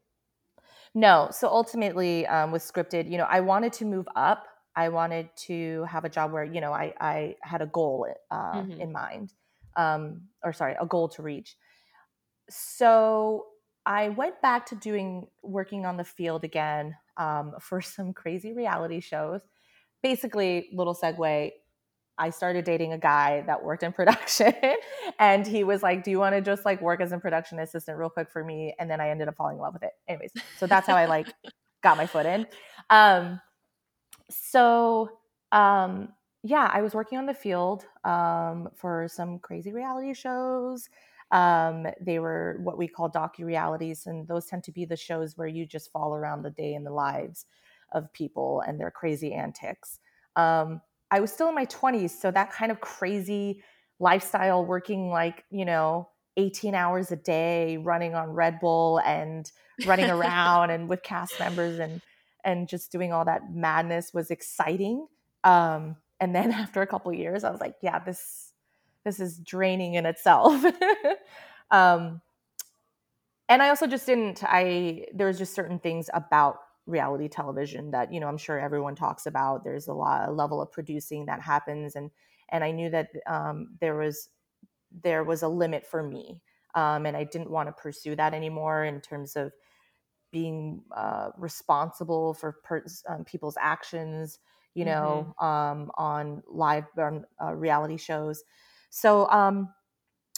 No. 0.95 1.29
So 1.33 1.49
ultimately, 1.49 2.27
um, 2.27 2.53
with 2.53 2.63
scripted, 2.63 3.11
you 3.11 3.19
know, 3.19 3.27
I 3.29 3.41
wanted 3.41 3.73
to 3.75 3.85
move 3.85 4.07
up. 4.15 4.47
I 4.77 4.89
wanted 4.89 5.29
to 5.47 5.85
have 5.85 6.05
a 6.05 6.09
job 6.09 6.33
where 6.33 6.45
you 6.45 6.61
know 6.61 6.73
I 6.73 6.95
I 7.01 7.37
had 7.43 7.63
a 7.63 7.67
goal 7.67 8.09
uh, 8.31 8.55
mm-hmm. 8.55 8.81
in 8.81 8.93
mind 8.93 9.33
um, 9.77 10.23
or 10.43 10.53
sorry, 10.53 10.77
a 10.81 10.87
goal 10.87 11.09
to 11.11 11.23
reach. 11.23 11.57
So 12.51 13.47
I 13.87 14.11
went 14.11 14.41
back 14.41 14.67
to 14.67 14.75
doing 14.75 15.27
working 15.43 15.87
on 15.87 15.97
the 15.97 16.05
field 16.05 16.45
again 16.45 16.97
um, 17.17 17.55
for 17.61 17.81
some 17.81 18.13
crazy 18.13 18.53
reality 18.53 19.01
shows. 19.01 19.43
Basically, 20.03 20.69
little 20.73 20.95
segue. 20.95 21.51
I 22.17 22.31
started 22.31 22.65
dating 22.65 22.93
a 22.93 22.99
guy 22.99 23.43
that 23.47 23.65
worked 23.65 23.83
in 23.83 23.93
production, 24.01 24.55
and 25.19 25.47
he 25.47 25.65
was 25.65 25.83
like, 25.83 26.05
"Do 26.05 26.11
you 26.11 26.19
want 26.19 26.35
to 26.35 26.41
just 26.41 26.65
like 26.65 26.81
work 26.81 27.01
as 27.01 27.13
a 27.13 27.19
production 27.19 27.59
assistant 27.59 27.99
real 27.99 28.11
quick 28.11 28.31
for 28.31 28.45
me?" 28.45 28.75
And 28.79 28.89
then 28.91 29.01
I 29.01 29.11
ended 29.11 29.29
up 29.29 29.37
falling 29.37 29.57
in 29.57 29.63
love 29.63 29.73
with 29.73 29.83
it. 29.83 29.93
Anyways, 30.07 30.33
so 30.59 30.67
that's 30.67 30.87
how 30.87 30.95
I 30.95 31.07
like 31.07 31.27
got 31.83 31.97
my 31.97 32.07
foot 32.07 32.27
in. 32.27 32.47
Um, 32.91 33.41
so 34.31 35.09
um, 35.53 36.09
yeah, 36.47 36.71
I 36.71 36.83
was 36.83 36.95
working 36.95 37.17
on 37.17 37.25
the 37.25 37.33
field 37.35 37.87
um, 38.05 38.69
for 38.77 39.09
some 39.09 39.39
crazy 39.39 39.73
reality 39.73 40.13
shows. 40.13 40.91
Um, 41.31 41.87
they 42.03 42.19
were 42.19 42.59
what 42.63 42.77
we 42.77 42.87
call 42.87 43.11
docu 43.11 43.47
realities, 43.47 44.07
and 44.07 44.29
those 44.29 44.45
tend 44.45 44.63
to 44.65 44.73
be 44.73 44.85
the 44.85 44.97
shows 44.97 45.39
where 45.39 45.49
you 45.49 45.65
just 45.65 45.91
fall 45.91 46.15
around 46.15 46.43
the 46.43 46.51
day 46.51 46.75
in 46.75 46.85
the 46.85 46.91
lives 46.91 47.47
of 47.93 48.13
people 48.13 48.63
and 48.67 48.79
their 48.79 48.91
crazy 48.91 49.33
antics. 49.33 50.01
Um, 50.37 50.83
I 51.11 51.21
was 51.21 51.33
still 51.33 51.49
in 51.49 51.55
my 51.55 51.65
20s, 51.65 52.11
so 52.11 52.31
that 52.31 52.53
kind 52.53 52.71
of 52.71 52.83
crazy 52.83 53.63
lifestyle, 53.99 54.67
working 54.67 55.09
like, 55.09 55.45
you 55.51 55.65
know, 55.65 56.11
18 56.37 56.75
hours 56.75 57.11
a 57.11 57.17
day, 57.17 57.79
running 57.79 58.15
on 58.15 58.29
Red 58.31 58.61
Bull 58.61 58.99
and 58.99 59.51
running 59.87 60.11
around 60.11 60.69
and 60.69 60.91
with 60.91 61.03
cast 61.03 61.41
members 61.41 61.79
and 61.79 62.03
and 62.45 62.69
just 62.69 62.93
doing 62.93 63.15
all 63.15 63.25
that 63.25 63.51
madness 63.51 64.13
was 64.13 64.31
exciting. 64.31 65.07
Um, 65.45 65.97
and 66.25 66.35
then 66.35 66.51
after 66.65 66.83
a 66.83 66.87
couple 66.87 67.13
years 67.13 67.45
i 67.45 67.51
was 67.51 67.61
like 67.61 67.77
yeah 67.83 67.99
this 68.01 68.53
this 69.05 69.21
is 69.21 69.39
draining 69.39 69.95
in 69.95 70.07
itself. 70.07 70.65
Um 71.71 72.21
and 73.49 73.63
i 73.63 73.69
also 73.71 73.87
just 73.87 74.07
didn't 74.07 74.43
i 74.45 75.07
there 75.15 75.27
was 75.27 75.39
just 75.39 75.55
certain 75.55 75.79
things 75.79 76.11
about 76.15 76.59
reality 76.87 77.29
television 77.29 77.91
that 77.91 78.13
you 78.13 78.21
know 78.21 78.29
i'm 78.29 78.37
sure 78.37 78.59
everyone 78.59 78.95
talks 78.95 79.27
about. 79.27 79.65
There's 79.65 79.89
a 79.89 79.95
lot 79.95 80.29
a 80.29 80.33
level 80.33 80.61
of 80.61 80.71
producing 80.71 81.27
that 81.27 81.41
happens. 81.41 81.97
And 81.97 82.11
and 82.51 82.63
i 82.63 82.71
knew 82.71 82.91
that 82.91 83.09
um, 83.27 83.77
there 83.81 83.97
was 83.97 84.29
there 85.03 85.25
was 85.25 85.43
a 85.43 85.49
limit 85.49 85.87
for 85.87 86.03
me 86.03 86.41
um, 86.75 87.07
and 87.07 87.17
i 87.17 87.25
didn't 87.25 87.51
want 87.51 87.69
to 87.69 87.73
pursue 87.73 88.15
that 88.17 88.35
anymore 88.35 88.85
in 88.85 89.01
terms 89.01 89.37
of 89.37 89.53
being 90.31 90.83
uh, 90.97 91.31
responsible 91.39 92.35
for 92.35 92.57
per- 92.63 92.85
um, 93.09 93.25
people's 93.25 93.57
actions 93.61 94.39
you 94.75 94.85
know, 94.85 95.35
mm-hmm. 95.41 95.45
um, 95.45 95.91
on 95.97 96.43
live 96.49 96.85
on 96.99 97.25
uh, 97.43 97.55
reality 97.55 97.97
shows. 97.97 98.43
So 98.91 99.29
um, 99.31 99.73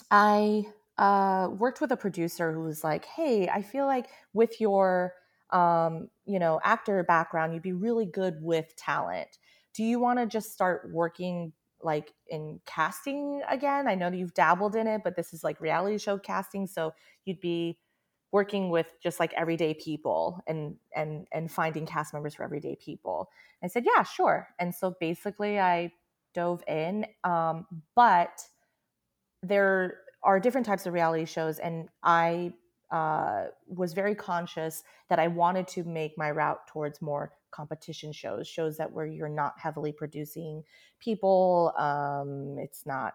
I 0.09 0.65
uh, 0.97 1.49
worked 1.49 1.81
with 1.81 1.91
a 1.91 1.97
producer 1.97 2.53
who 2.53 2.61
was 2.61 2.83
like, 2.83 3.05
"Hey, 3.05 3.47
I 3.49 3.61
feel 3.61 3.85
like 3.85 4.07
with 4.33 4.61
your 4.61 5.13
um, 5.51 6.09
you 6.25 6.39
know 6.39 6.59
actor 6.63 7.03
background, 7.03 7.53
you'd 7.53 7.63
be 7.63 7.73
really 7.73 8.05
good 8.05 8.37
with 8.41 8.75
talent. 8.75 9.37
Do 9.73 9.83
you 9.83 9.99
want 9.99 10.19
to 10.19 10.25
just 10.25 10.53
start 10.53 10.89
working 10.91 11.53
like 11.81 12.13
in 12.29 12.59
casting 12.65 13.41
again? 13.49 13.87
I 13.87 13.95
know 13.95 14.09
that 14.09 14.17
you've 14.17 14.33
dabbled 14.33 14.75
in 14.75 14.87
it, 14.87 15.01
but 15.03 15.15
this 15.15 15.33
is 15.33 15.43
like 15.43 15.61
reality 15.61 15.97
show 15.97 16.17
casting, 16.17 16.67
so 16.67 16.93
you'd 17.25 17.39
be 17.39 17.77
working 18.31 18.69
with 18.69 18.93
just 19.01 19.19
like 19.19 19.33
everyday 19.33 19.73
people 19.73 20.41
and 20.47 20.75
and 20.95 21.27
and 21.31 21.51
finding 21.51 21.85
cast 21.85 22.13
members 22.13 22.35
for 22.35 22.43
everyday 22.43 22.75
people." 22.75 23.29
I 23.63 23.67
said, 23.67 23.85
"Yeah, 23.85 24.03
sure." 24.03 24.49
And 24.59 24.73
so 24.73 24.95
basically, 24.99 25.59
I 25.59 25.91
dove 26.33 26.63
in, 26.67 27.05
um, 27.23 27.65
but 27.95 28.41
there 29.41 29.99
are 30.23 30.39
different 30.39 30.65
types 30.65 30.85
of 30.85 30.93
reality 30.93 31.25
shows, 31.25 31.59
and 31.59 31.89
I 32.03 32.53
uh, 32.91 33.45
was 33.67 33.93
very 33.93 34.15
conscious 34.15 34.83
that 35.09 35.19
I 35.19 35.27
wanted 35.27 35.67
to 35.69 35.83
make 35.83 36.17
my 36.17 36.31
route 36.31 36.65
towards 36.67 37.01
more 37.01 37.33
competition 37.51 38.13
shows, 38.13 38.47
shows 38.47 38.77
that 38.77 38.91
where 38.91 39.05
you're 39.05 39.29
not 39.29 39.53
heavily 39.57 39.91
producing 39.91 40.63
people. 40.99 41.73
Um, 41.77 42.57
it's 42.59 42.85
not 42.85 43.13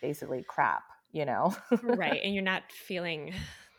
basically 0.00 0.44
crap, 0.46 0.82
you 1.12 1.24
know? 1.24 1.54
right. 1.82 2.20
And 2.22 2.34
you're 2.34 2.42
not 2.54 2.64
feeling 2.70 3.32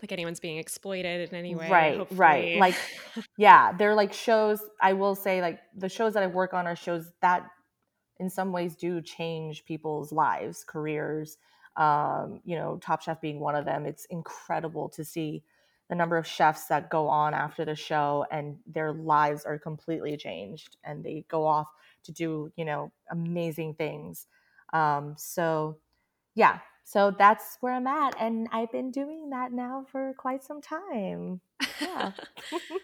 like 0.04 0.12
anyone's 0.12 0.40
being 0.40 0.58
exploited 0.58 1.30
in 1.30 1.36
any 1.36 1.56
way. 1.56 1.70
Right, 1.70 1.98
hopefully. 1.98 2.20
right. 2.20 2.58
Like, 2.60 2.76
yeah, 3.38 3.72
they're 3.72 3.96
like 3.96 4.14
shows. 4.14 4.62
I 4.82 4.94
will 4.94 5.16
say, 5.16 5.42
like, 5.42 5.60
the 5.76 5.90
shows 5.90 6.14
that 6.14 6.24
I 6.24 6.28
work 6.28 6.54
on 6.54 6.68
are 6.68 6.76
shows 6.76 7.12
that 7.22 7.50
in 8.20 8.30
some 8.30 8.52
ways 8.52 8.76
do 8.76 9.02
change 9.02 9.66
people's 9.66 10.12
lives, 10.12 10.64
careers 10.64 11.38
um, 11.76 12.42
you 12.46 12.56
know, 12.56 12.80
Top 12.82 13.02
Chef 13.02 13.20
being 13.22 13.40
one 13.40 13.56
of 13.56 13.66
them. 13.66 13.86
It's 13.86 14.06
incredible 14.06 14.90
to 14.90 15.04
see 15.04 15.44
the 15.90 15.96
number 15.96 16.18
of 16.18 16.26
chefs 16.26 16.68
that 16.68 16.90
go 16.90 17.08
on 17.08 17.34
after 17.34 17.66
the 17.66 17.76
show 17.76 18.26
and 18.32 18.58
their 18.66 18.94
lives 18.94 19.44
are 19.44 19.60
completely 19.60 20.16
changed 20.16 20.78
and 20.84 21.04
they 21.04 21.26
go 21.28 21.46
off 21.46 21.68
to 22.04 22.12
do, 22.12 22.52
you 22.56 22.66
know, 22.66 22.92
amazing 23.12 23.74
things. 23.74 24.28
Um, 24.72 25.16
so, 25.18 25.78
yeah, 26.36 26.60
so 26.84 27.14
that's 27.18 27.58
where 27.62 27.74
I'm 27.74 27.88
at. 27.88 28.16
And 28.20 28.48
I've 28.52 28.72
been 28.72 28.92
doing 28.92 29.30
that 29.30 29.52
now 29.52 29.86
for 29.92 30.14
quite 30.18 30.44
some 30.44 30.62
time. 30.62 31.42
Yeah. 31.82 32.12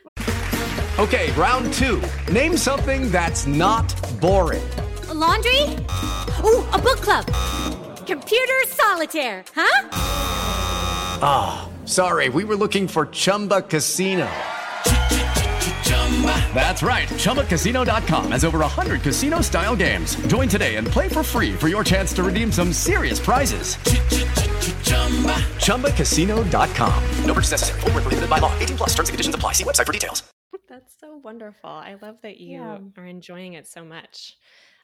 okay, 1.00 1.32
round 1.32 1.74
two. 1.74 2.02
Name 2.32 2.58
something 2.58 3.12
that's 3.12 3.46
not 3.46 3.94
boring. 4.20 4.68
A 5.10 5.14
laundry? 5.14 5.64
Ooh, 6.44 6.64
a 6.72 6.78
book 6.78 7.02
club 7.02 7.26
Computer 8.06 8.54
solitaire, 8.68 9.44
huh? 9.54 9.90
Ah, 11.22 11.70
oh, 11.70 11.86
sorry, 11.86 12.30
we 12.30 12.44
were 12.44 12.56
looking 12.56 12.88
for 12.88 13.06
Chumba 13.06 13.62
Casino. 13.62 14.28
That's 16.54 16.84
right. 16.84 17.08
ChumbaCasino.com 17.08 18.32
has 18.32 18.44
over 18.44 18.60
100 18.60 19.02
casino 19.02 19.40
style 19.40 19.78
games. 19.78 20.16
Join 20.28 20.50
today 20.50 20.76
and 20.76 20.86
play 20.86 21.08
for 21.08 21.24
free 21.24 21.56
for 21.56 21.70
your 21.70 21.86
chance 21.86 22.12
to 22.14 22.24
redeem 22.24 22.52
some 22.52 22.74
serious 22.74 23.20
prizes. 23.22 23.78
ChumbaCasino.com. 25.64 27.04
No 27.24 27.34
purchase 27.34 27.52
necessary. 27.52 27.80
Full 27.82 27.92
prohibited 27.92 28.30
by 28.30 28.40
law. 28.40 28.52
18 28.60 28.76
plus 28.78 28.90
terms 28.90 29.08
and 29.08 29.14
conditions 29.14 29.36
apply. 29.36 29.54
See 29.54 29.64
website 29.64 29.86
for 29.86 29.94
details. 29.94 30.24
That's 30.68 30.94
so 31.00 31.18
wonderful. 31.18 31.70
I 31.70 31.96
love 32.02 32.18
that 32.24 32.40
you 32.40 32.60
yeah. 32.60 32.80
are 32.98 33.06
enjoying 33.06 33.54
it 33.54 33.68
so 33.68 33.86
much. 33.86 34.36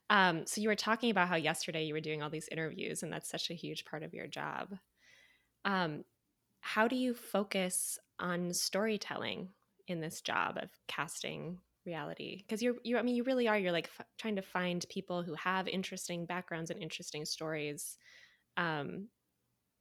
Um, 0.10 0.46
so 0.46 0.62
you 0.62 0.70
were 0.70 0.76
talking 0.76 1.12
about 1.12 1.28
how 1.28 1.36
yesterday 1.36 1.84
you 1.84 1.94
were 1.94 2.00
doing 2.00 2.22
all 2.22 2.30
these 2.30 2.48
interviews, 2.52 3.04
and 3.04 3.12
that's 3.12 3.30
such 3.30 3.50
a 3.50 3.54
huge 3.54 3.86
part 3.86 4.04
of 4.04 4.14
your 4.14 4.28
job. 4.28 4.76
Um, 5.64 6.04
how 6.60 6.88
do 6.88 6.96
you 6.96 7.14
focus 7.14 8.00
on 8.20 8.54
storytelling 8.54 9.50
in 9.88 10.00
this 10.02 10.22
job 10.22 10.58
of 10.62 10.70
casting 10.88 11.60
reality? 11.86 12.38
Because 12.38 12.62
you're, 12.62 12.76
you, 12.84 12.98
I 12.98 13.02
mean, 13.02 13.16
you 13.16 13.24
really 13.24 13.48
are. 13.48 13.58
You're 13.58 13.72
like 13.72 13.90
f- 14.00 14.06
trying 14.18 14.36
to 14.38 14.42
find 14.42 14.86
people 14.90 15.24
who 15.24 15.36
have 15.36 15.68
interesting 15.68 16.26
backgrounds 16.26 16.72
and 16.72 16.82
interesting 16.82 17.26
stories, 17.26 17.98
um, 18.58 19.08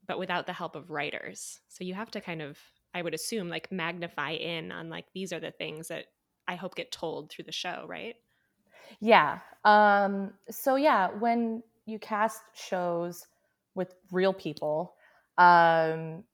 but 0.07 0.19
without 0.19 0.47
the 0.47 0.53
help 0.53 0.77
of 0.77 0.91
writers. 0.91 1.61
So 1.69 1.85
you 1.85 1.95
have 1.95 2.11
to 2.13 2.21
kind 2.21 2.43
of, 2.43 2.59
I 2.93 3.03
would 3.03 3.15
assume, 3.15 3.49
like 3.49 3.73
magnify 3.73 4.33
in 4.33 4.71
on 4.71 4.91
like 4.91 5.07
these 5.15 5.33
are 5.33 5.41
the 5.41 5.51
things 5.51 5.89
that 5.89 6.07
I 6.47 6.57
hope 6.57 6.75
get 6.75 6.93
told 6.93 7.31
through 7.31 7.47
the 7.47 7.53
show, 7.53 7.87
right? 7.89 8.17
Yeah. 9.01 9.39
Um, 9.65 10.35
so 10.51 10.77
yeah, 10.77 11.09
when 11.11 11.63
you 11.87 11.99
cast 11.99 12.43
shows 12.55 13.27
with 13.75 13.95
real 14.13 14.33
people, 14.33 14.95
um, 15.39 16.25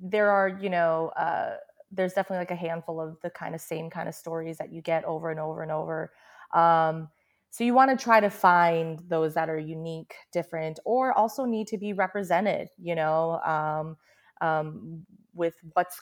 there 0.00 0.30
are, 0.30 0.48
you 0.48 0.70
know, 0.70 1.08
uh, 1.16 1.56
there's 1.90 2.12
definitely 2.12 2.38
like 2.38 2.50
a 2.50 2.56
handful 2.56 3.00
of 3.00 3.18
the 3.22 3.30
kind 3.30 3.54
of 3.54 3.60
same 3.60 3.90
kind 3.90 4.08
of 4.08 4.14
stories 4.14 4.58
that 4.58 4.72
you 4.72 4.82
get 4.82 5.04
over 5.04 5.30
and 5.30 5.40
over 5.40 5.62
and 5.62 5.72
over. 5.72 6.12
Um, 6.52 7.08
so 7.50 7.64
you 7.64 7.72
want 7.74 7.96
to 7.96 8.02
try 8.02 8.20
to 8.20 8.28
find 8.30 9.00
those 9.08 9.34
that 9.34 9.48
are 9.48 9.58
unique, 9.58 10.14
different, 10.32 10.78
or 10.84 11.12
also 11.16 11.44
need 11.46 11.66
to 11.68 11.78
be 11.78 11.94
represented, 11.94 12.68
you 12.76 12.94
know, 12.94 13.40
um, 13.40 13.96
um, 14.40 15.06
with 15.34 15.54
what's 15.72 16.00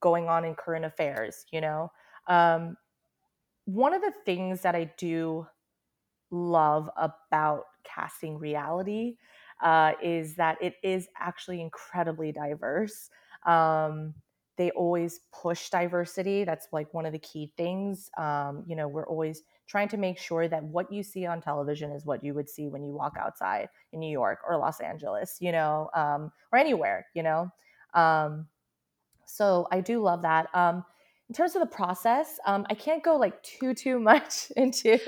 going 0.00 0.28
on 0.28 0.44
in 0.44 0.54
current 0.54 0.84
affairs, 0.84 1.46
you 1.50 1.60
know. 1.60 1.90
Um, 2.28 2.76
one 3.66 3.94
of 3.94 4.02
the 4.02 4.12
things 4.24 4.62
that 4.62 4.74
I 4.74 4.92
do 4.98 5.46
love 6.30 6.90
about 6.96 7.64
casting 7.84 8.38
reality 8.38 9.16
uh, 9.62 9.92
is 10.02 10.36
that 10.36 10.58
it 10.62 10.74
is 10.82 11.08
actually 11.18 11.60
incredibly 11.60 12.32
diverse. 12.32 13.10
Um, 13.46 14.14
they 14.56 14.70
always 14.72 15.20
push 15.32 15.68
diversity. 15.68 16.44
That's 16.44 16.68
like 16.72 16.92
one 16.94 17.06
of 17.06 17.12
the 17.12 17.18
key 17.18 17.52
things. 17.56 18.10
Um, 18.16 18.64
you 18.66 18.76
know, 18.76 18.88
we're 18.88 19.06
always 19.06 19.42
trying 19.66 19.88
to 19.88 19.96
make 19.96 20.18
sure 20.18 20.46
that 20.48 20.62
what 20.62 20.92
you 20.92 21.02
see 21.02 21.26
on 21.26 21.40
television 21.40 21.90
is 21.90 22.04
what 22.04 22.22
you 22.22 22.34
would 22.34 22.48
see 22.48 22.68
when 22.68 22.84
you 22.84 22.92
walk 22.92 23.14
outside 23.18 23.68
in 23.92 24.00
New 24.00 24.10
York 24.10 24.40
or 24.48 24.56
Los 24.58 24.80
Angeles, 24.80 25.38
you 25.40 25.52
know, 25.52 25.88
um, 25.94 26.30
or 26.52 26.58
anywhere, 26.58 27.06
you 27.14 27.22
know. 27.22 27.50
Um, 27.94 28.46
so 29.26 29.66
I 29.70 29.80
do 29.80 30.00
love 30.00 30.22
that. 30.22 30.48
Um, 30.54 30.84
in 31.28 31.34
terms 31.34 31.56
of 31.56 31.60
the 31.60 31.74
process, 31.74 32.38
um, 32.46 32.66
I 32.68 32.74
can't 32.74 33.02
go 33.02 33.16
like 33.16 33.42
too 33.42 33.74
too 33.74 33.98
much 34.10 34.50
into 34.56 34.98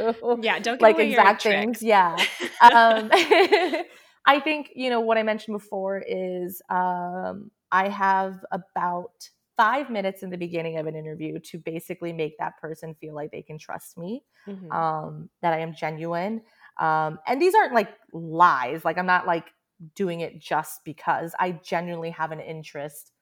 yeah, 0.43 0.59
don't 0.59 0.81
like 0.81 0.99
exact 0.99 1.43
things. 1.43 1.83
Yeah, 1.83 2.17
um, 2.61 3.11
I 4.27 4.41
think 4.43 4.71
you 4.75 4.91
know 4.91 5.01
what 5.01 5.19
I 5.19 5.23
mentioned 5.23 5.57
before 5.57 6.03
is 6.07 6.63
um, 6.71 7.51
I 7.71 7.89
have 7.89 8.45
about 8.51 9.29
five 9.57 9.91
minutes 9.91 10.23
in 10.23 10.31
the 10.31 10.37
beginning 10.37 10.79
of 10.79 10.87
an 10.87 10.95
interview 10.95 11.39
to 11.39 11.59
basically 11.59 12.13
make 12.13 12.37
that 12.39 12.59
person 12.59 12.95
feel 13.01 13.15
like 13.15 13.31
they 13.31 13.43
can 13.43 13.59
trust 13.59 13.97
me, 13.97 14.23
mm-hmm. 14.47 14.71
um, 14.71 15.31
that 15.43 15.53
I 15.53 15.61
am 15.61 15.75
genuine, 15.75 16.43
um, 16.79 17.19
and 17.27 17.41
these 17.41 17.55
aren't 17.55 17.75
like 17.75 17.91
lies. 18.13 18.85
Like 18.85 18.99
I'm 18.99 19.07
not 19.07 19.27
like 19.27 19.47
doing 19.95 20.21
it 20.21 20.41
just 20.41 20.85
because 20.85 21.35
I 21.39 21.53
genuinely 21.53 22.11
have 22.11 22.33
an 22.33 22.41
interest 22.41 23.13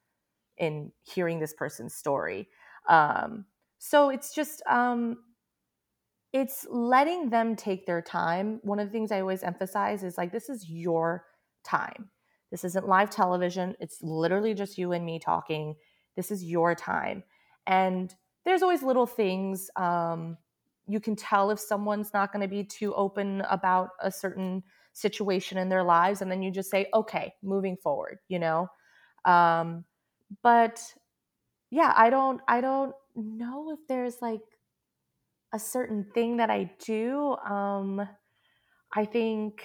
in 0.57 0.93
hearing 1.03 1.41
this 1.41 1.55
person's 1.55 1.95
story. 1.95 2.49
Um, 2.89 3.45
so 3.79 4.11
it's 4.11 4.35
just 4.35 4.63
um, 4.69 5.19
it's 6.33 6.67
letting 6.71 7.31
them 7.31 7.55
take 7.55 7.87
their 7.87 8.03
time. 8.03 8.61
One 8.63 8.81
of 8.81 8.89
the 8.89 8.93
things 8.93 9.13
I 9.13 9.21
always 9.21 9.43
emphasize 9.43 10.03
is 10.03 10.19
like 10.19 10.33
this 10.33 10.49
is 10.49 10.69
your 10.69 11.25
time. 11.65 12.11
This 12.51 12.65
isn't 12.65 12.89
live 12.89 13.11
television. 13.11 13.75
It's 13.81 14.03
literally 14.03 14.55
just 14.55 14.79
you 14.79 14.93
and 14.93 15.05
me 15.05 15.19
talking. 15.19 15.75
This 16.17 16.31
is 16.31 16.45
your 16.45 16.75
time. 16.75 17.25
And 17.67 18.15
there's 18.45 18.63
always 18.63 18.83
little 18.83 19.07
things 19.07 19.71
um, 19.77 20.37
you 20.87 21.01
can 21.01 21.17
tell 21.17 21.51
if 21.51 21.59
someone's 21.59 22.13
not 22.13 22.33
going 22.33 22.43
to 22.43 22.49
be 22.49 22.63
too 22.63 22.95
open 22.95 23.41
about 23.49 23.91
a 24.01 24.11
certain 24.11 24.63
situation 24.93 25.59
in 25.59 25.69
their 25.69 25.83
lives 25.83 26.23
and 26.23 26.31
then 26.31 26.43
you 26.43 26.53
just 26.53 26.71
say 26.71 26.87
okay 26.95 27.35
moving 27.43 27.77
forward 27.77 28.19
you 28.29 28.39
know 28.39 28.69
um, 29.25 29.85
but 30.43 30.81
yeah, 31.71 31.93
I 31.97 32.11
don't 32.11 32.41
I 32.49 32.61
don't 32.61 32.95
know 33.15 33.73
if 33.73 33.81
there's 33.89 34.21
like 34.21 34.43
a 35.53 35.59
certain 35.59 36.07
thing 36.15 36.39
that 36.39 36.51
I 36.51 36.71
do. 36.85 37.37
Um 37.49 38.07
I 38.95 39.05
think 39.05 39.65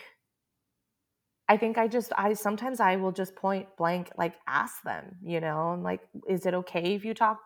I 1.50 1.58
think 1.58 1.78
I 1.80 1.88
just 1.90 2.14
I 2.18 2.34
sometimes 2.34 2.80
I 2.80 2.98
will 2.98 3.12
just 3.14 3.36
point 3.36 3.76
blank 3.78 4.12
like 4.18 4.36
ask 4.48 4.84
them, 4.84 5.18
you 5.24 5.42
know, 5.42 5.74
and 5.74 5.84
like 5.84 6.02
is 6.28 6.46
it 6.48 6.54
okay 6.56 6.96
if 6.96 7.06
you 7.06 7.14
talk 7.16 7.40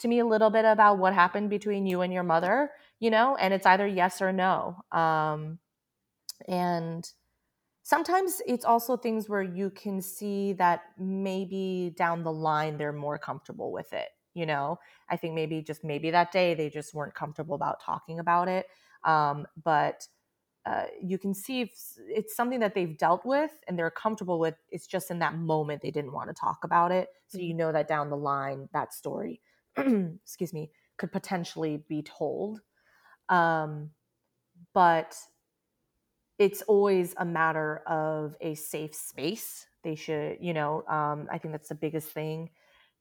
to 0.00 0.08
me 0.08 0.20
a 0.20 0.26
little 0.26 0.50
bit 0.50 0.66
about 0.66 0.98
what 0.98 1.14
happened 1.14 1.50
between 1.50 1.86
you 1.86 2.02
and 2.02 2.12
your 2.12 2.24
mother, 2.24 2.72
you 3.00 3.10
know, 3.10 3.36
and 3.36 3.54
it's 3.54 3.66
either 3.66 3.86
yes 3.86 4.22
or 4.22 4.32
no. 4.32 4.78
Um 4.92 5.58
and 6.48 7.12
sometimes 7.82 8.42
it's 8.46 8.64
also 8.64 8.96
things 8.96 9.28
where 9.28 9.42
you 9.42 9.70
can 9.70 10.02
see 10.02 10.52
that 10.54 10.82
maybe 10.98 11.94
down 11.96 12.22
the 12.24 12.32
line 12.32 12.76
they're 12.78 12.92
more 12.92 13.18
comfortable 13.18 13.72
with 13.72 13.92
it 13.92 14.08
you 14.34 14.46
know 14.46 14.78
i 15.10 15.16
think 15.16 15.34
maybe 15.34 15.62
just 15.62 15.84
maybe 15.84 16.10
that 16.10 16.32
day 16.32 16.54
they 16.54 16.70
just 16.70 16.94
weren't 16.94 17.14
comfortable 17.14 17.54
about 17.54 17.80
talking 17.80 18.18
about 18.20 18.48
it 18.48 18.66
um, 19.04 19.46
but 19.62 20.08
uh, 20.66 20.86
you 21.00 21.16
can 21.16 21.32
see 21.32 21.60
if 21.60 21.70
it's 22.08 22.34
something 22.34 22.58
that 22.58 22.74
they've 22.74 22.98
dealt 22.98 23.24
with 23.24 23.52
and 23.68 23.78
they're 23.78 23.90
comfortable 23.90 24.40
with. 24.40 24.56
It's 24.68 24.86
just 24.86 25.12
in 25.12 25.20
that 25.20 25.36
moment 25.36 25.80
they 25.80 25.92
didn't 25.92 26.12
want 26.12 26.28
to 26.28 26.34
talk 26.34 26.64
about 26.64 26.90
it. 26.90 27.08
So 27.28 27.38
you 27.38 27.54
know 27.54 27.70
that 27.70 27.86
down 27.86 28.10
the 28.10 28.16
line, 28.16 28.68
that 28.72 28.92
story, 28.92 29.40
excuse 29.76 30.52
me, 30.52 30.72
could 30.96 31.12
potentially 31.12 31.84
be 31.88 32.02
told. 32.02 32.60
Um, 33.28 33.90
but 34.74 35.16
it's 36.38 36.62
always 36.62 37.14
a 37.16 37.24
matter 37.24 37.82
of 37.86 38.34
a 38.40 38.56
safe 38.56 38.94
space. 38.94 39.66
They 39.84 39.94
should, 39.94 40.38
you 40.40 40.52
know, 40.52 40.82
um, 40.88 41.28
I 41.30 41.38
think 41.38 41.52
that's 41.52 41.68
the 41.68 41.76
biggest 41.76 42.08
thing 42.08 42.50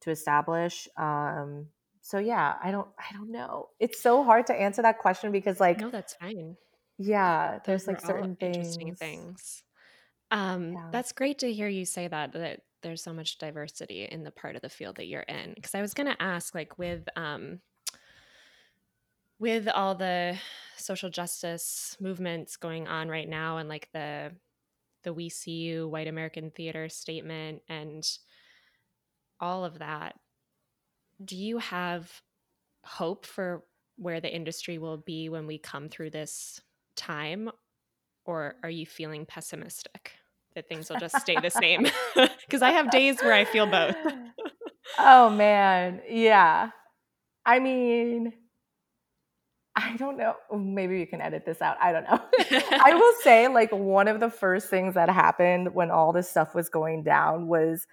to 0.02 0.12
establish. 0.12 0.88
Um, 0.98 1.68
so 2.02 2.20
yeah, 2.20 2.54
I 2.64 2.70
don't, 2.70 2.88
I 3.00 3.12
don't 3.14 3.32
know. 3.32 3.70
It's 3.80 4.04
so 4.04 4.24
hard 4.24 4.46
to 4.48 4.54
answer 4.54 4.84
that 4.84 5.00
question 5.00 5.32
because, 5.32 5.60
like, 5.60 5.80
no, 5.80 5.90
that's 5.90 6.14
fine. 6.14 6.56
Yeah, 6.98 7.60
there's 7.66 7.88
like 7.88 8.00
are 8.00 8.06
all 8.06 8.26
certain 8.26 8.36
interesting 8.40 8.96
things. 9.00 9.00
things. 9.00 9.64
Um, 10.32 10.80
Yeah. 10.80 10.92
that's 10.92 11.12
great 11.14 11.40
to 11.40 11.54
hear 11.54 11.68
you 11.68 11.86
say 11.86 12.08
that 12.08 12.34
that 12.34 12.62
there's 12.82 13.04
so 13.04 13.14
much 13.14 13.38
diversity 13.40 14.06
in 14.06 14.24
the 14.24 14.32
part 14.32 14.56
of 14.56 14.62
the 14.62 14.70
field 14.70 14.98
that 14.98 15.08
you're 15.08 15.22
in. 15.24 15.54
Because 15.56 15.76
I 15.76 15.82
was 15.82 15.94
going 15.94 16.08
to 16.08 16.22
ask, 16.22 16.56
like, 16.56 16.78
with 16.80 17.08
um, 17.18 17.62
with 19.40 19.68
all 19.68 19.96
the 19.96 20.38
social 20.78 21.10
justice 21.10 21.98
movements 22.00 22.56
going 22.58 22.88
on 22.88 23.10
right 23.10 23.28
now, 23.28 23.58
and 23.58 23.68
like 23.70 23.90
the 23.92 24.36
the 25.04 25.14
We 25.14 25.30
See 25.30 25.64
You 25.64 25.88
White 25.88 26.08
American 26.08 26.52
Theater 26.52 26.90
statement 26.90 27.64
and 27.70 28.06
all 29.40 29.66
of 29.66 29.80
that, 29.80 30.20
do 31.24 31.36
you 31.36 31.58
have 31.58 32.22
hope 32.86 33.26
for 33.26 33.66
where 33.98 34.22
the 34.22 34.34
industry 34.34 34.78
will 34.78 34.98
be 34.98 35.30
when 35.30 35.48
we 35.48 35.58
come 35.58 35.90
through 35.90 36.12
this 36.12 36.62
time 36.96 37.50
or 38.26 38.56
are 38.64 38.70
you 38.70 38.86
feeling 38.86 39.26
pessimistic 39.26 40.14
that 40.56 40.68
things 40.70 40.90
will 40.90 41.00
just 41.00 41.20
stay 41.20 41.36
the 41.42 41.50
same 41.50 41.86
because 42.46 42.62
i 42.62 42.72
have 42.72 42.90
days 42.90 43.20
where 43.22 43.34
i 43.34 43.46
feel 43.46 43.68
both 43.68 43.96
oh 44.98 45.30
man, 45.30 46.02
yeah. 46.10 46.70
I 47.46 47.60
mean, 47.60 48.34
I 49.76 49.96
don't 49.98 50.18
know. 50.18 50.36
Maybe 50.56 51.00
you 51.00 51.08
can 51.08 51.22
edit 51.22 51.46
this 51.46 51.62
out. 51.62 51.78
I 51.82 51.92
don't 51.92 52.04
know. 52.06 52.20
I 52.84 52.94
will 52.94 53.14
say, 53.22 53.48
like, 53.48 53.72
one 53.72 54.08
of 54.08 54.20
the 54.20 54.30
first 54.30 54.70
things 54.70 54.96
that 54.96 55.10
happened 55.10 55.74
when 55.74 55.92
all 55.92 56.14
this 56.14 56.30
stuff 56.30 56.56
was 56.56 56.70
going 56.70 57.04
down 57.04 57.48
was, 57.48 57.86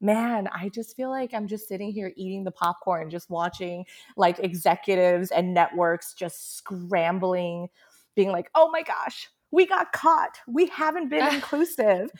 man, 0.00 0.48
I 0.54 0.68
just 0.68 0.96
feel 0.96 1.10
like 1.10 1.34
I'm 1.34 1.48
just 1.48 1.66
sitting 1.66 1.92
here 1.92 2.12
eating 2.16 2.44
the 2.44 2.50
popcorn, 2.50 3.10
just 3.10 3.30
watching 3.30 3.84
like 4.16 4.38
executives 4.38 5.30
and 5.30 5.52
networks 5.52 6.14
just 6.14 6.56
scrambling, 6.56 7.68
being 8.14 8.30
like, 8.30 8.50
oh 8.54 8.70
my 8.70 8.82
gosh, 8.82 9.28
we 9.52 9.66
got 9.66 9.92
caught. 9.92 10.38
We 10.46 10.66
haven't 10.66 11.08
been 11.08 11.26
inclusive. 11.34 12.10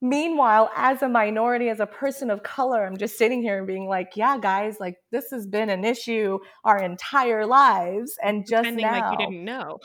Meanwhile, 0.00 0.70
as 0.76 1.02
a 1.02 1.08
minority, 1.08 1.68
as 1.68 1.80
a 1.80 1.86
person 1.86 2.30
of 2.30 2.42
color, 2.42 2.84
I'm 2.84 2.96
just 2.96 3.16
sitting 3.16 3.42
here 3.42 3.58
and 3.58 3.66
being 3.66 3.88
like, 3.88 4.12
yeah, 4.16 4.38
guys, 4.38 4.76
like 4.80 4.96
this 5.10 5.30
has 5.30 5.46
been 5.46 5.70
an 5.70 5.84
issue 5.84 6.38
our 6.64 6.82
entire 6.82 7.46
lives. 7.46 8.16
And 8.22 8.46
just 8.46 8.64
pretending 8.64 8.86
now. 8.86 9.10
like 9.10 9.18
you 9.18 9.26
didn't 9.26 9.44
know 9.44 9.78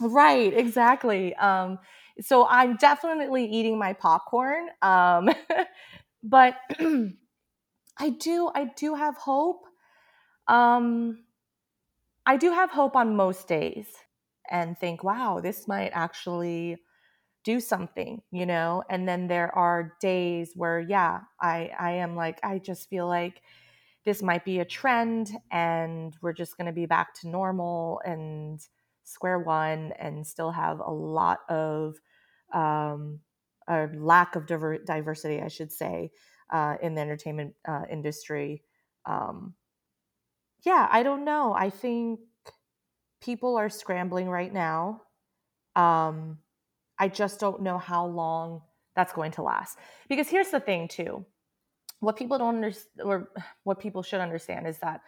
Right, 0.00 0.52
exactly. 0.52 1.34
Um, 1.36 1.78
so 2.20 2.46
I'm 2.46 2.76
definitely 2.76 3.46
eating 3.46 3.78
my 3.78 3.92
popcorn. 3.92 4.68
Um, 4.80 5.30
but 6.22 6.56
I 7.98 8.10
do, 8.10 8.50
I 8.54 8.70
do 8.76 8.94
have 8.94 9.16
hope. 9.16 9.64
Um, 10.48 11.24
I 12.26 12.36
do 12.36 12.52
have 12.52 12.70
hope 12.70 12.96
on 12.96 13.16
most 13.16 13.48
days 13.48 13.86
and 14.50 14.78
think, 14.78 15.04
wow, 15.04 15.40
this 15.40 15.68
might 15.68 15.90
actually 15.92 16.78
do 17.44 17.60
something, 17.60 18.22
you 18.30 18.46
know? 18.46 18.84
And 18.88 19.08
then 19.08 19.28
there 19.28 19.54
are 19.56 19.96
days 20.00 20.52
where, 20.54 20.80
yeah, 20.80 21.22
I, 21.40 21.72
I 21.78 21.92
am 21.92 22.16
like, 22.16 22.40
I 22.44 22.58
just 22.58 22.88
feel 22.88 23.08
like 23.08 23.42
this 24.04 24.22
might 24.22 24.44
be 24.44 24.58
a 24.58 24.64
trend 24.64 25.30
and 25.50 26.16
we're 26.22 26.32
just 26.32 26.56
going 26.56 26.66
to 26.66 26.72
be 26.72 26.86
back 26.86 27.14
to 27.20 27.28
normal 27.28 28.00
and 28.04 28.60
square 29.04 29.38
one 29.38 29.92
and 29.98 30.26
still 30.26 30.50
have 30.50 30.80
a 30.80 30.90
lot 30.90 31.40
of 31.48 31.96
um, 32.52 33.20
a 33.68 33.88
lack 33.94 34.34
of 34.36 34.46
diver- 34.46 34.78
diversity, 34.78 35.40
I 35.40 35.48
should 35.48 35.72
say, 35.72 36.10
uh, 36.50 36.76
in 36.82 36.94
the 36.94 37.00
entertainment 37.00 37.54
uh, 37.66 37.84
industry. 37.90 38.64
Um, 39.06 39.54
yeah, 40.64 40.88
I 40.90 41.02
don't 41.02 41.24
know. 41.24 41.54
I 41.54 41.70
think 41.70 42.20
people 43.22 43.56
are 43.56 43.70
scrambling 43.70 44.28
right 44.28 44.52
now. 44.52 45.02
Um, 45.76 46.38
I 46.98 47.08
just 47.08 47.40
don't 47.40 47.62
know 47.62 47.78
how 47.78 48.06
long 48.06 48.62
that's 48.94 49.12
going 49.12 49.32
to 49.32 49.42
last. 49.42 49.78
Because 50.08 50.28
here's 50.28 50.50
the 50.50 50.60
thing, 50.60 50.88
too. 50.88 51.24
What 52.00 52.16
people 52.16 52.36
don't 52.36 52.56
understand, 52.56 53.02
or 53.04 53.30
what 53.64 53.78
people 53.78 54.02
should 54.02 54.20
understand, 54.20 54.66
is 54.66 54.78
that 54.78 55.00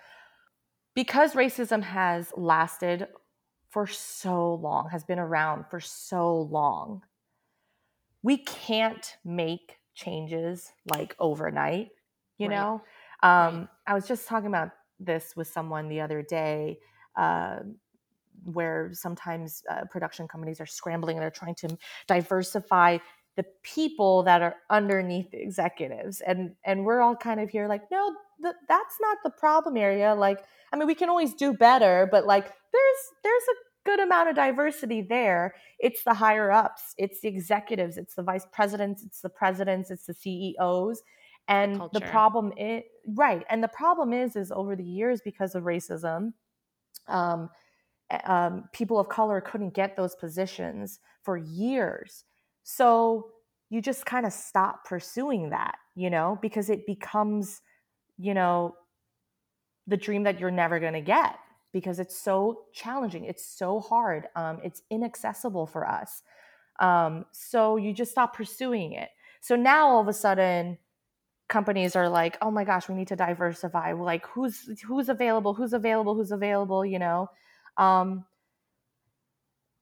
because 0.95 1.35
racism 1.35 1.83
has 1.83 2.33
lasted 2.37 3.09
for 3.69 3.87
so 3.87 4.55
long, 4.55 4.89
has 4.91 5.05
been 5.05 5.19
around 5.19 5.67
for 5.69 5.81
so 5.81 6.43
long, 6.43 7.03
we 8.23 8.39
can't 8.39 9.17
make 9.25 9.79
changes 9.95 10.73
like 10.87 11.17
overnight, 11.19 11.91
you 12.39 12.49
Right. 12.49 12.55
know? 12.57 12.83
Um, 13.23 13.69
I 13.87 13.95
was 13.95 14.07
just 14.07 14.29
talking 14.29 14.47
about 14.47 14.71
this 15.01 15.35
with 15.37 15.49
someone 15.49 15.89
the 15.89 16.01
other 16.01 16.23
day. 16.23 16.79
Uh, 17.17 17.59
where 18.45 18.91
sometimes 18.93 19.63
uh, 19.71 19.85
production 19.91 20.29
companies 20.29 20.61
are 20.61 20.67
scrambling 20.67 21.17
and 21.17 21.23
they're 21.23 21.31
trying 21.31 21.55
to 21.55 21.77
diversify 22.07 22.99
the 23.37 23.45
people 23.63 24.23
that 24.23 24.43
are 24.43 24.57
underneath 24.71 25.31
the 25.31 25.41
executives. 25.41 26.21
And 26.21 26.55
and 26.65 26.85
we're 26.85 27.01
all 27.01 27.17
kind 27.17 27.41
of 27.41 27.51
here 27.51 27.69
like 27.69 27.83
no 27.91 28.15
th- 28.43 28.55
that's 28.69 28.97
not 29.01 29.19
the 29.25 29.31
problem 29.31 29.77
area. 29.77 30.15
Like 30.15 30.45
i 30.73 30.77
mean 30.77 30.87
we 30.87 30.95
can 30.95 31.09
always 31.09 31.35
do 31.35 31.53
better 31.53 32.09
but 32.11 32.27
like 32.27 32.45
there's 32.45 33.03
there's 33.23 33.43
a 33.43 33.89
good 33.89 34.01
amount 34.01 34.29
of 34.31 34.37
diversity 34.37 35.03
there. 35.03 35.55
It's 35.79 36.05
the 36.05 36.15
higher 36.15 36.51
ups 36.51 36.95
it's 36.99 37.21
the 37.21 37.29
executives 37.29 37.97
it's 37.97 38.15
the 38.15 38.23
vice 38.23 38.47
presidents 38.53 39.03
it's 39.03 39.21
the 39.21 39.31
presidents 39.31 39.91
it's 39.91 40.07
the 40.07 40.15
ceos 40.15 41.03
and 41.49 41.83
the, 41.93 42.01
problem 42.01 42.53
is 42.57 42.83
right. 43.07 43.45
And 43.51 43.63
the 43.63 43.69
problem 43.69 44.13
is 44.13 44.37
is 44.37 44.51
over 44.51 44.77
the 44.77 44.85
years 44.85 45.21
because 45.23 45.55
of 45.55 45.65
racism 45.65 46.33
um, 47.07 47.51
um, 48.25 48.69
people 48.73 48.99
of 48.99 49.09
color 49.09 49.41
couldn't 49.41 49.75
get 49.75 49.97
those 49.97 50.15
positions 50.15 51.01
for 51.23 51.37
years. 51.37 52.25
So 52.63 53.31
you 53.71 53.81
just 53.81 54.07
kind 54.07 54.27
of 54.27 54.33
stop 54.33 54.85
pursuing 54.85 55.51
that, 55.51 55.77
you 55.95 56.11
know, 56.11 56.39
because 56.43 56.71
it 56.71 56.87
becomes, 56.87 57.61
you 58.19 58.35
know, 58.35 58.77
the 59.87 59.97
dream 59.97 60.23
that 60.25 60.41
you're 60.41 60.51
never 60.51 60.79
going 60.81 60.95
to 60.95 61.01
get 61.01 61.37
because 61.73 61.99
it's 61.99 62.17
so 62.17 62.63
challenging. 62.73 63.25
It's 63.25 63.45
so 63.45 63.81
hard. 63.81 64.29
Um, 64.37 64.61
it's 64.63 64.83
inaccessible 64.91 65.67
for 65.67 65.87
us. 65.87 66.23
Um, 66.81 67.27
so 67.33 67.77
you 67.77 67.93
just 67.93 68.13
stop 68.13 68.37
pursuing 68.37 68.93
it. 68.93 69.11
So 69.41 69.57
now 69.57 69.89
all 69.89 70.01
of 70.01 70.09
a 70.09 70.13
sudden, 70.13 70.79
companies 71.49 71.95
are 71.97 72.09
like, 72.09 72.39
"Oh 72.41 72.51
my 72.51 72.65
gosh, 72.65 72.89
we 72.89 72.95
need 72.95 73.09
to 73.09 73.17
diversify. 73.17 73.93
Like, 73.93 74.27
who's 74.27 74.81
who's 74.83 75.09
available? 75.09 75.55
Who's 75.55 75.73
available? 75.73 76.15
Who's 76.15 76.33
available?" 76.33 76.85
You 76.85 76.99
know, 76.99 77.29
um, 77.77 78.25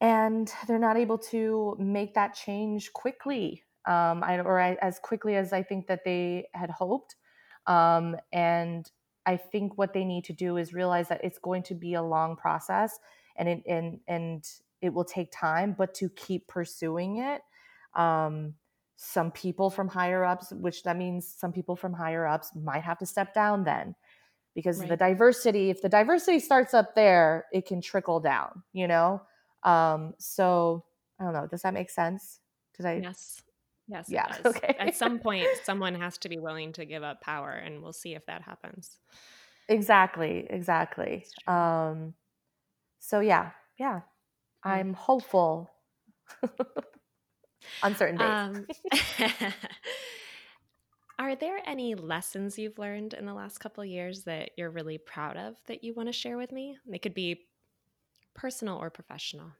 and 0.01 0.53
they're 0.67 0.79
not 0.79 0.97
able 0.97 1.19
to 1.19 1.77
make 1.79 2.15
that 2.15 2.35
change 2.35 2.93
quickly, 2.93 3.63
um, 3.87 4.23
I, 4.25 4.41
or 4.41 4.61
I, 4.61 4.75
as 4.83 4.99
quickly 4.99 5.37
as 5.37 5.53
I 5.53 5.63
think 5.63 5.87
that 5.87 6.05
they 6.05 6.49
had 6.55 6.71
hoped. 6.71 7.17
Um, 7.67 8.17
and 8.33 8.91
I 9.27 9.37
think 9.37 9.79
what 9.79 9.93
they 9.93 10.05
need 10.05 10.25
to 10.25 10.33
do 10.33 10.57
is 10.57 10.75
realize 10.75 11.09
that 11.09 11.23
it's 11.23 11.39
going 11.39 11.63
to 11.65 11.75
be 11.75 11.95
a 11.95 12.03
long 12.03 12.37
process, 12.37 12.99
and 13.37 13.49
it, 13.49 13.63
and 13.69 14.01
and 14.09 14.45
it 14.81 14.93
will 14.93 15.05
take 15.05 15.31
time, 15.33 15.75
but 15.79 15.95
to 15.95 16.09
keep 16.09 16.49
pursuing 16.49 17.19
it. 17.19 17.43
Um, 17.95 18.55
some 18.97 19.31
people 19.31 19.71
from 19.71 19.89
higher 19.89 20.25
ups, 20.25 20.53
which 20.53 20.83
that 20.83 20.97
means 20.97 21.27
some 21.27 21.53
people 21.53 21.77
from 21.77 21.93
higher 21.93 22.27
ups 22.27 22.51
might 22.55 22.83
have 22.83 22.99
to 22.99 23.07
step 23.07 23.35
down 23.35 23.65
then 23.65 23.95
because 24.55 24.79
the 24.81 24.97
diversity 24.97 25.71
if 25.71 25.81
the 25.83 25.89
diversity 25.89 26.39
starts 26.39 26.75
up 26.75 26.95
there 26.95 27.47
it 27.53 27.67
can 27.67 27.81
trickle 27.81 28.21
down 28.21 28.63
you 28.73 28.87
know? 28.87 29.23
Um 29.63 30.15
so 30.19 30.85
i 31.21 31.25
don't 31.25 31.33
know 31.33 31.47
does 31.47 31.63
that 31.63 31.75
make 31.75 31.91
sense? 31.91 32.41
Did 32.77 32.87
i 32.87 32.95
yes. 33.03 33.43
Yes 33.89 34.07
Yeah, 34.09 34.37
okay. 34.47 34.77
at 34.79 34.95
some 34.95 35.19
point 35.19 35.47
someone 35.65 35.95
has 35.95 36.19
to 36.19 36.29
be 36.29 36.39
willing 36.39 36.73
to 36.75 36.85
give 36.85 37.03
up 37.03 37.21
power 37.21 37.51
and 37.51 37.83
we'll 37.83 37.93
see 37.93 38.15
if 38.15 38.25
that 38.27 38.43
happens. 38.43 38.99
Exactly 39.69 40.47
exactly. 40.49 41.27
Um 41.47 42.15
so 43.01 43.21
yeah 43.21 43.51
yeah. 43.79 44.01
I'm 44.65 44.95
hopeful 44.95 45.71
on 47.83 47.97
certain 47.97 48.17
days. 48.17 48.29
Um, 48.29 48.67
are 51.23 51.37
there 51.37 51.61
any 51.67 51.95
lessons 51.95 52.59
you've 52.59 52.81
learned 52.81 53.15
in 53.15 53.27
the 53.27 53.33
last 53.33 53.59
couple 53.59 53.85
years 53.85 54.25
that 54.25 54.51
you're 54.57 54.71
really 54.71 54.99
proud 54.99 55.37
of 55.37 55.55
that 55.69 55.85
you 55.85 55.95
want 55.95 56.09
to 56.09 56.13
share 56.13 56.37
with 56.37 56.51
me? 56.51 56.77
They 56.85 56.99
could 56.99 57.15
be 57.15 57.43
personal 58.35 58.77
or 58.77 58.91
professional. 58.91 59.53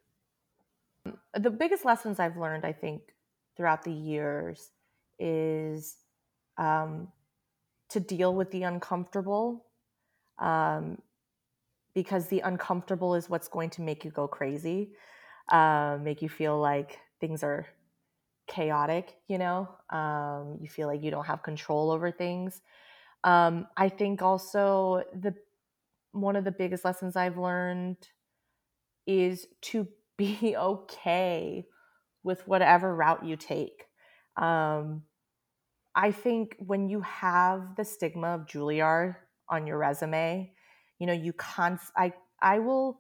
the 1.39 1.51
biggest 1.51 1.85
lessons 1.85 2.19
I've 2.19 2.37
learned, 2.37 2.65
I 2.65 2.73
think, 2.73 3.15
throughout 3.57 3.85
the 3.85 3.93
years 3.93 4.73
is 5.21 5.99
um, 6.59 7.07
to 7.91 8.01
deal 8.01 8.35
with 8.35 8.51
the 8.51 8.65
uncomfortable 8.65 9.65
um, 10.41 11.01
because 11.95 12.27
the 12.27 12.41
uncomfortable 12.41 13.15
is 13.15 13.31
what's 13.31 13.47
going 13.47 13.71
to 13.71 13.83
make 13.83 14.05
you 14.05 14.11
go 14.11 14.27
crazy, 14.27 14.91
uh, 15.49 15.97
make 16.03 16.23
you 16.23 16.29
feel 16.29 16.59
like 16.59 16.99
things 17.21 17.45
are 17.45 17.67
chaotic, 18.47 19.17
you 19.29 19.39
know, 19.39 19.69
um, 19.91 20.59
you 20.61 20.69
feel 20.69 20.89
like 20.89 21.03
you 21.03 21.11
don't 21.11 21.27
have 21.27 21.43
control 21.43 21.91
over 21.91 22.11
things. 22.11 22.61
Um, 23.25 23.67
I 23.77 23.89
think 23.89 24.23
also 24.23 25.03
the 25.15 25.35
one 26.13 26.37
of 26.37 26.45
the 26.45 26.53
biggest 26.53 26.85
lessons 26.85 27.17
I've 27.17 27.39
learned 27.39 27.97
is 29.07 29.47
to 29.63 29.89
be 30.19 30.57
okay 30.57 31.67
with 32.23 32.47
whatever 32.47 32.95
route 32.95 33.25
you 33.25 33.37
take. 33.37 33.87
Um, 34.37 35.03
I 35.95 36.13
think 36.13 36.57
when 36.59 36.89
you 36.89 37.01
have 37.03 37.77
the 37.77 37.85
stigma 37.85 38.29
of 38.29 38.47
Juilliard 38.47 39.17
on 39.49 39.67
your 39.67 39.79
resume, 39.79 40.53
you 40.99 41.07
know, 41.07 41.13
you 41.13 41.33
can't, 41.33 41.81
I, 41.97 42.13
I 42.41 42.61
will 42.61 42.99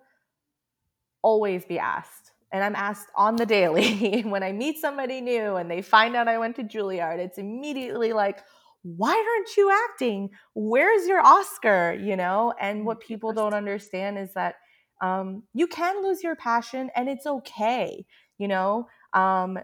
always 1.22 1.64
be 1.64 1.78
asked, 1.78 2.31
and 2.52 2.62
I'm 2.62 2.76
asked 2.76 3.08
on 3.16 3.36
the 3.36 3.46
daily 3.46 4.22
when 4.26 4.42
I 4.42 4.52
meet 4.52 4.78
somebody 4.78 5.20
new 5.20 5.56
and 5.56 5.70
they 5.70 5.82
find 5.82 6.14
out 6.14 6.28
I 6.28 6.38
went 6.38 6.56
to 6.56 6.62
Juilliard, 6.62 7.18
it's 7.18 7.38
immediately 7.38 8.12
like, 8.12 8.42
why 8.82 9.12
aren't 9.12 9.56
you 9.56 9.70
acting? 9.90 10.30
Where's 10.54 11.06
your 11.06 11.20
Oscar? 11.20 11.98
You 11.98 12.16
know, 12.16 12.52
and 12.60 12.84
what 12.84 13.00
people 13.00 13.32
don't 13.32 13.54
understand 13.54 14.18
is 14.18 14.34
that 14.34 14.56
um, 15.00 15.44
you 15.54 15.66
can 15.66 16.02
lose 16.02 16.22
your 16.22 16.36
passion 16.36 16.90
and 16.94 17.08
it's 17.08 17.26
okay, 17.26 18.04
you 18.38 18.48
know, 18.48 18.86
um, 19.14 19.58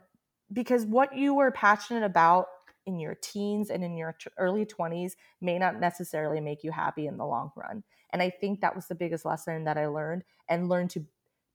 because 0.52 0.86
what 0.86 1.16
you 1.16 1.34
were 1.34 1.50
passionate 1.50 2.04
about 2.04 2.46
in 2.86 2.98
your 2.98 3.14
teens 3.14 3.70
and 3.70 3.84
in 3.84 3.96
your 3.96 4.16
t- 4.18 4.30
early 4.38 4.64
20s 4.64 5.12
may 5.42 5.58
not 5.58 5.78
necessarily 5.78 6.40
make 6.40 6.64
you 6.64 6.72
happy 6.72 7.06
in 7.06 7.18
the 7.18 7.26
long 7.26 7.52
run. 7.54 7.84
And 8.12 8.22
I 8.22 8.30
think 8.30 8.60
that 8.60 8.74
was 8.74 8.86
the 8.86 8.94
biggest 8.94 9.26
lesson 9.26 9.64
that 9.64 9.76
I 9.76 9.86
learned 9.86 10.24
and 10.48 10.68
learned 10.68 10.90
to 10.90 11.04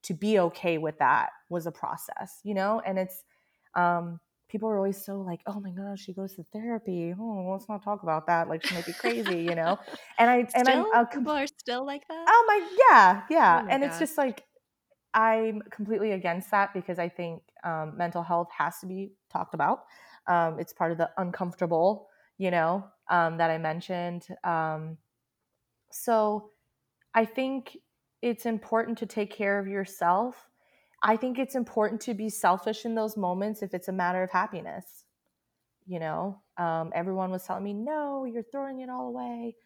to 0.04 0.14
be 0.14 0.38
okay 0.38 0.78
with 0.78 0.98
that 0.98 1.30
was 1.48 1.66
a 1.66 1.72
process, 1.72 2.40
you 2.42 2.54
know? 2.54 2.80
And 2.84 2.98
it's 2.98 3.22
um 3.74 4.20
people 4.48 4.68
are 4.68 4.76
always 4.76 5.04
so 5.04 5.20
like, 5.20 5.40
oh 5.46 5.58
my 5.58 5.70
gosh, 5.70 6.00
she 6.00 6.12
goes 6.12 6.34
to 6.34 6.44
therapy. 6.52 7.14
Oh, 7.18 7.48
let's 7.50 7.68
not 7.68 7.82
talk 7.82 8.02
about 8.02 8.26
that. 8.28 8.48
Like 8.48 8.64
she 8.64 8.74
might 8.74 8.86
be 8.86 8.92
crazy, 8.92 9.42
you 9.42 9.54
know. 9.54 9.78
And 10.18 10.30
I 10.30 10.36
and 10.36 10.48
Still? 10.68 10.86
I'm 10.94 11.00
uh, 11.00 11.04
People 11.06 11.32
are 11.32 11.46
still 11.46 11.84
like 11.84 12.06
that? 12.08 12.24
Oh 12.28 12.44
my 12.46 12.76
yeah, 12.88 13.22
yeah. 13.28 13.60
Oh 13.60 13.64
my 13.66 13.72
and 13.72 13.84
it's 13.84 13.98
just 13.98 14.16
like 14.16 14.44
I'm 15.12 15.62
completely 15.70 16.12
against 16.12 16.50
that 16.50 16.74
because 16.74 16.98
I 16.98 17.08
think 17.08 17.42
um, 17.64 17.96
mental 17.96 18.22
health 18.22 18.48
has 18.56 18.78
to 18.80 18.86
be 18.86 19.12
talked 19.30 19.54
about. 19.54 19.84
Um, 20.26 20.58
it's 20.58 20.72
part 20.72 20.92
of 20.92 20.98
the 20.98 21.10
uncomfortable, 21.16 22.08
you 22.38 22.50
know, 22.50 22.84
um, 23.08 23.38
that 23.38 23.50
I 23.50 23.58
mentioned. 23.58 24.26
Um, 24.42 24.98
so 25.90 26.50
I 27.14 27.24
think 27.24 27.78
it's 28.24 28.46
important 28.46 28.96
to 28.96 29.04
take 29.04 29.30
care 29.30 29.58
of 29.58 29.68
yourself. 29.68 30.48
I 31.02 31.14
think 31.14 31.38
it's 31.38 31.54
important 31.54 32.00
to 32.02 32.14
be 32.14 32.30
selfish 32.30 32.86
in 32.86 32.94
those 32.94 33.18
moments 33.18 33.62
if 33.62 33.74
it's 33.74 33.88
a 33.88 33.92
matter 33.92 34.22
of 34.22 34.30
happiness. 34.30 35.04
You 35.84 36.00
know, 36.00 36.40
um, 36.56 36.90
everyone 36.94 37.30
was 37.30 37.44
telling 37.44 37.64
me, 37.64 37.74
no, 37.74 38.24
you're 38.24 38.42
throwing 38.50 38.80
it 38.80 38.88
all 38.88 39.08
away. 39.08 39.56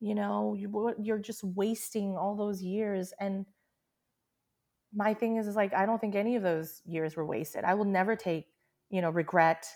You 0.00 0.14
know, 0.14 0.54
you, 0.54 0.94
you're 0.98 1.18
just 1.18 1.44
wasting 1.44 2.16
all 2.16 2.34
those 2.34 2.62
years. 2.62 3.12
And 3.20 3.44
my 4.94 5.12
thing 5.12 5.36
is, 5.36 5.46
is 5.46 5.54
like, 5.54 5.74
I 5.74 5.84
don't 5.84 6.00
think 6.00 6.14
any 6.14 6.34
of 6.36 6.42
those 6.42 6.80
years 6.86 7.14
were 7.14 7.26
wasted. 7.26 7.64
I 7.64 7.74
will 7.74 7.84
never 7.84 8.16
take, 8.16 8.46
you 8.88 9.02
know, 9.02 9.10
regret 9.10 9.66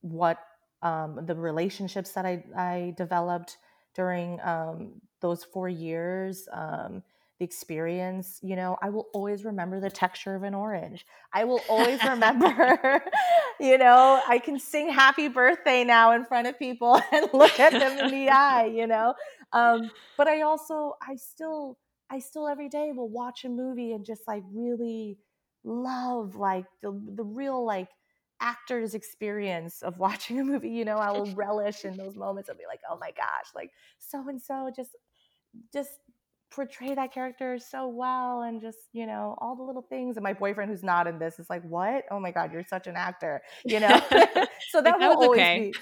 what 0.00 0.40
um, 0.82 1.20
the 1.24 1.36
relationships 1.36 2.10
that 2.14 2.26
I, 2.26 2.42
I 2.56 2.94
developed 2.96 3.58
during 3.94 4.40
um, 4.40 4.94
those 5.22 5.44
four 5.44 5.68
years, 5.68 6.48
um, 6.52 7.02
the 7.38 7.44
experience, 7.46 8.38
you 8.42 8.54
know, 8.54 8.76
I 8.82 8.90
will 8.90 9.08
always 9.14 9.44
remember 9.44 9.80
the 9.80 9.90
texture 9.90 10.34
of 10.34 10.42
an 10.42 10.54
orange. 10.54 11.06
I 11.32 11.44
will 11.44 11.62
always 11.68 12.04
remember, 12.04 13.02
you 13.60 13.78
know, 13.78 14.20
I 14.28 14.38
can 14.38 14.58
sing 14.58 14.90
happy 14.90 15.28
birthday 15.28 15.84
now 15.84 16.12
in 16.12 16.24
front 16.24 16.46
of 16.46 16.58
people 16.58 17.00
and 17.12 17.28
look 17.32 17.58
at 17.58 17.72
them 17.72 17.98
in 17.98 18.10
the 18.10 18.28
eye, 18.30 18.66
you 18.66 18.86
know. 18.86 19.14
Um, 19.52 19.90
but 20.18 20.28
I 20.28 20.42
also, 20.42 20.94
I 21.00 21.16
still, 21.16 21.78
I 22.10 22.18
still 22.18 22.46
every 22.46 22.68
day 22.68 22.92
will 22.92 23.08
watch 23.08 23.44
a 23.44 23.48
movie 23.48 23.92
and 23.92 24.04
just 24.04 24.22
like 24.28 24.42
really 24.52 25.18
love 25.64 26.36
like 26.36 26.66
the, 26.82 27.00
the 27.14 27.24
real 27.24 27.64
like 27.64 27.88
actor's 28.40 28.94
experience 28.94 29.82
of 29.82 29.98
watching 29.98 30.40
a 30.40 30.44
movie 30.44 30.70
you 30.70 30.84
know 30.84 30.96
i 30.96 31.12
will 31.12 31.32
relish 31.34 31.84
in 31.84 31.96
those 31.96 32.16
moments 32.16 32.50
i'll 32.50 32.56
be 32.56 32.64
like 32.68 32.80
oh 32.90 32.98
my 33.00 33.12
gosh 33.12 33.46
like 33.54 33.70
so 33.98 34.28
and 34.28 34.42
so 34.42 34.68
just 34.74 34.96
just 35.72 35.90
portray 36.50 36.94
that 36.94 37.12
character 37.12 37.58
so 37.58 37.88
well 37.88 38.42
and 38.42 38.60
just 38.60 38.76
you 38.92 39.06
know 39.06 39.34
all 39.40 39.56
the 39.56 39.62
little 39.62 39.80
things 39.88 40.16
and 40.18 40.22
my 40.24 40.34
boyfriend 40.34 40.70
who's 40.70 40.82
not 40.82 41.06
in 41.06 41.18
this 41.18 41.38
is 41.38 41.48
like 41.48 41.62
what 41.62 42.04
oh 42.10 42.20
my 42.20 42.30
god 42.30 42.52
you're 42.52 42.62
such 42.62 42.86
an 42.86 42.94
actor 42.94 43.40
you 43.64 43.80
know 43.80 43.88
so 44.70 44.82
that 44.82 44.92
Like, 44.92 45.00
will 45.00 45.16
was 45.16 45.24
always 45.24 45.40
okay. 45.40 45.72
be 45.72 45.74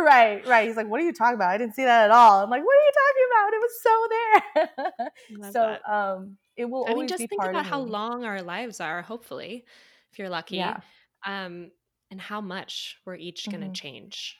right 0.00 0.46
right 0.46 0.68
he's 0.68 0.76
like 0.76 0.86
what 0.88 1.00
are 1.00 1.04
you 1.04 1.12
talking 1.12 1.34
about 1.34 1.50
i 1.50 1.58
didn't 1.58 1.74
see 1.74 1.84
that 1.84 2.04
at 2.04 2.10
all 2.12 2.40
i'm 2.44 2.50
like 2.50 2.62
what 2.64 2.76
are 2.76 2.86
you 2.86 2.92
talking 3.02 3.28
about 3.32 3.52
it 3.52 3.60
was 3.62 3.82
so 3.82 4.08
there 4.08 5.50
so 5.52 5.60
that. 5.82 5.92
um 5.92 6.36
it 6.56 6.66
will 6.70 6.84
I 6.86 6.94
mean, 6.94 7.08
just 7.08 7.26
think 7.28 7.42
about 7.42 7.64
how 7.66 7.82
me. 7.82 7.90
long 7.90 8.24
our 8.24 8.42
lives 8.42 8.78
are, 8.78 9.00
hopefully, 9.00 9.64
if 10.12 10.18
you're 10.18 10.28
lucky. 10.28 10.56
Yeah. 10.56 10.80
Um, 11.26 11.70
and 12.10 12.20
how 12.20 12.42
much 12.42 12.98
we're 13.06 13.16
each 13.16 13.46
going 13.50 13.62
to 13.62 13.68
Mhm. 13.68 13.74
change 13.74 14.36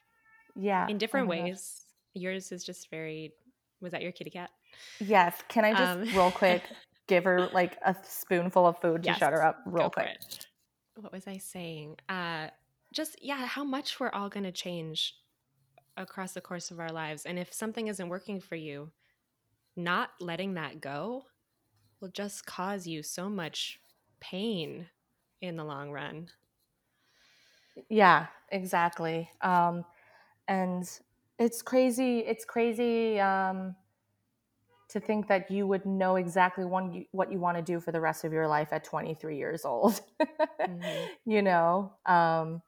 yeah 0.54 0.86
in 0.88 0.96
oh 0.96 0.98
different 0.98 1.26
gosh. 1.28 1.38
ways. 1.38 1.86
Yours 2.12 2.52
is 2.52 2.64
just 2.64 2.90
very, 2.90 3.32
was 3.80 3.92
that 3.92 4.02
your 4.02 4.12
kitty 4.12 4.28
cat? 4.28 4.50
Yes 5.00 5.42
can 5.48 5.64
i 5.64 5.74
just 5.74 5.98
Um, 5.98 6.04
real 6.10 6.30
quick 6.30 6.68
give 7.08 7.24
her 7.24 7.50
like 7.52 7.78
a 7.84 7.94
spoonful 8.04 8.66
of 8.66 8.80
food 8.80 9.04
to 9.04 9.08
Yes, 9.08 9.18
shut 9.18 9.32
her 9.32 9.42
up 9.42 9.62
real 9.66 9.90
quick. 9.90 10.10
What 10.96 11.12
was 11.12 11.26
I 11.26 11.38
saying? 11.38 11.96
Uh, 12.08 12.48
just, 12.92 13.22
yeah, 13.22 13.46
how 13.46 13.64
much 13.64 13.98
we're 13.98 14.10
all 14.10 14.28
going 14.28 14.44
to 14.44 14.52
change 14.52 15.16
across 15.96 16.32
the 16.32 16.40
course 16.40 16.70
of 16.70 16.80
our 16.80 16.90
lives. 16.92 17.26
And 17.26 17.38
if 17.38 17.52
something 17.52 17.88
isn't 17.88 18.08
working 18.08 18.40
for 18.40 18.56
you, 18.56 18.92
not 19.76 20.10
letting 20.20 20.54
that 20.54 20.80
go 20.80 21.24
will 22.00 22.10
just 22.10 22.46
cause 22.46 22.86
you 22.86 23.02
so 23.02 23.28
much 23.30 23.80
pain 24.20 24.88
in 25.40 25.56
the 25.56 25.64
long 25.64 25.90
run. 25.92 26.30
Yeah, 27.88 28.26
exactly. 28.50 29.30
Um, 29.40 29.84
and 30.48 30.88
it's 31.38 31.62
crazy. 31.62 32.20
It's 32.20 32.44
crazy 32.44 33.18
um, 33.20 33.76
to 34.92 35.00
think 35.00 35.28
that 35.28 35.50
you 35.50 35.66
would 35.66 35.86
know 35.86 36.16
exactly 36.16 36.64
one, 36.64 37.06
what 37.12 37.32
you 37.32 37.38
want 37.38 37.56
to 37.56 37.62
do 37.62 37.80
for 37.80 37.92
the 37.92 38.00
rest 38.00 38.24
of 38.24 38.32
your 38.32 38.46
life 38.48 38.68
at 38.72 38.84
23 38.84 39.36
years 39.38 39.64
old. 39.64 40.00
Mhm. 40.66 41.10
you 41.26 41.42
know. 41.42 41.92
Um, 42.06 42.62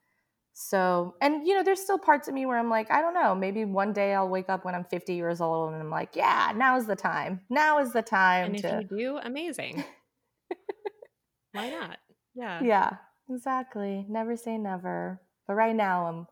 so, 0.54 1.16
and 1.20 1.46
you 1.46 1.54
know, 1.54 1.62
there's 1.62 1.80
still 1.80 1.98
parts 1.98 2.28
of 2.28 2.34
me 2.34 2.46
where 2.46 2.58
I'm 2.58 2.70
like, 2.70 2.90
I 2.90 3.00
don't 3.02 3.14
know. 3.14 3.34
Maybe 3.34 3.64
one 3.64 3.92
day 3.92 4.14
I'll 4.14 4.28
wake 4.28 4.48
up 4.48 4.64
when 4.64 4.74
I'm 4.74 4.84
50 4.84 5.14
years 5.14 5.40
old 5.40 5.72
and 5.72 5.82
I'm 5.82 5.90
like, 5.90 6.16
yeah, 6.16 6.52
now's 6.54 6.86
the 6.86 6.96
time. 6.96 7.40
Now 7.50 7.78
is 7.80 7.92
the 7.92 8.02
time 8.02 8.46
And 8.46 8.56
if 8.56 8.62
to. 8.62 8.80
you 8.80 8.84
do, 8.84 9.18
amazing. 9.18 9.84
Why 11.52 11.70
not? 11.70 11.98
Yeah. 12.34 12.64
yeah, 12.64 12.96
exactly. 13.30 14.06
Never 14.08 14.36
say 14.36 14.58
never. 14.58 15.20
But 15.46 15.54
right 15.54 15.74
now, 15.76 16.06
I'm. 16.06 16.26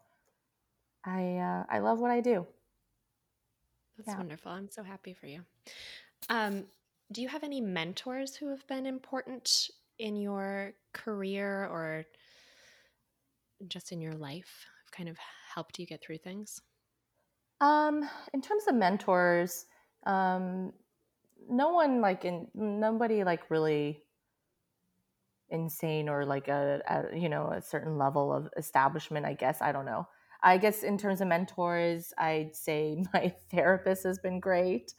I 1.04 1.36
uh, 1.38 1.64
I 1.68 1.78
love 1.80 2.00
what 2.00 2.10
I 2.10 2.20
do. 2.20 2.46
That's 3.96 4.16
Yeah. 4.16 4.16
wonderful. 4.16 4.50
I'm 4.52 4.70
so 4.70 4.82
happy 4.82 5.12
for 5.14 5.26
you. 5.26 5.44
Um, 6.28 6.68
do 7.12 7.22
you 7.22 7.28
have 7.28 7.44
any 7.44 7.60
mentors 7.60 8.36
who 8.36 8.48
have 8.50 8.66
been 8.66 8.86
important 8.86 9.70
in 9.98 10.16
your 10.16 10.74
career 10.92 11.66
or 11.66 12.06
just 13.66 13.92
in 13.92 14.00
your 14.00 14.12
life? 14.14 14.66
Have 14.84 14.92
kind 14.92 15.08
of 15.08 15.18
helped 15.54 15.78
you 15.78 15.86
get 15.86 16.02
through 16.02 16.18
things? 16.18 16.60
Um, 17.60 18.08
in 18.34 18.40
terms 18.42 18.66
of 18.66 18.74
mentors, 18.74 19.66
um, 20.04 20.72
no 21.48 21.70
one 21.70 22.00
like 22.00 22.24
in 22.24 22.50
nobody 22.54 23.24
like 23.24 23.50
really 23.50 24.04
insane 25.48 26.08
or 26.08 26.24
like 26.24 26.48
a, 26.48 26.80
a 26.88 27.16
you 27.16 27.28
know 27.28 27.48
a 27.48 27.60
certain 27.60 27.98
level 27.98 28.32
of 28.32 28.48
establishment. 28.56 29.26
I 29.26 29.34
guess 29.34 29.60
I 29.60 29.72
don't 29.72 29.84
know. 29.84 30.08
I 30.42 30.58
guess 30.58 30.82
in 30.82 30.98
terms 30.98 31.20
of 31.20 31.28
mentors, 31.28 32.12
I'd 32.18 32.54
say 32.56 33.04
my 33.14 33.34
therapist 33.50 34.04
has 34.04 34.18
been 34.18 34.40
great. 34.40 34.94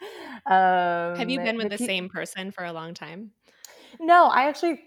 Um, 0.45 1.15
Have 1.17 1.29
you 1.29 1.39
been 1.39 1.57
with 1.57 1.69
the 1.69 1.77
same 1.77 2.09
person 2.09 2.51
for 2.51 2.63
a 2.63 2.73
long 2.73 2.93
time? 2.93 3.33
No, 3.99 4.25
I 4.27 4.43
actually 4.47 4.81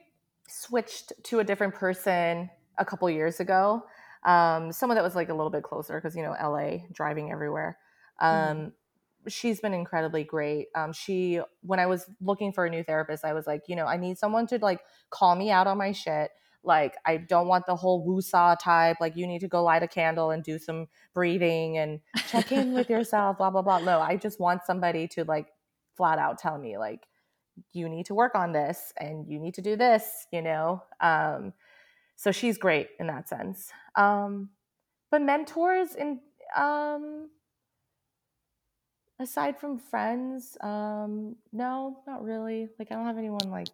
switched 0.49 1.13
to 1.25 1.41
a 1.41 1.45
different 1.45 1.75
person 1.75 2.51
a 2.79 2.85
couple 2.85 3.09
years 3.11 3.41
ago. 3.41 3.85
Um, 4.25 4.73
someone 4.73 4.97
that 4.97 5.05
was 5.05 5.15
like 5.15 5.29
a 5.29 5.35
little 5.35 5.51
bit 5.51 5.63
closer 5.63 5.95
because 6.01 6.17
you 6.17 6.23
know 6.23 6.33
LA 6.33 6.87
driving 6.93 7.31
everywhere. 7.31 7.79
Um, 8.21 8.73
Mhm. 8.73 8.73
She's 9.29 9.61
been 9.61 9.75
incredibly 9.75 10.23
great. 10.23 10.69
Um, 10.77 10.93
she 10.93 11.41
when 11.63 11.81
I 11.81 11.87
was 11.87 12.09
looking 12.21 12.53
for 12.53 12.65
a 12.65 12.71
new 12.71 12.85
therapist, 12.85 13.25
I 13.25 13.33
was 13.33 13.47
like, 13.47 13.63
you 13.69 13.75
know, 13.77 13.87
I 13.87 13.97
need 13.97 14.19
someone 14.19 14.47
to 14.49 14.59
like 14.59 14.81
call 15.11 15.35
me 15.35 15.51
out 15.51 15.67
on 15.67 15.79
my 15.79 15.93
shit. 15.93 16.31
Like, 16.67 16.97
I 17.07 17.17
don't 17.17 17.49
want 17.49 17.67
the 17.67 17.77
whole 17.77 18.05
woo-saw 18.05 18.57
type. 18.57 18.97
Like, 19.01 19.17
you 19.17 19.27
need 19.27 19.41
to 19.41 19.49
go 19.49 19.63
light 19.63 19.83
a 19.83 19.89
candle 19.89 20.31
and 20.31 20.43
do 20.43 20.59
some 20.59 20.89
breathing 21.15 21.79
and 21.79 22.01
check 22.29 22.53
in 22.53 22.73
with 22.75 22.91
yourself, 22.97 23.39
blah, 23.39 23.51
blah, 23.51 23.63
blah. 23.63 23.79
No, 23.79 24.01
I 24.01 24.17
just 24.17 24.41
want 24.41 24.65
somebody 24.67 25.09
to 25.09 25.25
like 25.25 25.49
flat 25.97 26.19
out 26.19 26.39
tell 26.39 26.59
me, 26.59 26.77
like, 26.77 27.07
you 27.73 27.89
need 27.89 28.07
to 28.07 28.15
work 28.15 28.35
on 28.35 28.53
this 28.53 28.93
and 28.99 29.27
you 29.29 29.39
need 29.39 29.55
to 29.55 29.63
do 29.63 29.77
this, 29.77 30.27
you 30.33 30.43
know? 30.43 30.83
Um, 31.01 31.53
so 32.17 32.33
she's 32.33 32.59
great 32.59 32.89
in 32.99 33.07
that 33.07 33.29
sense. 33.29 33.71
Um, 33.95 34.51
but 35.11 35.23
mentors 35.23 35.95
in, 35.95 36.21
um, 36.57 37.31
aside 39.19 39.59
from 39.59 39.79
friends, 39.79 40.57
um, 40.61 41.37
no, 41.53 41.99
not 42.07 42.23
really. 42.23 42.69
Like, 42.79 42.91
I 42.91 42.95
don't 42.95 43.07
have 43.07 43.19
anyone 43.19 43.51
like 43.51 43.69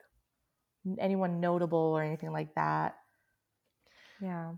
anyone 0.99 1.41
notable 1.41 1.79
or 1.79 2.03
anything 2.03 2.33
like 2.33 2.55
that. 2.55 2.97
Yeah. 4.21 4.53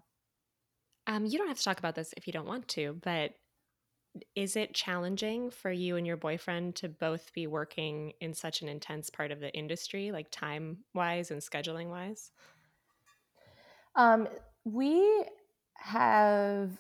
Um, 1.07 1.27
you 1.27 1.39
don't 1.39 1.49
have 1.49 1.59
to 1.59 1.65
talk 1.65 1.79
about 1.79 1.95
this 1.95 2.15
if 2.17 2.27
you 2.27 2.33
don't 2.33 2.47
want 2.47 2.69
to, 2.69 2.99
but 3.03 3.33
is 4.37 4.57
it 4.57 4.75
challenging 4.75 5.51
for 5.51 5.71
you 5.71 5.97
and 5.97 6.07
your 6.07 6.17
boyfriend 6.17 6.77
to 6.77 6.89
both 6.89 7.33
be 7.35 7.47
working 7.47 8.13
in 8.21 8.33
such 8.33 8.63
an 8.63 8.69
intense 8.69 9.11
part 9.11 9.33
of 9.33 9.41
the 9.41 9.53
industry, 9.53 10.13
like 10.13 10.31
time 10.31 10.79
wise 10.95 11.31
and 11.31 11.41
scheduling 11.41 11.89
wise? 11.89 12.31
Um, 13.97 14.29
we 14.65 15.25
have 15.77 16.71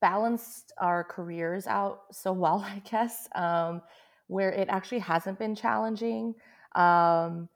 balanced 0.00 0.72
our 0.78 1.04
careers 1.04 1.66
out 1.66 2.02
so 2.12 2.32
well, 2.32 2.60
I 2.66 2.80
guess, 2.90 3.28
um, 3.34 3.82
where 4.28 4.52
it 4.52 4.68
actually 4.68 5.00
hasn't 5.00 5.38
been 5.38 5.54
challenging. 5.54 6.34
Um, 6.74 7.48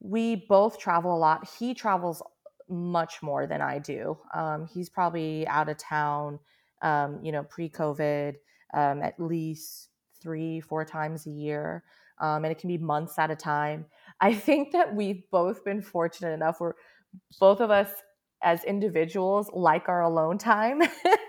we 0.00 0.46
both 0.48 0.78
travel 0.78 1.14
a 1.14 1.18
lot. 1.18 1.48
He 1.58 1.74
travels 1.74 2.22
much 2.68 3.22
more 3.22 3.46
than 3.46 3.60
I 3.60 3.78
do. 3.78 4.16
Um, 4.34 4.68
he's 4.72 4.88
probably 4.88 5.46
out 5.46 5.68
of 5.68 5.76
town, 5.76 6.38
um, 6.82 7.20
you 7.22 7.32
know, 7.32 7.42
pre 7.42 7.68
COVID, 7.68 8.34
um, 8.74 9.02
at 9.02 9.14
least 9.18 9.88
three, 10.22 10.60
four 10.60 10.84
times 10.84 11.26
a 11.26 11.30
year. 11.30 11.84
Um, 12.20 12.44
and 12.44 12.52
it 12.52 12.58
can 12.58 12.68
be 12.68 12.78
months 12.78 13.18
at 13.18 13.30
a 13.30 13.36
time. 13.36 13.86
I 14.20 14.34
think 14.34 14.72
that 14.72 14.94
we've 14.94 15.22
both 15.30 15.64
been 15.64 15.82
fortunate 15.82 16.32
enough 16.32 16.60
where 16.60 16.74
both 17.38 17.60
of 17.60 17.70
us 17.70 17.90
as 18.42 18.64
individuals 18.64 19.50
like 19.52 19.88
our 19.88 20.02
alone 20.02 20.38
time. 20.38 20.82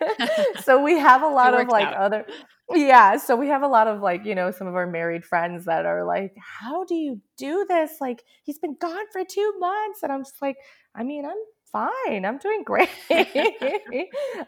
so 0.64 0.82
we 0.82 0.98
have 0.98 1.24
a 1.24 1.28
lot 1.28 1.54
of 1.54 1.68
like 1.68 1.88
out. 1.88 1.96
other 1.96 2.26
yeah 2.76 3.18
so 3.18 3.36
we 3.36 3.48
have 3.48 3.64
a 3.64 3.68
lot 3.68 3.88
of 3.88 4.02
like 4.02 4.26
you 4.26 4.36
know 4.36 4.52
some 4.52 4.68
of 4.68 4.76
our 4.76 4.88
married 4.88 5.24
friends 5.24 5.66
that 5.66 5.86
are 5.86 6.06
like 6.06 6.34
how 6.38 6.84
do 6.86 6.96
you 6.96 7.22
do 7.38 7.66
this? 7.68 7.94
Like 8.00 8.24
he's 8.44 8.60
been 8.60 8.76
gone 8.80 9.06
for 9.12 9.24
two 9.24 9.54
months. 9.60 10.04
And 10.04 10.12
i'm 10.12 10.24
just 10.24 10.42
like 10.42 10.58
i 10.96 11.04
mean 11.04 11.26
i'm 11.26 11.32
fine. 11.72 12.26
I'm 12.26 12.38
doing 12.38 12.64
great. 12.66 12.90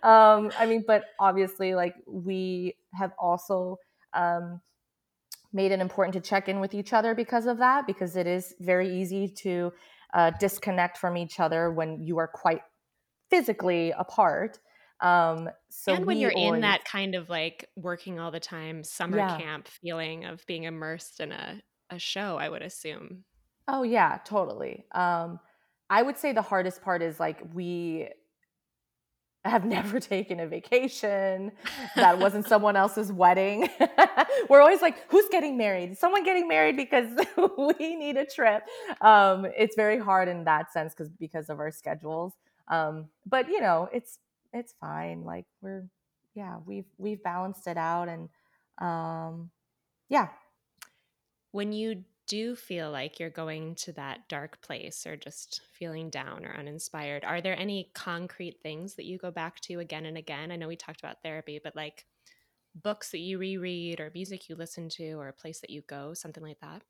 Um 0.04 0.52
i 0.58 0.66
mean 0.68 0.84
but 0.86 1.04
obviously 1.20 1.76
like 1.76 1.96
we 2.08 2.76
have 2.94 3.12
also 3.20 3.78
um 4.14 4.62
made 5.54 5.72
it 5.72 5.80
important 5.80 6.14
to 6.14 6.20
check 6.20 6.50
in 6.50 6.60
with 6.60 6.74
each 6.74 6.94
other 6.94 7.14
because 7.14 7.46
of 7.46 7.60
that 7.60 7.86
because 7.86 8.16
it 8.16 8.28
is 8.28 8.56
very 8.60 9.00
easy 9.00 9.28
to 9.28 9.72
uh, 10.14 10.32
disconnect 10.40 10.98
from 10.98 11.16
each 11.16 11.40
other 11.40 11.72
when 11.72 12.02
you 12.02 12.18
are 12.18 12.28
quite 12.28 12.62
physically 13.30 13.94
apart 13.98 14.60
um, 15.04 15.50
so 15.70 15.94
and 15.94 16.06
when 16.06 16.18
you're 16.18 16.32
always, 16.34 16.56
in 16.56 16.62
that 16.62 16.86
kind 16.86 17.14
of 17.14 17.30
like 17.30 17.70
working 17.76 18.20
all 18.20 18.32
the 18.32 18.40
time 18.40 18.86
summer 18.86 19.18
yeah. 19.18 19.38
camp 19.38 19.68
feeling 19.68 20.24
of 20.24 20.46
being 20.48 20.64
immersed 20.64 21.20
in 21.20 21.34
a, 21.34 21.62
a 21.90 22.00
show, 22.00 22.38
I 22.38 22.48
would 22.48 22.62
assume. 22.62 23.26
Oh 23.68 23.84
yeah, 23.84 24.20
totally. 24.24 24.86
Um, 24.96 25.42
I 25.90 26.02
would 26.02 26.18
say 26.18 26.32
the 26.32 26.42
hardest 26.42 26.82
part 26.82 27.02
is 27.02 27.20
like 27.20 27.42
we 27.54 28.08
have 29.44 29.66
never 29.78 30.00
taken 30.00 30.40
a 30.40 30.48
vacation 30.48 31.52
that 31.98 32.18
wasn't 32.18 32.48
someone 32.48 32.78
else's 32.78 33.12
wedding. 33.12 33.68
We're 34.50 34.62
always 34.62 34.82
like, 34.82 35.04
who's 35.10 35.28
getting 35.30 35.58
married? 35.58 35.98
Someone 35.98 36.24
getting 36.24 36.48
married 36.48 36.78
because 36.78 37.10
we 37.78 37.98
need 37.98 38.16
a 38.16 38.26
trip. 38.26 38.64
Um, 39.02 39.48
it's 39.58 39.76
very 39.76 40.00
hard 40.00 40.30
in 40.30 40.46
that 40.46 40.72
sense 40.72 40.94
because 40.94 41.10
because 41.10 41.50
of 41.50 41.60
our 41.60 41.72
schedules. 41.72 42.32
Um, 42.70 43.10
but 43.26 43.50
you 43.50 43.60
know, 43.60 43.90
it's 43.92 44.20
it's 44.54 44.74
fine. 44.80 45.24
Like 45.24 45.46
we're 45.62 45.86
yeah, 46.36 46.58
we've 46.66 46.86
we've 46.98 47.22
balanced 47.24 47.68
it 47.68 47.78
out 47.78 48.08
and 48.10 48.30
um 48.80 49.52
yeah. 50.10 50.30
When 51.52 51.72
you 51.72 52.04
do 52.26 52.56
feel 52.56 52.90
like 52.90 53.20
you're 53.20 53.30
going 53.30 53.76
to 53.76 53.92
that 53.94 54.28
dark 54.30 54.62
place 54.62 55.06
or 55.06 55.16
just 55.18 55.62
feeling 55.74 56.10
down 56.10 56.46
or 56.46 56.56
uninspired, 56.58 57.24
are 57.26 57.42
there 57.42 57.60
any 57.60 57.92
concrete 57.94 58.60
things 58.64 58.96
that 58.96 59.06
you 59.06 59.18
go 59.18 59.30
back 59.30 59.60
to 59.62 59.80
again 59.80 60.06
and 60.06 60.18
again? 60.18 60.52
I 60.52 60.56
know 60.56 60.68
we 60.68 60.76
talked 60.76 61.00
about 61.02 61.22
therapy, 61.22 61.60
but 61.64 61.76
like 61.76 62.06
books 62.76 63.12
that 63.12 63.20
you 63.20 63.38
reread 63.38 64.00
or 64.00 64.12
music 64.14 64.50
you 64.50 64.56
listen 64.56 64.90
to 64.90 65.14
or 65.14 65.28
a 65.28 65.34
place 65.34 65.60
that 65.60 65.70
you 65.70 65.82
go, 65.82 66.14
something 66.14 66.44
like 66.44 66.60
that? 66.62 66.82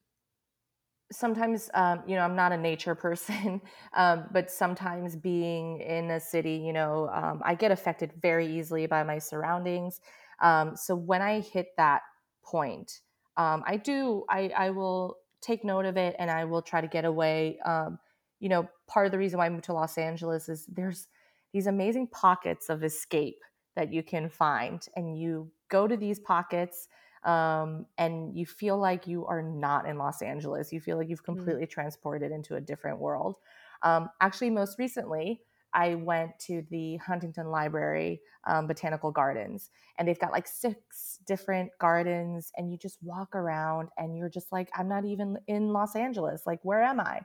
Sometimes 1.12 1.70
um, 1.74 2.02
you 2.08 2.16
know 2.16 2.22
i'm 2.22 2.36
not 2.36 2.52
a 2.52 2.58
nature 2.58 2.96
person 3.08 3.62
um, 3.96 4.26
but 4.32 4.50
sometimes 4.50 5.16
being 5.16 5.80
in 5.82 6.10
a 6.12 6.20
city 6.20 6.56
you 6.56 6.74
know 6.74 7.10
um, 7.14 7.42
i 7.46 7.56
get 7.56 7.72
affected 7.72 8.12
very 8.22 8.48
easily 8.48 8.86
by 8.88 9.04
my 9.04 9.18
surroundings. 9.18 10.02
Um, 10.40 10.76
so 10.76 10.96
when 10.96 11.22
i 11.22 11.40
hit 11.40 11.68
that 11.78 12.02
point 12.44 13.02
um, 13.38 13.64
i 13.66 13.78
do 13.78 14.26
I, 14.30 14.52
I 14.56 14.70
will 14.72 15.18
take 15.42 15.64
note 15.64 15.86
of 15.86 15.98
it 15.98 16.16
and 16.20 16.32
i 16.32 16.46
will 16.46 16.62
try 16.62 16.82
to 16.82 16.88
get 16.88 17.06
away. 17.06 17.60
Um, 17.66 18.00
you 18.40 18.50
know 18.50 18.68
part 18.88 19.06
of 19.06 19.12
the 19.14 19.18
reason 19.18 19.40
why 19.40 19.46
i 19.46 19.50
moved 19.50 19.64
to 19.64 19.74
los 19.74 19.98
angeles 19.98 20.50
is 20.50 20.66
there's 20.66 21.08
these 21.54 21.66
amazing 21.66 22.08
pockets 22.08 22.68
of 22.70 22.84
escape 22.84 23.40
that 23.76 23.94
you 23.94 24.04
can 24.04 24.28
find 24.30 24.88
and 24.96 25.18
you 25.18 25.50
go 25.70 25.88
to 25.88 25.96
these 25.96 26.20
pockets 26.20 26.90
um, 27.26 27.86
and 27.98 28.38
you 28.38 28.46
feel 28.46 28.78
like 28.78 29.08
you 29.08 29.26
are 29.26 29.42
not 29.42 29.88
in 29.88 29.98
Los 29.98 30.22
Angeles. 30.22 30.74
You 30.74 30.80
feel 30.80 30.98
like 30.98 31.10
you've 31.10 31.22
mm. 31.24 31.26
completely 31.26 31.66
mm. 31.66 31.70
transported 31.70 32.32
into 32.32 32.56
a 32.56 32.62
different 32.62 33.00
world. 33.00 33.36
Um, 33.82 34.10
actually, 34.22 34.50
most 34.50 34.80
recently, 34.80 35.42
I 35.74 35.96
went 35.96 36.38
to 36.42 36.64
the 36.70 36.98
Huntington 36.98 37.48
Library 37.48 38.22
um, 38.46 38.68
Botanical 38.68 39.12
Gardens, 39.12 39.72
and 39.98 40.08
they've 40.08 40.20
got 40.20 40.32
like 40.32 40.48
six 40.48 41.20
different 41.26 41.72
gardens, 41.80 42.52
and 42.58 42.72
you 42.72 42.78
just 42.78 42.98
walk 43.02 43.36
around, 43.36 43.90
and 43.98 44.18
you're 44.18 44.30
just 44.30 44.52
like, 44.52 44.70
I'm 44.76 44.88
not 44.88 45.06
even 45.06 45.38
in 45.48 45.70
Los 45.70 45.96
Angeles. 45.96 46.44
Like, 46.46 46.60
where 46.64 46.84
am 46.84 47.00
I? 47.00 47.22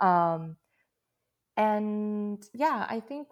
Um, 0.00 0.56
and 1.56 2.42
yeah, 2.54 2.86
I 2.88 3.00
think 3.00 3.28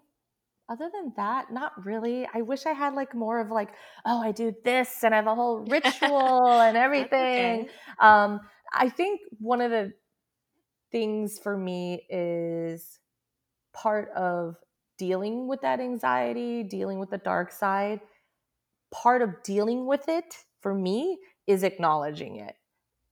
other 0.69 0.89
than 0.93 1.13
that, 1.15 1.51
not 1.51 1.85
really. 1.85 2.27
I 2.33 2.41
wish 2.41 2.65
I 2.65 2.73
had 2.73 2.93
like 2.93 3.15
more 3.15 3.39
of 3.39 3.51
like, 3.51 3.69
oh, 4.05 4.21
I 4.21 4.31
do 4.31 4.53
this 4.63 5.03
and 5.03 5.13
I 5.13 5.17
have 5.17 5.27
a 5.27 5.35
whole 5.35 5.59
ritual 5.59 6.61
and 6.61 6.75
everything. 6.85 7.61
Okay. 7.61 7.69
Um, 7.99 8.41
I 8.73 8.89
think 8.89 9.21
one 9.39 9.61
of 9.61 9.71
the 9.71 9.93
things 10.91 11.39
for 11.39 11.57
me 11.57 12.05
is 12.09 12.99
part 13.73 14.09
of 14.15 14.57
dealing 14.97 15.47
with 15.47 15.61
that 15.61 15.79
anxiety, 15.79 16.63
dealing 16.63 16.99
with 16.99 17.11
the 17.11 17.17
dark 17.17 17.51
side. 17.51 18.01
Part 18.91 19.21
of 19.21 19.43
dealing 19.43 19.85
with 19.85 20.09
it 20.09 20.35
for 20.61 20.73
me 20.73 21.19
is 21.45 21.63
acknowledging 21.63 22.37
it. 22.37 22.55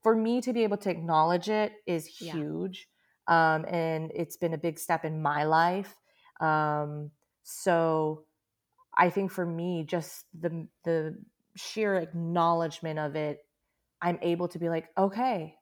For 0.03 0.16
me 0.16 0.41
to 0.41 0.53
be 0.53 0.64
able 0.64 0.78
to 0.78 0.89
acknowledge 0.89 1.49
it 1.49 1.74
is 1.88 2.06
huge. 2.06 2.88
Yeah. 3.30 3.56
Um, 3.56 3.66
and 3.68 4.12
it's 4.14 4.38
been 4.38 4.53
a 4.53 4.58
big 4.58 4.78
step 4.78 5.03
in 5.03 5.22
my 5.22 5.45
life. 5.45 5.95
Um, 6.39 7.12
so 7.48 8.24
I 8.98 9.12
think 9.12 9.32
for 9.32 9.46
me, 9.46 9.86
just 9.88 10.26
the 10.38 10.68
the 10.84 11.16
sheer 11.56 11.96
acknowledgement 11.96 12.98
of 12.98 13.16
it, 13.16 13.46
I'm 14.02 14.18
able 14.24 14.48
to 14.50 14.60
be 14.60 14.68
like, 14.68 14.89
okay, 14.98 15.56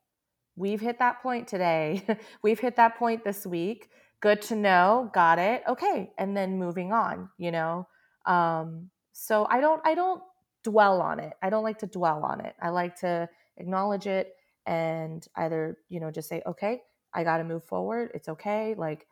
we've 0.55 0.79
hit 0.79 0.99
that 0.99 1.21
point 1.21 1.47
today. 1.47 2.05
we've 2.41 2.59
hit 2.59 2.77
that 2.77 2.97
point 2.97 3.25
this 3.25 3.45
week. 3.45 3.89
Good 4.21 4.41
to 4.43 4.55
know. 4.55 5.11
Got 5.13 5.39
it. 5.39 5.63
Okay. 5.67 6.11
And 6.17 6.35
then 6.37 6.57
moving 6.57 6.93
on, 6.93 7.29
you 7.37 7.51
know? 7.51 7.85
Um, 8.25 8.89
so 9.11 9.45
I 9.49 9.59
don't 9.59 9.81
I 9.85 9.93
don't 9.93 10.23
dwell 10.63 11.01
on 11.01 11.19
it. 11.19 11.33
I 11.41 11.49
don't 11.49 11.63
like 11.63 11.79
to 11.79 11.87
dwell 11.87 12.23
on 12.23 12.39
it. 12.39 12.55
I 12.61 12.69
like 12.69 12.95
to 13.01 13.27
acknowledge 13.57 14.07
it 14.07 14.33
and 14.65 15.27
either, 15.35 15.77
you 15.89 15.99
know, 15.99 16.11
just 16.11 16.29
say, 16.29 16.41
okay, 16.47 16.81
I 17.13 17.25
gotta 17.25 17.43
move 17.43 17.65
forward. 17.65 18.11
It's 18.13 18.29
okay. 18.29 18.73
Like 18.77 19.05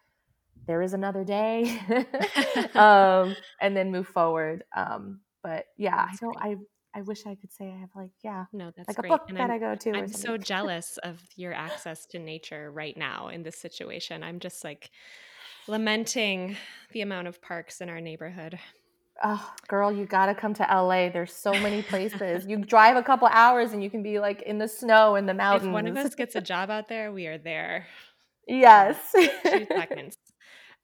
there 0.68 0.82
is 0.82 0.94
another 0.94 1.24
day 1.24 1.80
um, 2.76 3.36
and 3.60 3.76
then 3.76 3.92
move 3.92 4.08
forward 4.08 4.64
um, 4.76 5.20
but 5.44 5.66
yeah 5.78 6.06
that's 6.08 6.22
i 6.22 6.26
don't 6.26 6.38
great. 6.38 6.58
i 6.96 7.00
i 7.00 7.02
wish 7.02 7.26
i 7.26 7.36
could 7.36 7.52
say 7.52 7.66
i 7.66 7.80
have 7.80 7.90
like 7.96 8.12
yeah 8.24 8.46
no 8.54 8.72
that's 8.76 8.90
like 8.90 8.98
great. 8.98 9.12
a 9.12 9.18
book 9.18 9.26
and 9.30 9.38
that 9.38 9.50
I'm, 9.50 9.52
i 9.52 9.58
go 9.58 9.76
to 9.76 9.92
i'm 9.98 10.08
so 10.08 10.38
jealous 10.52 10.98
of 11.04 11.22
your 11.36 11.54
access 11.54 12.06
to 12.08 12.20
nature 12.20 12.72
right 12.72 12.96
now 12.96 13.30
in 13.30 13.44
this 13.44 13.58
situation 13.58 14.24
i'm 14.24 14.40
just 14.40 14.64
like 14.64 14.92
lamenting 15.68 16.58
the 16.92 17.02
amount 17.02 17.28
of 17.28 17.42
parks 17.42 17.82
in 17.82 17.90
our 17.90 18.02
neighborhood. 18.02 18.60
Oh 19.24 19.54
girl 19.68 19.92
you 19.92 20.06
gotta 20.06 20.34
come 20.34 20.54
to 20.56 20.64
la 20.64 21.10
there's 21.10 21.34
so 21.34 21.52
many 21.52 21.84
places. 21.84 22.46
You 22.46 22.58
drive 22.66 22.98
a 22.98 23.04
couple 23.04 23.28
hours 23.28 23.72
and 23.74 23.84
you 23.84 23.90
can 23.90 24.02
be 24.02 24.20
like 24.20 24.42
in 24.42 24.58
the 24.58 24.68
snow 24.68 25.16
in 25.16 25.26
the 25.26 25.34
mountains 25.34 25.68
if 25.68 25.74
one 25.74 25.88
of 25.88 25.96
us 25.96 26.16
gets 26.16 26.36
a 26.36 26.42
job 26.42 26.70
out 26.70 26.88
there 26.90 27.12
we 27.12 27.28
are 27.28 27.38
there. 27.38 27.86
Yes. 28.48 28.98
Two 29.14 29.68
seconds 29.70 30.18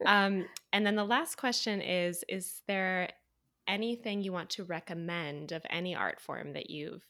um, 0.05 0.45
and 0.73 0.85
then 0.85 0.95
the 0.95 1.03
last 1.05 1.35
question 1.37 1.81
is 1.81 2.23
Is 2.29 2.61
there 2.67 3.09
anything 3.67 4.21
you 4.21 4.31
want 4.31 4.49
to 4.51 4.63
recommend 4.63 5.51
of 5.51 5.65
any 5.69 5.95
art 5.95 6.19
form 6.21 6.53
that 6.53 6.69
you've 6.69 7.05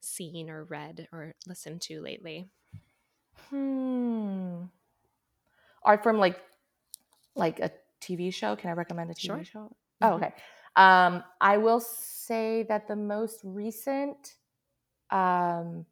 seen 0.00 0.50
or 0.50 0.64
read 0.64 1.08
or 1.12 1.34
listened 1.46 1.82
to 1.82 2.00
lately? 2.00 2.50
Hmm. 3.50 4.68
Art 5.82 6.02
form 6.02 6.18
like 6.18 6.40
like 7.36 7.60
a 7.60 7.70
TV 8.00 8.30
show. 8.30 8.56
Can 8.56 8.70
I 8.70 8.74
recommend 8.74 9.10
a 9.10 9.14
TV 9.14 9.44
Sure. 9.44 9.44
show? 9.44 9.76
Oh, 10.02 10.14
Mhm. 10.14 10.14
okay. 10.14 10.34
Um, 10.76 11.24
I 11.40 11.58
will 11.58 11.80
say 11.80 12.64
that 12.64 12.88
the 12.88 12.96
most 12.96 13.40
recent 13.44 14.36
um, 15.10 15.86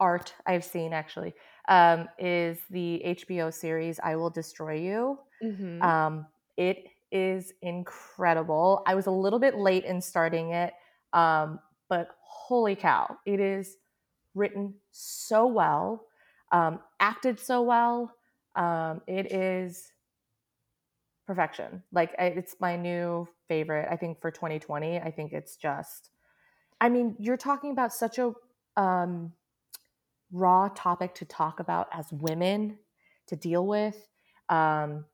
art 0.00 0.34
I've 0.46 0.64
seen 0.64 0.92
actually 0.92 1.34
um, 1.68 2.08
is 2.18 2.60
the 2.70 3.02
HBO 3.04 3.50
series 3.50 4.00
"I 4.02 4.16
Will 4.16 4.30
Destroy 4.30 4.74
You." 4.76 5.20
Mhm. 5.42 5.92
Um, 5.92 6.26
it 6.56 6.88
is 7.10 7.52
incredible. 7.62 8.82
I 8.86 8.94
was 8.94 9.06
a 9.06 9.10
little 9.10 9.38
bit 9.38 9.56
late 9.56 9.84
in 9.84 10.00
starting 10.00 10.50
it, 10.50 10.74
um, 11.12 11.60
but 11.88 12.08
holy 12.22 12.76
cow, 12.76 13.18
it 13.26 13.40
is 13.40 13.76
written 14.34 14.74
so 14.92 15.46
well, 15.46 16.06
um, 16.52 16.80
acted 17.00 17.38
so 17.40 17.62
well. 17.62 18.14
Um, 18.56 19.02
it 19.06 19.32
is 19.32 19.92
perfection. 21.26 21.82
Like 21.92 22.14
it's 22.18 22.56
my 22.60 22.76
new 22.76 23.28
favorite. 23.48 23.88
I 23.90 23.96
think 23.96 24.20
for 24.20 24.30
2020, 24.30 24.98
I 25.00 25.10
think 25.10 25.32
it's 25.32 25.56
just. 25.56 26.10
I 26.80 26.88
mean, 26.88 27.16
you're 27.18 27.36
talking 27.38 27.72
about 27.72 27.92
such 27.94 28.18
a 28.18 28.34
um, 28.76 29.32
raw 30.32 30.68
topic 30.74 31.14
to 31.16 31.24
talk 31.24 31.60
about 31.60 31.88
as 31.92 32.12
women 32.12 32.78
to 33.26 33.36
deal 33.36 33.66
with. 33.66 34.08
Um, 34.48 35.06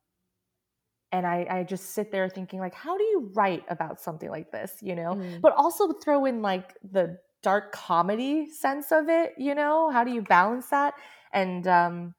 and 1.12 1.26
I, 1.26 1.46
I 1.50 1.62
just 1.64 1.90
sit 1.94 2.12
there 2.12 2.28
thinking 2.28 2.60
like 2.60 2.74
how 2.74 2.96
do 2.98 3.04
you 3.04 3.30
write 3.34 3.64
about 3.68 4.00
something 4.00 4.30
like 4.30 4.50
this? 4.52 4.78
you 4.82 4.94
know? 4.94 5.14
Mm. 5.14 5.40
but 5.40 5.54
also 5.56 5.92
throw 5.92 6.24
in 6.26 6.42
like 6.42 6.74
the 6.92 7.18
dark 7.42 7.72
comedy 7.72 8.46
sense 8.50 8.90
of 8.92 9.08
it 9.08 9.32
you 9.38 9.54
know? 9.54 9.90
How 9.90 10.04
do 10.04 10.10
you 10.12 10.22
balance 10.22 10.68
that? 10.70 10.94
And 11.32 11.66
um 11.66 12.14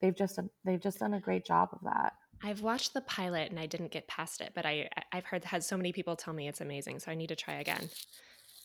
they've 0.00 0.16
just 0.16 0.36
done, 0.36 0.48
they've 0.64 0.80
just 0.80 1.00
done 1.00 1.14
a 1.14 1.20
great 1.20 1.44
job 1.44 1.70
of 1.72 1.80
that. 1.84 2.12
I've 2.42 2.60
watched 2.62 2.94
the 2.94 3.00
pilot 3.00 3.50
and 3.50 3.58
I 3.58 3.66
didn't 3.66 3.90
get 3.90 4.06
past 4.06 4.40
it, 4.40 4.52
but 4.54 4.64
I 4.64 4.88
I- 4.96 5.02
I've 5.18 5.24
heard 5.24 5.44
had 5.44 5.64
so 5.64 5.76
many 5.76 5.92
people 5.92 6.14
tell 6.16 6.32
me 6.34 6.46
it's 6.48 6.60
amazing, 6.60 7.00
so 7.00 7.10
I 7.10 7.14
need 7.16 7.28
to 7.28 7.36
try 7.36 7.54
again. 7.54 7.88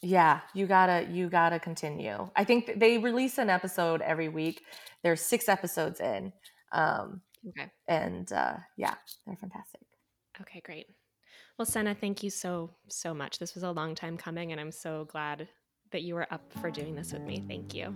yeah 0.02 0.42
you 0.54 0.68
gotta 0.68 1.08
you 1.10 1.30
gotta 1.30 1.60
continue. 1.60 2.30
I 2.36 2.44
think 2.44 2.62
they 2.78 2.98
release 2.98 3.38
an 3.40 3.50
episode 3.50 4.02
every 4.02 4.30
week. 4.30 4.62
There's 5.02 5.22
six 5.22 5.50
episodes 5.50 6.00
in 6.00 6.34
um 6.72 7.22
Okay. 7.50 7.70
and 7.88 8.32
uh 8.32 8.56
yeah 8.78 8.96
they're 9.26 9.36
fantastic 9.38 9.82
Okay, 10.42 10.62
great. 10.66 10.88
Well, 11.60 11.66
Sena, 11.68 11.94
thank 11.94 12.24
you 12.24 12.32
so 12.32 12.72
so 12.90 13.14
much. 13.14 13.38
This 13.38 13.54
was 13.54 13.64
a 13.64 13.70
long 13.72 13.94
time 13.94 14.18
coming, 14.18 14.52
and 14.52 14.60
I'm 14.60 14.72
so 14.72 15.06
glad 15.06 15.48
that 15.92 16.02
you 16.02 16.16
were 16.16 16.26
up 16.34 16.52
for 16.60 16.72
doing 16.72 16.96
this 16.96 17.14
with 17.14 17.22
me. 17.22 17.44
Thank 17.48 17.76
you. 17.76 17.96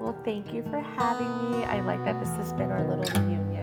well 0.00 0.16
thank 0.24 0.52
you 0.52 0.62
for 0.70 0.80
having 0.80 1.50
me 1.50 1.64
i 1.64 1.80
like 1.80 2.04
that 2.04 2.20
this 2.20 2.28
has 2.36 2.52
been 2.52 2.70
our 2.70 2.84
little 2.86 3.04
reunion 3.24 3.55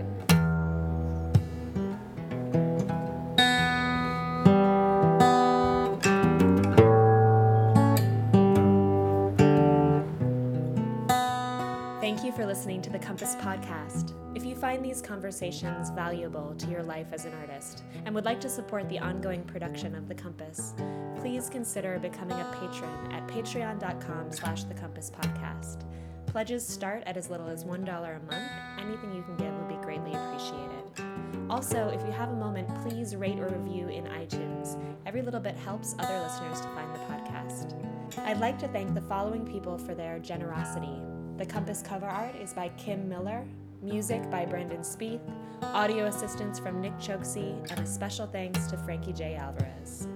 listening 12.53 12.83
to 12.83 12.91
the 12.91 12.99
Compass 12.99 13.35
Podcast. 13.37 14.13
If 14.35 14.45
you 14.45 14.53
find 14.53 14.85
these 14.85 15.01
conversations 15.01 15.89
valuable 15.89 16.53
to 16.59 16.69
your 16.69 16.83
life 16.83 17.07
as 17.11 17.25
an 17.25 17.33
artist 17.39 17.81
and 18.05 18.13
would 18.13 18.25
like 18.25 18.39
to 18.41 18.47
support 18.47 18.87
the 18.89 18.99
ongoing 18.99 19.43
production 19.43 19.95
of 19.95 20.07
The 20.07 20.13
Compass, 20.13 20.75
please 21.17 21.49
consider 21.49 21.97
becoming 21.97 22.39
a 22.39 22.57
patron 22.61 23.11
at 23.11 23.27
patreon.com 23.27 24.31
slash 24.31 24.65
the 24.65 24.75
compass 24.75 25.09
podcast. 25.09 25.81
Pledges 26.27 26.63
start 26.63 27.01
at 27.07 27.17
as 27.17 27.27
little 27.27 27.47
as 27.47 27.63
$1 27.63 27.87
a 27.87 28.19
month. 28.19 28.51
Anything 28.77 29.15
you 29.15 29.23
can 29.23 29.35
give 29.35 29.51
would 29.51 29.69
be 29.69 29.83
greatly 29.83 30.13
appreciated. 30.13 31.49
Also, 31.49 31.87
if 31.87 32.05
you 32.05 32.11
have 32.11 32.29
a 32.29 32.35
moment, 32.35 32.69
please 32.83 33.15
rate 33.15 33.39
or 33.39 33.47
review 33.47 33.87
in 33.87 34.03
iTunes. 34.03 34.79
Every 35.07 35.23
little 35.23 35.39
bit 35.39 35.55
helps 35.55 35.95
other 35.97 36.19
listeners 36.19 36.61
to 36.61 36.67
find 36.67 36.93
the 36.93 36.99
podcast. 36.99 37.73
I'd 38.19 38.39
like 38.39 38.59
to 38.59 38.67
thank 38.67 38.93
the 38.93 39.01
following 39.01 39.43
people 39.43 39.79
for 39.79 39.95
their 39.95 40.19
generosity. 40.19 41.01
The 41.37 41.45
Compass 41.45 41.81
cover 41.81 42.05
art 42.05 42.35
is 42.35 42.53
by 42.53 42.69
Kim 42.77 43.09
Miller, 43.09 43.43
music 43.81 44.29
by 44.29 44.45
Brendan 44.45 44.81
Spieth, 44.81 45.19
audio 45.63 46.05
assistance 46.05 46.59
from 46.59 46.79
Nick 46.79 46.95
Chokesy, 46.97 47.59
and 47.71 47.79
a 47.79 47.85
special 47.87 48.27
thanks 48.27 48.67
to 48.67 48.77
Frankie 48.77 49.13
J. 49.13 49.35
Alvarez. 49.35 50.07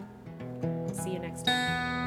See 0.94 1.14
you 1.14 1.20
next 1.20 1.46
time. 1.46 2.07